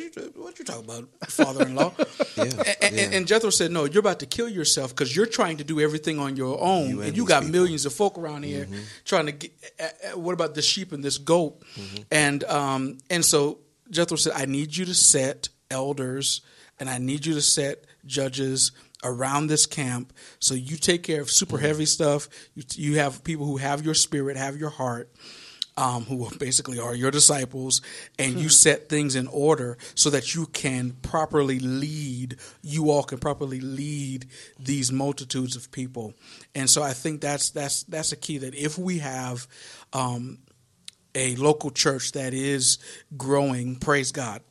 [0.02, 1.94] you, what you talking about, father-in-law?
[2.38, 3.18] Yeah, and, and, yeah.
[3.18, 6.18] and Jethro said, "No, you're about to kill yourself because you're trying to do everything
[6.18, 7.44] on your own, You and, you got people.
[7.44, 7.52] Mm-hmm.
[7.52, 8.68] millions of folk around here
[9.04, 9.52] trying to get.
[9.80, 12.02] Uh, uh, what about this sheep and this goat?" Mm-hmm.
[12.10, 13.60] And um, and so
[13.90, 16.40] Jethro said, "I need you to set elders,
[16.80, 18.72] and I need you to set judges."
[19.04, 21.66] Around this camp, so you take care of super Mm-hmm.
[21.66, 22.30] heavy stuff.
[22.54, 25.12] You, you have people who have your spirit, have your heart,
[25.78, 27.82] um, who basically are your disciples,
[28.20, 33.18] and you set things in order so that you can properly lead, you all can
[33.18, 34.28] properly lead
[34.60, 36.14] these multitudes of people.
[36.54, 39.48] And so I think that's that's that's a key that if we have
[39.94, 40.40] um,
[41.16, 42.78] a local church that is
[43.18, 44.42] growing, praise God.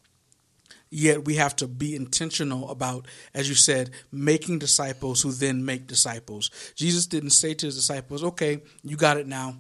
[0.93, 5.87] Yet we have to be intentional about, as you said, making disciples who then make
[5.87, 6.51] disciples.
[6.75, 9.55] Jesus didn't say to his disciples, okay, you got it now.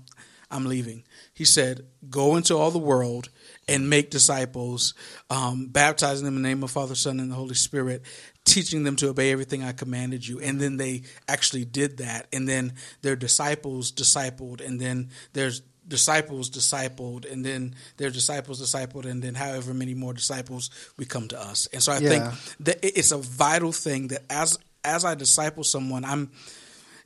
[0.50, 1.04] I'm leaving.
[1.32, 3.28] He said, go into all the world
[3.68, 4.94] and make disciples,
[5.30, 8.02] um, baptizing them in the name of Father, Son, and the Holy Spirit,
[8.44, 10.40] teaching them to obey everything I commanded you.
[10.40, 12.26] And then they actually did that.
[12.32, 12.72] And then
[13.02, 14.66] their disciples discipled.
[14.66, 17.30] And then there's disciples discipled.
[17.30, 19.04] And then their disciples discipled.
[19.04, 21.68] And then however many more disciples we come to us.
[21.72, 22.08] And so I Yeah.
[22.08, 22.24] think
[22.60, 26.30] that it's a vital thing that as as I disciple someone, I'm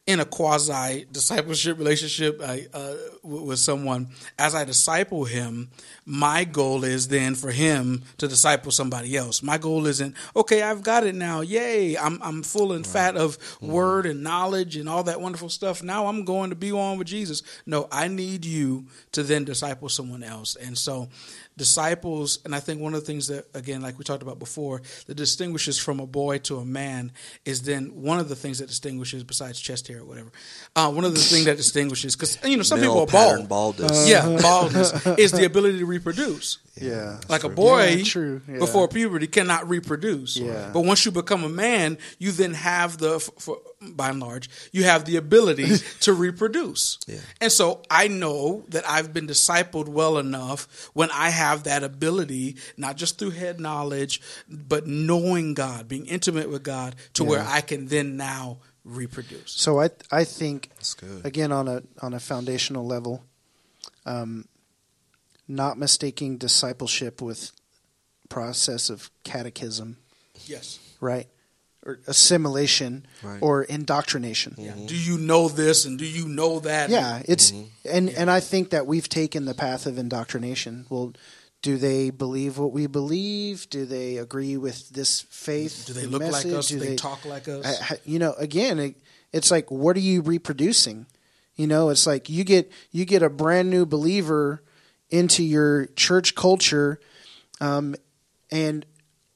[0.06, 4.08] in a quasi discipleship relationship I, uh, with, with someone,
[4.38, 5.70] as I disciple him,
[6.04, 9.42] my goal is then for him to disciple somebody else.
[9.42, 10.62] My goal isn't okay.
[10.62, 11.40] I've got it now.
[11.40, 11.96] Yay!
[11.96, 15.82] I'm I'm full and fat of word and knowledge and all that wonderful stuff.
[15.82, 17.42] Now I'm going to be on with Jesus.
[17.64, 20.54] No, I need you to then disciple someone else.
[20.56, 21.08] And so,
[21.56, 24.82] disciples, and I think one of the things that again, like we talked about before,
[25.06, 27.12] that distinguishes from a boy to a man
[27.44, 30.30] is then one of the things that distinguishes besides chest hair or whatever.
[30.76, 33.48] Uh, one of the things that distinguishes because you know some Male people are bald.
[33.48, 34.08] baldness.
[34.08, 36.58] Yeah, baldness is the ability to reproduce.
[36.80, 37.20] Yeah.
[37.28, 38.58] Like a boy Yeah, true, yeah.
[38.58, 40.36] before puberty cannot reproduce.
[40.36, 40.70] Yeah.
[40.72, 44.50] But once you become a man, you then have the, f- for, by and large,
[44.72, 45.68] you have the ability
[46.00, 46.98] to reproduce.
[47.06, 47.20] Yeah.
[47.40, 52.56] And so I know that I've been discipled well enough when I have that ability,
[52.76, 57.60] not just through head knowledge, but knowing God, being intimate with God, to where I
[57.60, 59.52] can then now reproduce.
[59.52, 60.70] So I I think
[61.24, 63.24] again on a on a foundational level,
[64.06, 64.46] um,
[65.46, 67.52] not mistaking discipleship with
[68.28, 69.98] process of catechism,
[70.46, 70.78] Yes.
[71.00, 71.28] right,
[71.84, 73.38] or assimilation, Right.
[73.42, 74.54] or indoctrination.
[74.86, 76.90] Do you know this and do you know that?
[76.90, 77.88] Yeah, it's Mm-hmm.
[77.90, 80.86] and and I think that we've taken the path of indoctrination.
[80.88, 81.12] Well,
[81.62, 83.68] do they believe what we believe?
[83.70, 85.84] Do they agree with this faith?
[85.86, 86.68] Do they look like us?
[86.68, 87.64] Do they talk like us?
[87.64, 88.96] I- I- you know, again, it,
[89.32, 91.06] it's like what are you reproducing?
[91.56, 94.62] You know, it's like you get you get a brand new believer
[95.10, 96.98] into your church culture,
[97.60, 97.94] um,
[98.50, 98.84] and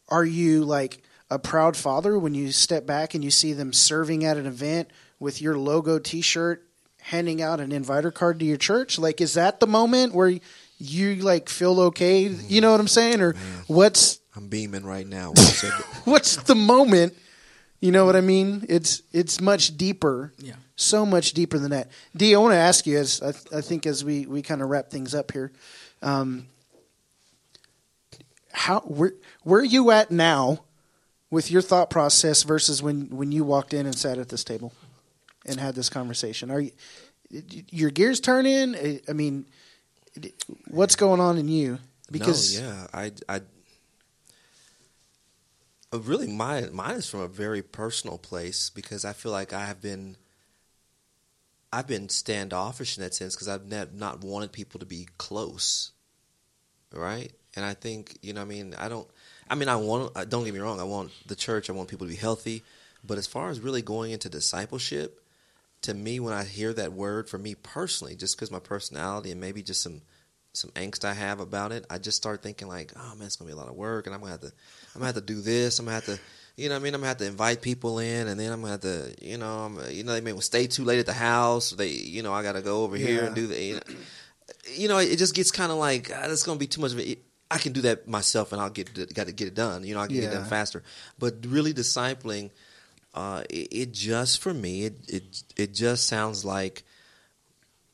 [0.08, 4.24] are you like a proud father when you step back and you see them serving
[4.24, 4.90] at an event
[5.20, 6.66] with your logo T-shirt,
[7.00, 8.98] handing out an inviter card to your church?
[8.98, 10.38] Like, is that the moment where
[10.78, 12.22] you like feel okay?
[12.22, 13.20] You know what I'm saying?
[13.20, 13.34] Or
[13.66, 15.34] what's I'm beaming right now.
[15.36, 15.72] said
[16.04, 17.16] what's the moment?
[17.80, 18.64] You know what I mean?
[18.68, 20.32] It's it's much deeper.
[20.38, 20.54] Yeah.
[20.76, 21.90] So much deeper than that.
[22.16, 24.68] D, I want to ask you as I, I think as we, we kind of
[24.68, 25.50] wrap things up here,
[26.02, 26.46] um,
[28.52, 30.60] how where where are you at now
[31.30, 34.72] with your thought process versus when when you walked in and sat at this table
[35.46, 36.50] and had this conversation?
[36.50, 36.72] Are you
[37.30, 39.00] your gears turning?
[39.08, 39.46] I mean,
[40.68, 41.78] what's going on in you?
[42.10, 43.40] Because no, yeah, I, I,
[45.92, 49.66] uh, really, mine, mine is from a very personal place because I feel like I
[49.66, 50.16] have been,
[51.70, 55.92] I've been standoffish in that sense because I've ne- not wanted people to be close,
[56.92, 57.30] right?
[57.54, 59.08] And I think you know, I mean, I don't,
[59.50, 61.88] I mean, I want, uh, don't get me wrong, I want the church, I want
[61.88, 62.62] people to be healthy,
[63.04, 65.20] but as far as really going into discipleship,
[65.82, 69.40] to me, when I hear that word, for me personally, just because my personality and
[69.40, 70.02] maybe just some
[70.54, 73.48] some angst I have about it, I just start thinking like, oh man, it's gonna
[73.48, 75.40] be a lot of work, and I'm gonna have to, I'm gonna have to do
[75.40, 76.18] this, I'm gonna have to,
[76.56, 78.60] you know, what I mean, I'm gonna have to invite people in, and then I'm
[78.60, 81.12] gonna have to, you know, I'm, you know, they may stay too late at the
[81.12, 83.80] house, they, you know, I gotta go over here and do the, you know,
[84.74, 86.98] you know, it just gets kind of like ah, it's gonna be too much of
[86.98, 87.22] it.
[87.50, 89.84] I can do that myself, and I'll get got to get it done.
[89.84, 90.82] You know, I can get it done faster.
[91.18, 92.50] But really, discipling,
[93.14, 96.82] uh, it, it just for me, it it it just sounds like,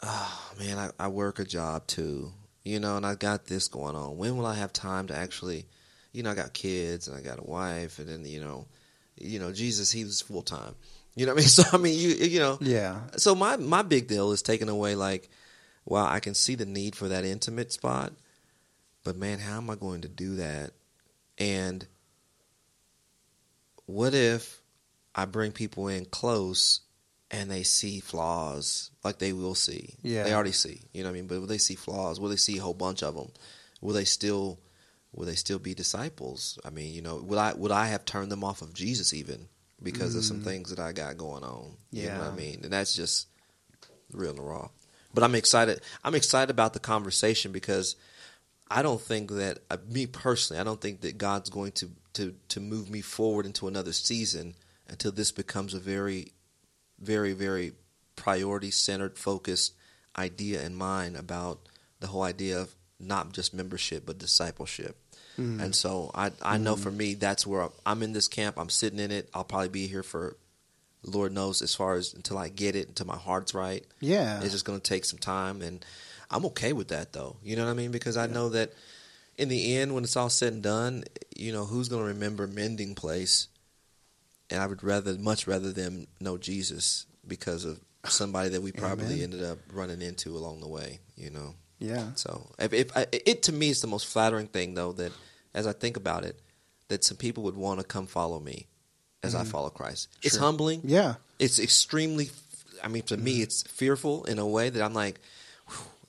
[0.03, 2.33] oh man, I, I work a job too,
[2.65, 4.17] you know, and I got this going on.
[4.17, 5.67] When will I have time to actually,
[6.13, 8.67] you know, I got kids and I got a wife, and then you know,
[9.17, 10.75] you know, Jesus, he was full time.
[11.17, 11.49] You know what I mean?
[11.51, 14.97] So I mean, you you know, yeah, so my my big deal is taking away
[14.97, 15.31] like,
[15.85, 18.13] wow, I can see the need for that intimate spot,
[19.05, 20.73] but man, how am I going to do that?
[21.39, 21.87] And
[23.87, 24.61] what if
[25.15, 26.81] I bring people in close
[27.31, 29.95] and they see flaws like they will see?
[30.03, 30.25] Yeah.
[30.25, 30.81] they already see.
[30.93, 31.27] You know what I mean?
[31.27, 32.19] But will they see flaws?
[32.19, 33.31] Will they see a whole bunch of them?
[33.81, 34.59] Will they still?
[35.13, 36.59] Will they still be disciples?
[36.65, 39.47] I mean, you know, would I would I have turned them off of Jesus even
[39.81, 40.45] because of some mm.
[40.45, 41.77] things that I got going on?
[41.93, 42.31] You know what Yeah.
[42.31, 42.61] I mean?
[42.65, 43.29] And that's just
[44.13, 44.71] real and raw.
[45.13, 45.81] But I'm excited.
[46.03, 47.95] I'm excited about the conversation because
[48.71, 50.61] I don't think that uh, me personally.
[50.61, 54.55] I don't think that God's going to to to move me forward into another season
[54.89, 56.33] until this becomes a very,
[56.99, 57.73] very, very
[58.17, 59.75] priority centered, focused
[60.17, 61.61] idea in mind about
[62.01, 64.97] the whole idea of not just membership but discipleship.
[65.61, 68.57] And so I I know for me that's where I'm in this camp.
[68.57, 69.29] I'm sitting in it.
[69.35, 70.37] I'll probably be here for
[71.03, 73.85] Lord knows as far as until I get it, until my heart's right.
[74.01, 74.41] Yeah.
[74.41, 75.85] It's just going to take some time, and
[76.35, 77.37] I'm okay with that though.
[77.43, 77.91] You know what I mean?
[77.93, 78.73] Because I know that
[79.39, 81.05] in the end, when it's all said and done,
[81.37, 83.49] you know who's going to remember Mending Place,
[84.51, 89.07] and I would rather, much rather them know Jesus because of somebody that we probably
[89.07, 89.23] Amen.
[89.23, 91.01] ended up running into along the way.
[91.17, 91.55] You know.
[91.79, 92.11] Yeah.
[92.15, 95.13] So if, if I, it to me is the most flattering thing though that
[95.55, 96.39] as I think about it,
[96.89, 98.67] that some people would want to come follow me
[99.23, 100.09] as I follow Christ.
[100.23, 100.45] It's Mm-hmm.
[100.45, 100.81] Humbling.
[100.85, 101.15] Yeah.
[101.39, 102.31] It's extremely.
[102.83, 103.25] I mean, to Mm-hmm.
[103.25, 105.19] me, it's fearful in a way that I'm like,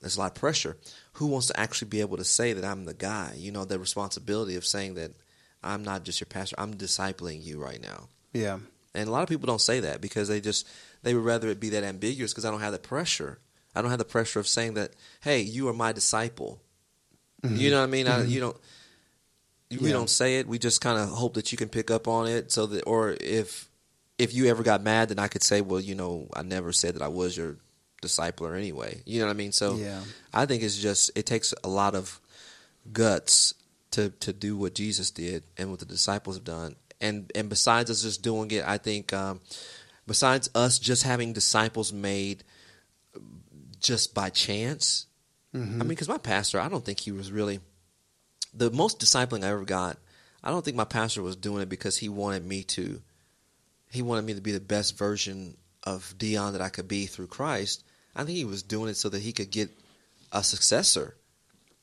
[0.06, 0.77] there's a lot of pressure.
[1.14, 3.34] Who wants to actually be able to say that I'm the guy?
[3.36, 5.11] You know, the responsibility of saying that
[5.64, 6.56] I'm not just your pastor.
[6.60, 8.10] I'm discipling you right now.
[8.34, 8.60] Yeah.
[8.94, 10.68] And a lot of people don't say that because they just
[11.02, 13.40] they would rather it be that ambiguous because I don't have the pressure.
[13.76, 14.91] I don't have the pressure of saying that,
[15.22, 16.61] hey, you are my disciple.
[17.44, 18.07] You know what I mean?
[18.07, 18.57] I, you don't.
[19.69, 19.86] We Mm-hmm.
[19.88, 19.94] Yeah.
[19.94, 20.48] don't say it.
[20.48, 23.18] We just kind of hope that you can pick up on it, so that, or
[23.19, 23.68] if
[24.18, 26.94] if you ever got mad, then I could say, well, you know, I never said
[26.95, 27.57] that I was your
[28.06, 29.02] discipler anyway.
[29.06, 29.52] You know what I mean?
[29.52, 30.02] So Yeah.
[30.34, 32.19] I think it's just it takes a lot of
[32.91, 33.53] guts
[33.91, 36.76] to to do what Jesus did and what the disciples have done.
[37.02, 39.41] And and besides us just doing it, I think um,
[40.07, 42.44] besides us just having disciples made
[43.80, 45.06] just by chance.
[45.53, 47.61] I mean, because my pastor, I don't think he was really
[48.53, 49.98] the most discipling I ever got.
[50.44, 53.02] I don't think my pastor was doing it because he wanted me to.
[53.90, 57.27] He wanted me to be the best version of Dion that I could be through
[57.27, 57.84] Christ.
[58.15, 59.69] I think he was doing it so that he could get
[60.31, 61.15] a successor.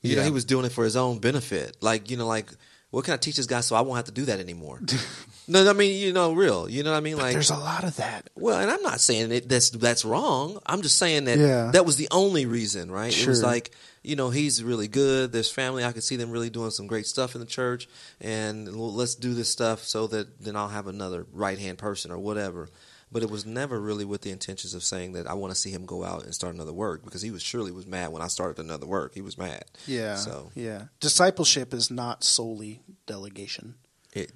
[0.02, 1.76] You know, he was doing it for his own benefit.
[1.80, 2.48] Like, you know, like,
[2.90, 4.80] what can I teach this guy so I won't have to do that anymore?
[5.48, 6.68] no, I mean, you know, real.
[6.68, 7.16] You know what I mean?
[7.18, 8.28] Like, There's a lot of that.
[8.34, 10.58] well, and I'm not saying it, that's that's wrong.
[10.66, 11.70] I'm just saying that Yeah.
[11.72, 13.16] that was the only reason, right?
[13.16, 13.70] It was like
[14.02, 15.30] you know he's really good.
[15.30, 15.84] There's family.
[15.84, 17.88] I could see them really doing some great stuff in the church,
[18.20, 22.18] and let's do this stuff so that then I'll have another right hand person or
[22.18, 22.68] whatever.
[23.12, 25.70] But it was never really with the intentions of saying that I want to see
[25.70, 28.28] him go out and start another work because he was surely was mad when I
[28.28, 29.12] started another work.
[29.14, 29.64] He was mad.
[29.86, 30.14] Yeah.
[30.16, 30.84] So yeah.
[31.00, 33.74] Discipleship is not solely delegation,
[34.14, 34.32] it,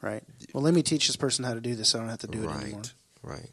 [0.00, 0.24] right?
[0.54, 1.90] Well, let me teach this person how to do this.
[1.90, 2.82] So I don't have to do it right, anymore.
[3.22, 3.50] right.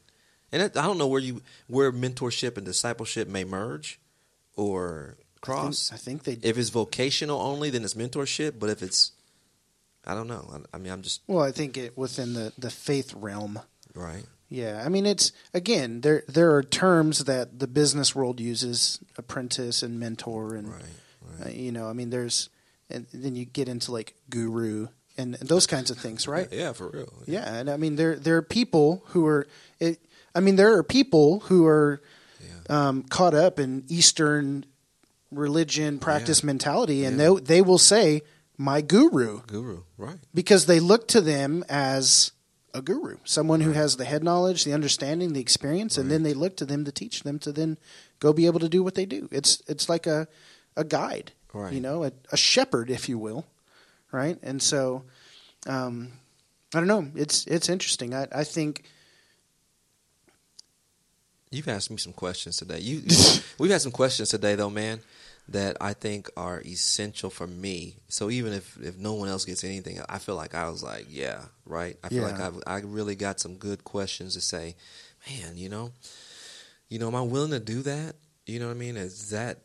[0.54, 4.00] And it, I don't know where you where mentorship and discipleship may merge
[4.56, 5.92] or cross.
[5.92, 6.50] I think, I think they.
[6.50, 8.60] if it's vocational only, then it's mentorship.
[8.60, 9.12] But if it's,
[10.06, 10.48] I don't know.
[10.54, 13.60] I, I mean, I'm just well, I think it within the the faith realm.
[13.94, 14.26] right.
[14.54, 19.82] Yeah, I mean it's again there there are terms that the business world uses apprentice
[19.82, 22.50] and mentor and Right, uh, you know I mean there's
[22.90, 26.74] and then you get into like guru and, and those kinds of things right Yeah,
[26.74, 27.12] for real.
[27.26, 29.48] yeah and I mean there there are people who are
[29.80, 30.00] it,
[30.36, 32.02] I mean there are people who are
[32.40, 32.88] Yeah.
[32.90, 34.66] um, caught up in Eastern
[35.32, 36.48] religion practice Yeah.
[36.48, 37.30] mentality and Yeah.
[37.36, 38.22] they they will say
[38.58, 39.82] my guru Guru.
[39.98, 40.20] Right.
[40.34, 42.32] because they look to them as
[42.74, 46.34] a guru, someone who has the head knowledge, the understanding, the experience, and then they
[46.34, 47.78] look to them to teach them to then
[48.20, 49.30] go be able to do what they do.
[49.32, 50.28] It's it's like a
[50.76, 51.72] a guide, Right.
[51.74, 53.46] you know, a, a shepherd, if you will,
[54.12, 54.40] right?
[54.42, 55.04] And so,
[55.68, 56.14] um,
[56.74, 57.12] I don't know.
[57.16, 58.14] It's it's interesting.
[58.16, 58.84] I I think
[61.52, 62.80] You've asked me some questions today.
[62.80, 63.04] You,
[63.60, 65.02] we've had some questions today, though, man,
[65.50, 67.98] that I think are essential for me.
[68.08, 71.08] So even if if no one else gets anything, I feel like I was like,
[71.10, 71.98] yeah, right.
[72.04, 72.32] I feel Yeah.
[72.32, 74.76] like I've, I really got some good questions to say.
[75.30, 75.92] Man, you know,
[76.90, 78.16] you know, am I willing to do that?
[78.46, 78.98] You know what I mean?
[78.98, 79.60] Is that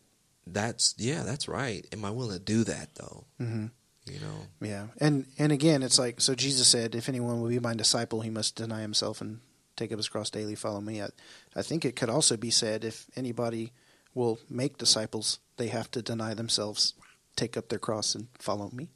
[0.46, 1.86] that's yeah, that's right.
[1.92, 3.24] Am I willing to do that though?
[3.40, 3.70] Mhm.
[4.06, 6.34] You know, yeah, and and again, it's like so.
[6.34, 9.40] Jesus said, "If anyone will be my disciple, he must deny himself and
[9.76, 11.08] take up his cross daily, follow me." I,
[11.54, 13.72] I think it could also be said, if anybody
[14.18, 16.94] will make disciples, they have to deny themselves,
[17.36, 18.88] take up their cross, and follow me.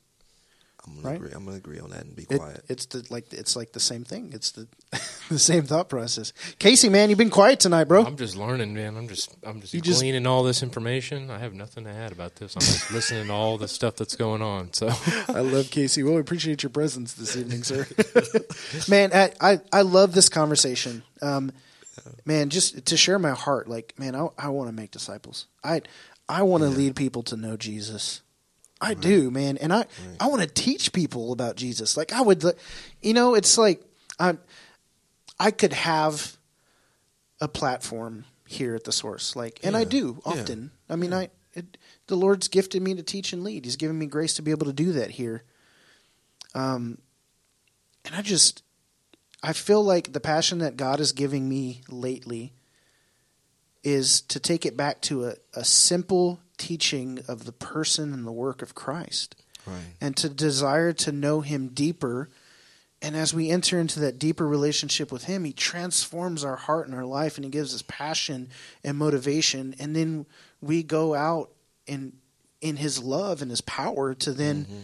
[0.85, 1.17] I'm gonna Right.
[1.17, 1.31] agree.
[1.33, 2.65] I'm gonna agree on that and be It, quiet.
[2.69, 4.33] it's the like it's like the same thing.
[4.35, 4.67] It's the
[5.29, 6.33] the same thought process.
[6.59, 8.05] Casey, man, you've been quiet tonight, bro.
[8.05, 8.97] I'm just learning, man.
[8.97, 11.31] I'm just I'm just You just- gleaning all this information.
[11.31, 12.57] I have nothing to add about this.
[12.57, 14.73] I'm just listening to all the stuff that's going on.
[14.73, 14.89] So
[15.29, 16.03] I love Casey.
[16.03, 17.87] Well, we appreciate your presence this evening, sir.
[18.89, 21.05] man, I, I I love this conversation.
[21.23, 21.53] Um,
[22.25, 25.47] man, just to share my heart, like, man, I I want to make disciples.
[25.65, 25.83] I
[26.29, 28.23] I want to lead people to know Jesus.
[28.81, 29.87] I do, man, and I
[30.19, 31.97] I want to teach people about Jesus.
[31.97, 32.43] Like I would,
[33.01, 33.83] you know, it's like
[34.19, 34.37] I
[35.39, 36.37] I could have
[37.41, 39.89] a platform here at the source, like, and I Yeah.
[39.89, 40.33] do Yeah.
[40.33, 40.71] often.
[40.89, 43.65] I mean, I it, the Lord's gifted me to teach and lead.
[43.65, 45.45] He's given me grace to be able to do that here.
[46.55, 46.99] Um,
[48.05, 48.63] and I just
[49.43, 52.53] I feel like the passion that God is giving me lately
[53.83, 58.33] is to take it back to a, a simple teaching of the person and the
[58.33, 59.35] work of Christ.
[59.67, 59.95] Right.
[60.01, 62.29] and to desire to know him deeper.
[63.01, 66.97] And as we enter into that deeper relationship with him, he transforms our heart and
[66.97, 68.49] our life and he gives us passion
[68.83, 69.77] and motivation.
[69.79, 70.27] And then
[70.61, 71.51] we go out
[71.87, 72.15] in
[72.61, 74.81] in his love and his power to then mm-hmm.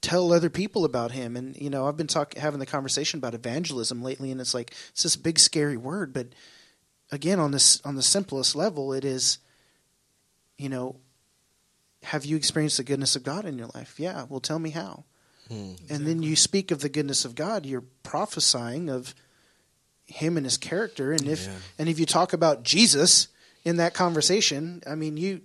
[0.00, 1.36] Tell other people about him.
[1.36, 4.72] And you know, I've been talking having the conversation about evangelism lately and it's like
[4.90, 6.28] it's this big scary word, but
[7.10, 9.38] again on this on the simplest level it is
[10.58, 11.00] you know
[12.02, 13.98] have you experienced the goodness of God in your life?
[13.98, 14.24] Yeah.
[14.28, 15.04] Well, tell me how.
[15.48, 15.72] Hmm.
[15.90, 17.66] And then you speak of the goodness of God.
[17.66, 19.14] You're prophesying of
[20.06, 21.10] Him and His character.
[21.12, 21.54] And if Yeah.
[21.78, 23.28] and if you talk about Jesus
[23.64, 25.40] in that conversation, I mean you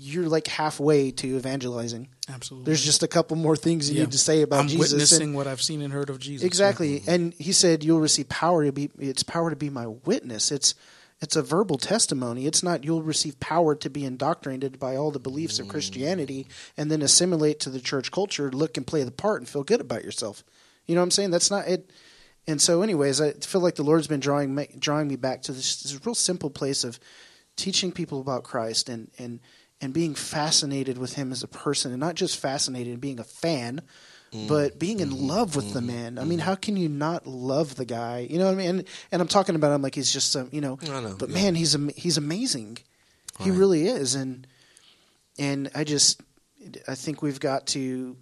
[0.00, 2.08] you're like halfway to evangelizing.
[2.28, 2.66] Absolutely.
[2.66, 4.02] There's just a couple more things you Yeah.
[4.04, 4.92] need to say about I'm Jesus.
[4.92, 6.46] witnessing and- what I've seen and heard of Jesus.
[6.46, 7.00] Exactly.
[7.00, 7.10] Mm-hmm.
[7.10, 10.52] And he said you'll receive power to be it's power to be my witness.
[10.52, 10.74] It's
[11.20, 12.46] it's a verbal testimony.
[12.46, 16.46] It's not you'll receive power to be indoctrinated by all the beliefs of Christianity
[16.76, 19.80] and then assimilate to the church culture, look and play the part and feel good
[19.80, 20.44] about yourself.
[20.86, 21.32] You know what I'm saying?
[21.32, 21.90] That's not it.
[22.46, 25.52] And so anyways, I feel like the Lord's been drawing me, drawing me back to
[25.52, 27.00] this, this real simple place of
[27.56, 29.40] teaching people about Christ and and
[29.80, 33.24] and being fascinated with him as a person and not just fascinated and being a
[33.24, 33.82] fan
[34.32, 34.48] mm.
[34.48, 35.26] but being in mm-hmm.
[35.26, 35.88] love with the mm-hmm.
[35.88, 36.18] man.
[36.18, 36.30] I mm-hmm.
[36.30, 38.26] mean, how can you not love the guy?
[38.28, 38.68] You know what I mean?
[38.68, 41.42] And, and I'm talking about him like he's just some, you know, know, but yeah.
[41.42, 42.78] man, he's am- he's amazing.
[43.40, 43.58] He Right.
[43.58, 44.46] really is, and
[45.38, 46.20] and I just
[46.88, 48.16] I think we've got to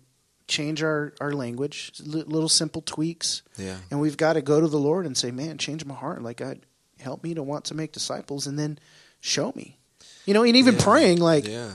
[0.47, 3.78] change our our language, li- little simple tweaks, Yeah.
[3.91, 6.23] and we've got to go to the Lord and say, man, change my heart.
[6.23, 6.61] Like God,
[7.01, 8.78] help me to want to make disciples, and then
[9.20, 9.78] show me.
[10.27, 10.85] You know, and even Yeah.
[10.85, 11.73] praying like yeah.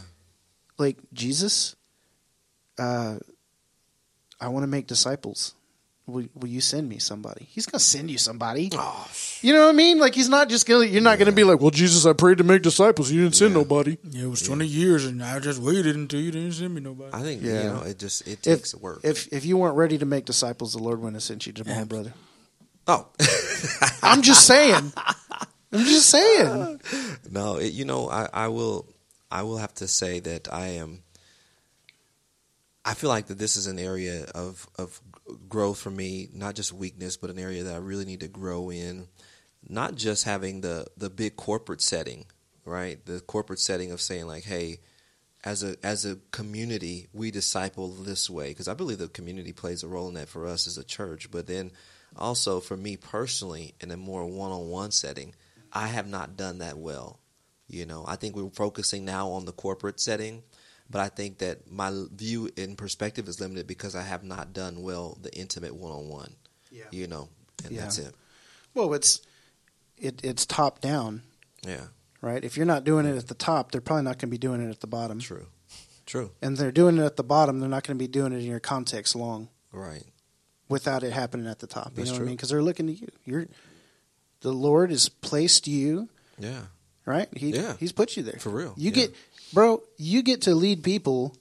[0.78, 1.76] like Jesus,
[2.78, 3.18] uh,
[4.40, 5.53] I want to make disciples.
[6.07, 7.48] Will, will you send me somebody?
[7.52, 8.69] He's gonna send you somebody.
[8.73, 9.07] Oh,
[9.41, 9.99] You know what I mean?
[9.99, 10.84] Like he's not just gonna.
[10.86, 13.10] You're not gonna be like, well, Jesus, I prayed to make disciples.
[13.11, 13.60] You didn't send Yeah.
[13.61, 13.98] nobody.
[14.10, 17.11] Yeah, it was 20 years, and I just waited until you didn't send me nobody.
[17.15, 17.61] I think Yeah.
[17.64, 18.99] you know it just it If takes work.
[19.03, 21.88] if if you weren't ready to make disciples, the Lord wouldn't have sent you, Jamaal,
[21.88, 22.14] brother.
[22.88, 23.07] oh,
[24.03, 24.91] I'm just saying.
[25.72, 26.81] I'm just saying.
[27.31, 28.88] no, it, you know I, I will
[29.30, 31.03] I will have to say that I am.
[32.84, 34.99] I feel like that this is an area of of
[35.48, 38.69] growth for me, not just weakness, but an area that I really need to grow
[38.69, 39.07] in.
[39.68, 42.26] Not just having the the big corporate setting,
[42.65, 43.03] right?
[43.06, 44.80] The corporate setting of saying like, hey,
[45.43, 49.84] as a as a community, we disciple this way because I believe the community plays
[49.84, 51.31] a role in that for us as a church.
[51.31, 51.72] But then
[52.18, 55.34] also for me personally, in a more one on one setting,
[55.73, 57.19] I have not done that well.
[57.68, 60.43] You know, I think we're focusing now on the corporate setting,
[60.89, 64.81] but I think that my view and perspective is limited because I have not done
[64.81, 66.35] well the intimate one on one.
[66.69, 66.84] Yeah.
[66.91, 67.30] You know,
[67.64, 67.81] and Yeah.
[67.81, 68.14] that's it.
[68.73, 69.22] Well, it's
[69.98, 71.22] it it's top down,
[71.65, 71.88] Yeah,
[72.22, 72.43] right?
[72.43, 74.61] If you're not doing it at the top, they're probably not going to be doing
[74.65, 75.19] it at the bottom.
[75.19, 75.48] true,
[76.06, 77.60] true, And they're doing it at the bottom.
[77.60, 79.49] They're not going to be doing it in your context long.
[79.72, 80.03] right.
[80.69, 81.91] without it happening at the top.
[81.91, 82.35] You That's know what I mean?
[82.38, 83.07] Because they're looking to you.
[83.26, 83.48] You're
[84.41, 86.61] the Lord has placed you Yeah,
[87.05, 87.30] right.
[87.35, 87.76] He Yeah.
[87.80, 88.95] He's put you there For real, You yeah.
[88.95, 89.15] get,
[89.53, 89.81] bro.
[89.97, 91.35] You get to lead people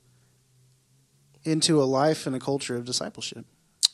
[1.45, 3.45] into a life and a culture of discipleship.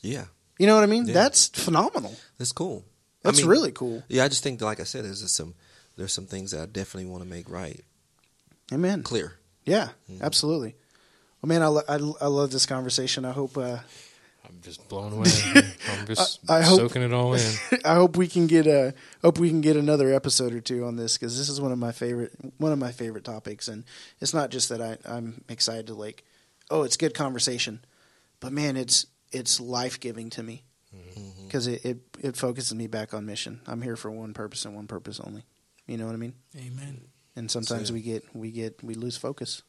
[0.01, 0.25] yeah,
[0.59, 1.05] You know what I mean?
[1.07, 1.13] Yeah.
[1.13, 2.15] That's phenomenal.
[2.37, 2.83] that's cool.
[3.23, 4.03] That's I mean, really cool.
[4.09, 5.55] Yeah, I just think, like I said, there's just some
[5.97, 7.83] there's some things that I definitely want to make right,
[8.71, 9.01] Amen.
[9.03, 9.33] clear.
[9.65, 10.21] Yeah, Mhm.
[10.21, 10.75] absolutely.
[11.41, 13.25] Well, man, I, lo- I, I love this conversation.
[13.25, 13.79] I hope uh,
[14.47, 15.29] I'm just blown away.
[15.91, 17.53] I'm just I- I hope- soaking it all in.
[17.85, 20.95] I hope we can get a hope we can get another episode or two on
[20.95, 23.83] this because this is one of my favorite one of my favorite topics, and
[24.19, 26.23] it's not just that I, I'm excited to like,
[26.69, 27.83] oh, it's good conversation,
[28.39, 30.63] but man, it's it's life giving to me
[30.95, 31.45] mm-hmm.
[31.45, 33.61] because it, it it focuses me back on mission.
[33.67, 35.43] I'm here for one purpose and one purpose only.
[35.87, 36.33] You know what I mean?
[36.57, 37.01] Amen.
[37.35, 39.61] And sometimes we get we get we lose focus.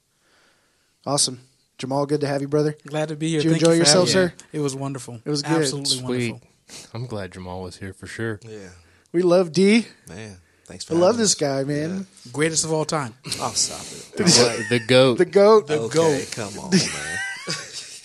[1.06, 1.40] Awesome,
[1.78, 2.08] Jamaal.
[2.08, 2.76] Good to have you, brother.
[2.86, 3.38] Glad to be here.
[3.40, 4.28] Did you Thank enjoy for yourself, having me.
[4.30, 4.46] sir?
[4.52, 5.20] It was wonderful.
[5.24, 5.58] It was good.
[5.58, 6.32] Absolutely Sweet.
[6.32, 6.48] wonderful.
[6.92, 8.40] I'm glad Jamaal was here for sure.
[8.42, 8.68] Yeah,
[9.12, 9.86] We love D.
[10.08, 10.36] man.
[10.66, 10.94] Thanks for.
[10.94, 11.34] I love having this us.
[11.36, 12.06] guy, man.
[12.32, 13.14] Greatest of all time.
[13.24, 13.32] Yeah.
[13.40, 14.68] Oh, stop it.
[14.68, 15.16] The goat.
[15.18, 15.70] The goat.
[15.70, 16.28] okay, goat.
[16.32, 17.18] come on, man.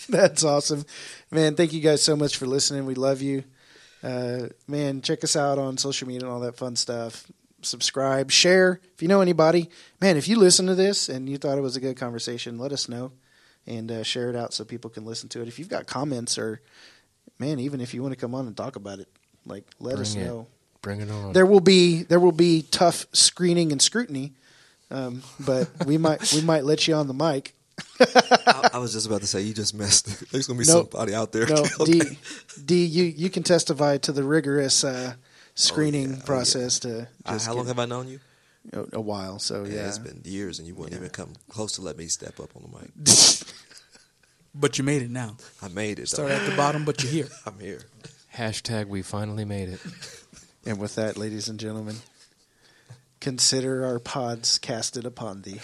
[0.08, 0.84] That's awesome,
[1.30, 1.56] man.
[1.56, 2.86] Thank you guys so much for listening.
[2.86, 3.44] We love you,
[4.02, 5.02] uh, man.
[5.02, 7.26] Check us out on social media and all that fun stuff.
[7.62, 8.80] Subscribe, share.
[8.94, 9.68] If you know anybody,
[10.00, 12.72] man, if you listen to this and you thought it was a good conversation, let
[12.72, 13.12] us know
[13.66, 15.48] and uh, share it out so people can listen to it.
[15.48, 16.60] If you've got comments or,
[17.38, 19.08] man, even if you want to come on and talk about it,
[19.46, 20.20] like let us it.
[20.24, 20.46] know.
[20.82, 21.32] Bring it on.
[21.32, 24.32] There will be there will be tough screening and scrutiny,
[24.90, 27.54] um, but we might we might let you on the mic.
[28.00, 30.30] I, I was just about to say you just messed.
[30.30, 30.92] There's gonna be Nope.
[30.92, 31.46] somebody out there.
[31.46, 32.00] No, Okay.
[32.00, 32.18] D,
[32.64, 35.14] D, you you can testify to the rigorous uh,
[35.54, 36.24] screening Oh, yeah, oh, yeah.
[36.26, 38.20] process to Uh, just how long get- have I known you?
[38.72, 39.38] A, a while.
[39.38, 42.06] So Yeah, yeah, it's been years, and you wouldn't even come close to let me
[42.06, 42.90] step up on the mic.
[44.56, 45.36] But you made it now.
[45.60, 46.08] I made it.
[46.08, 47.28] Start at the bottom, but you're here.
[47.46, 47.80] I'm here.
[48.36, 49.80] Hashtag we finally made it.
[50.66, 51.96] And with that, ladies and gentlemen,
[53.20, 55.60] consider our pods casted upon thee.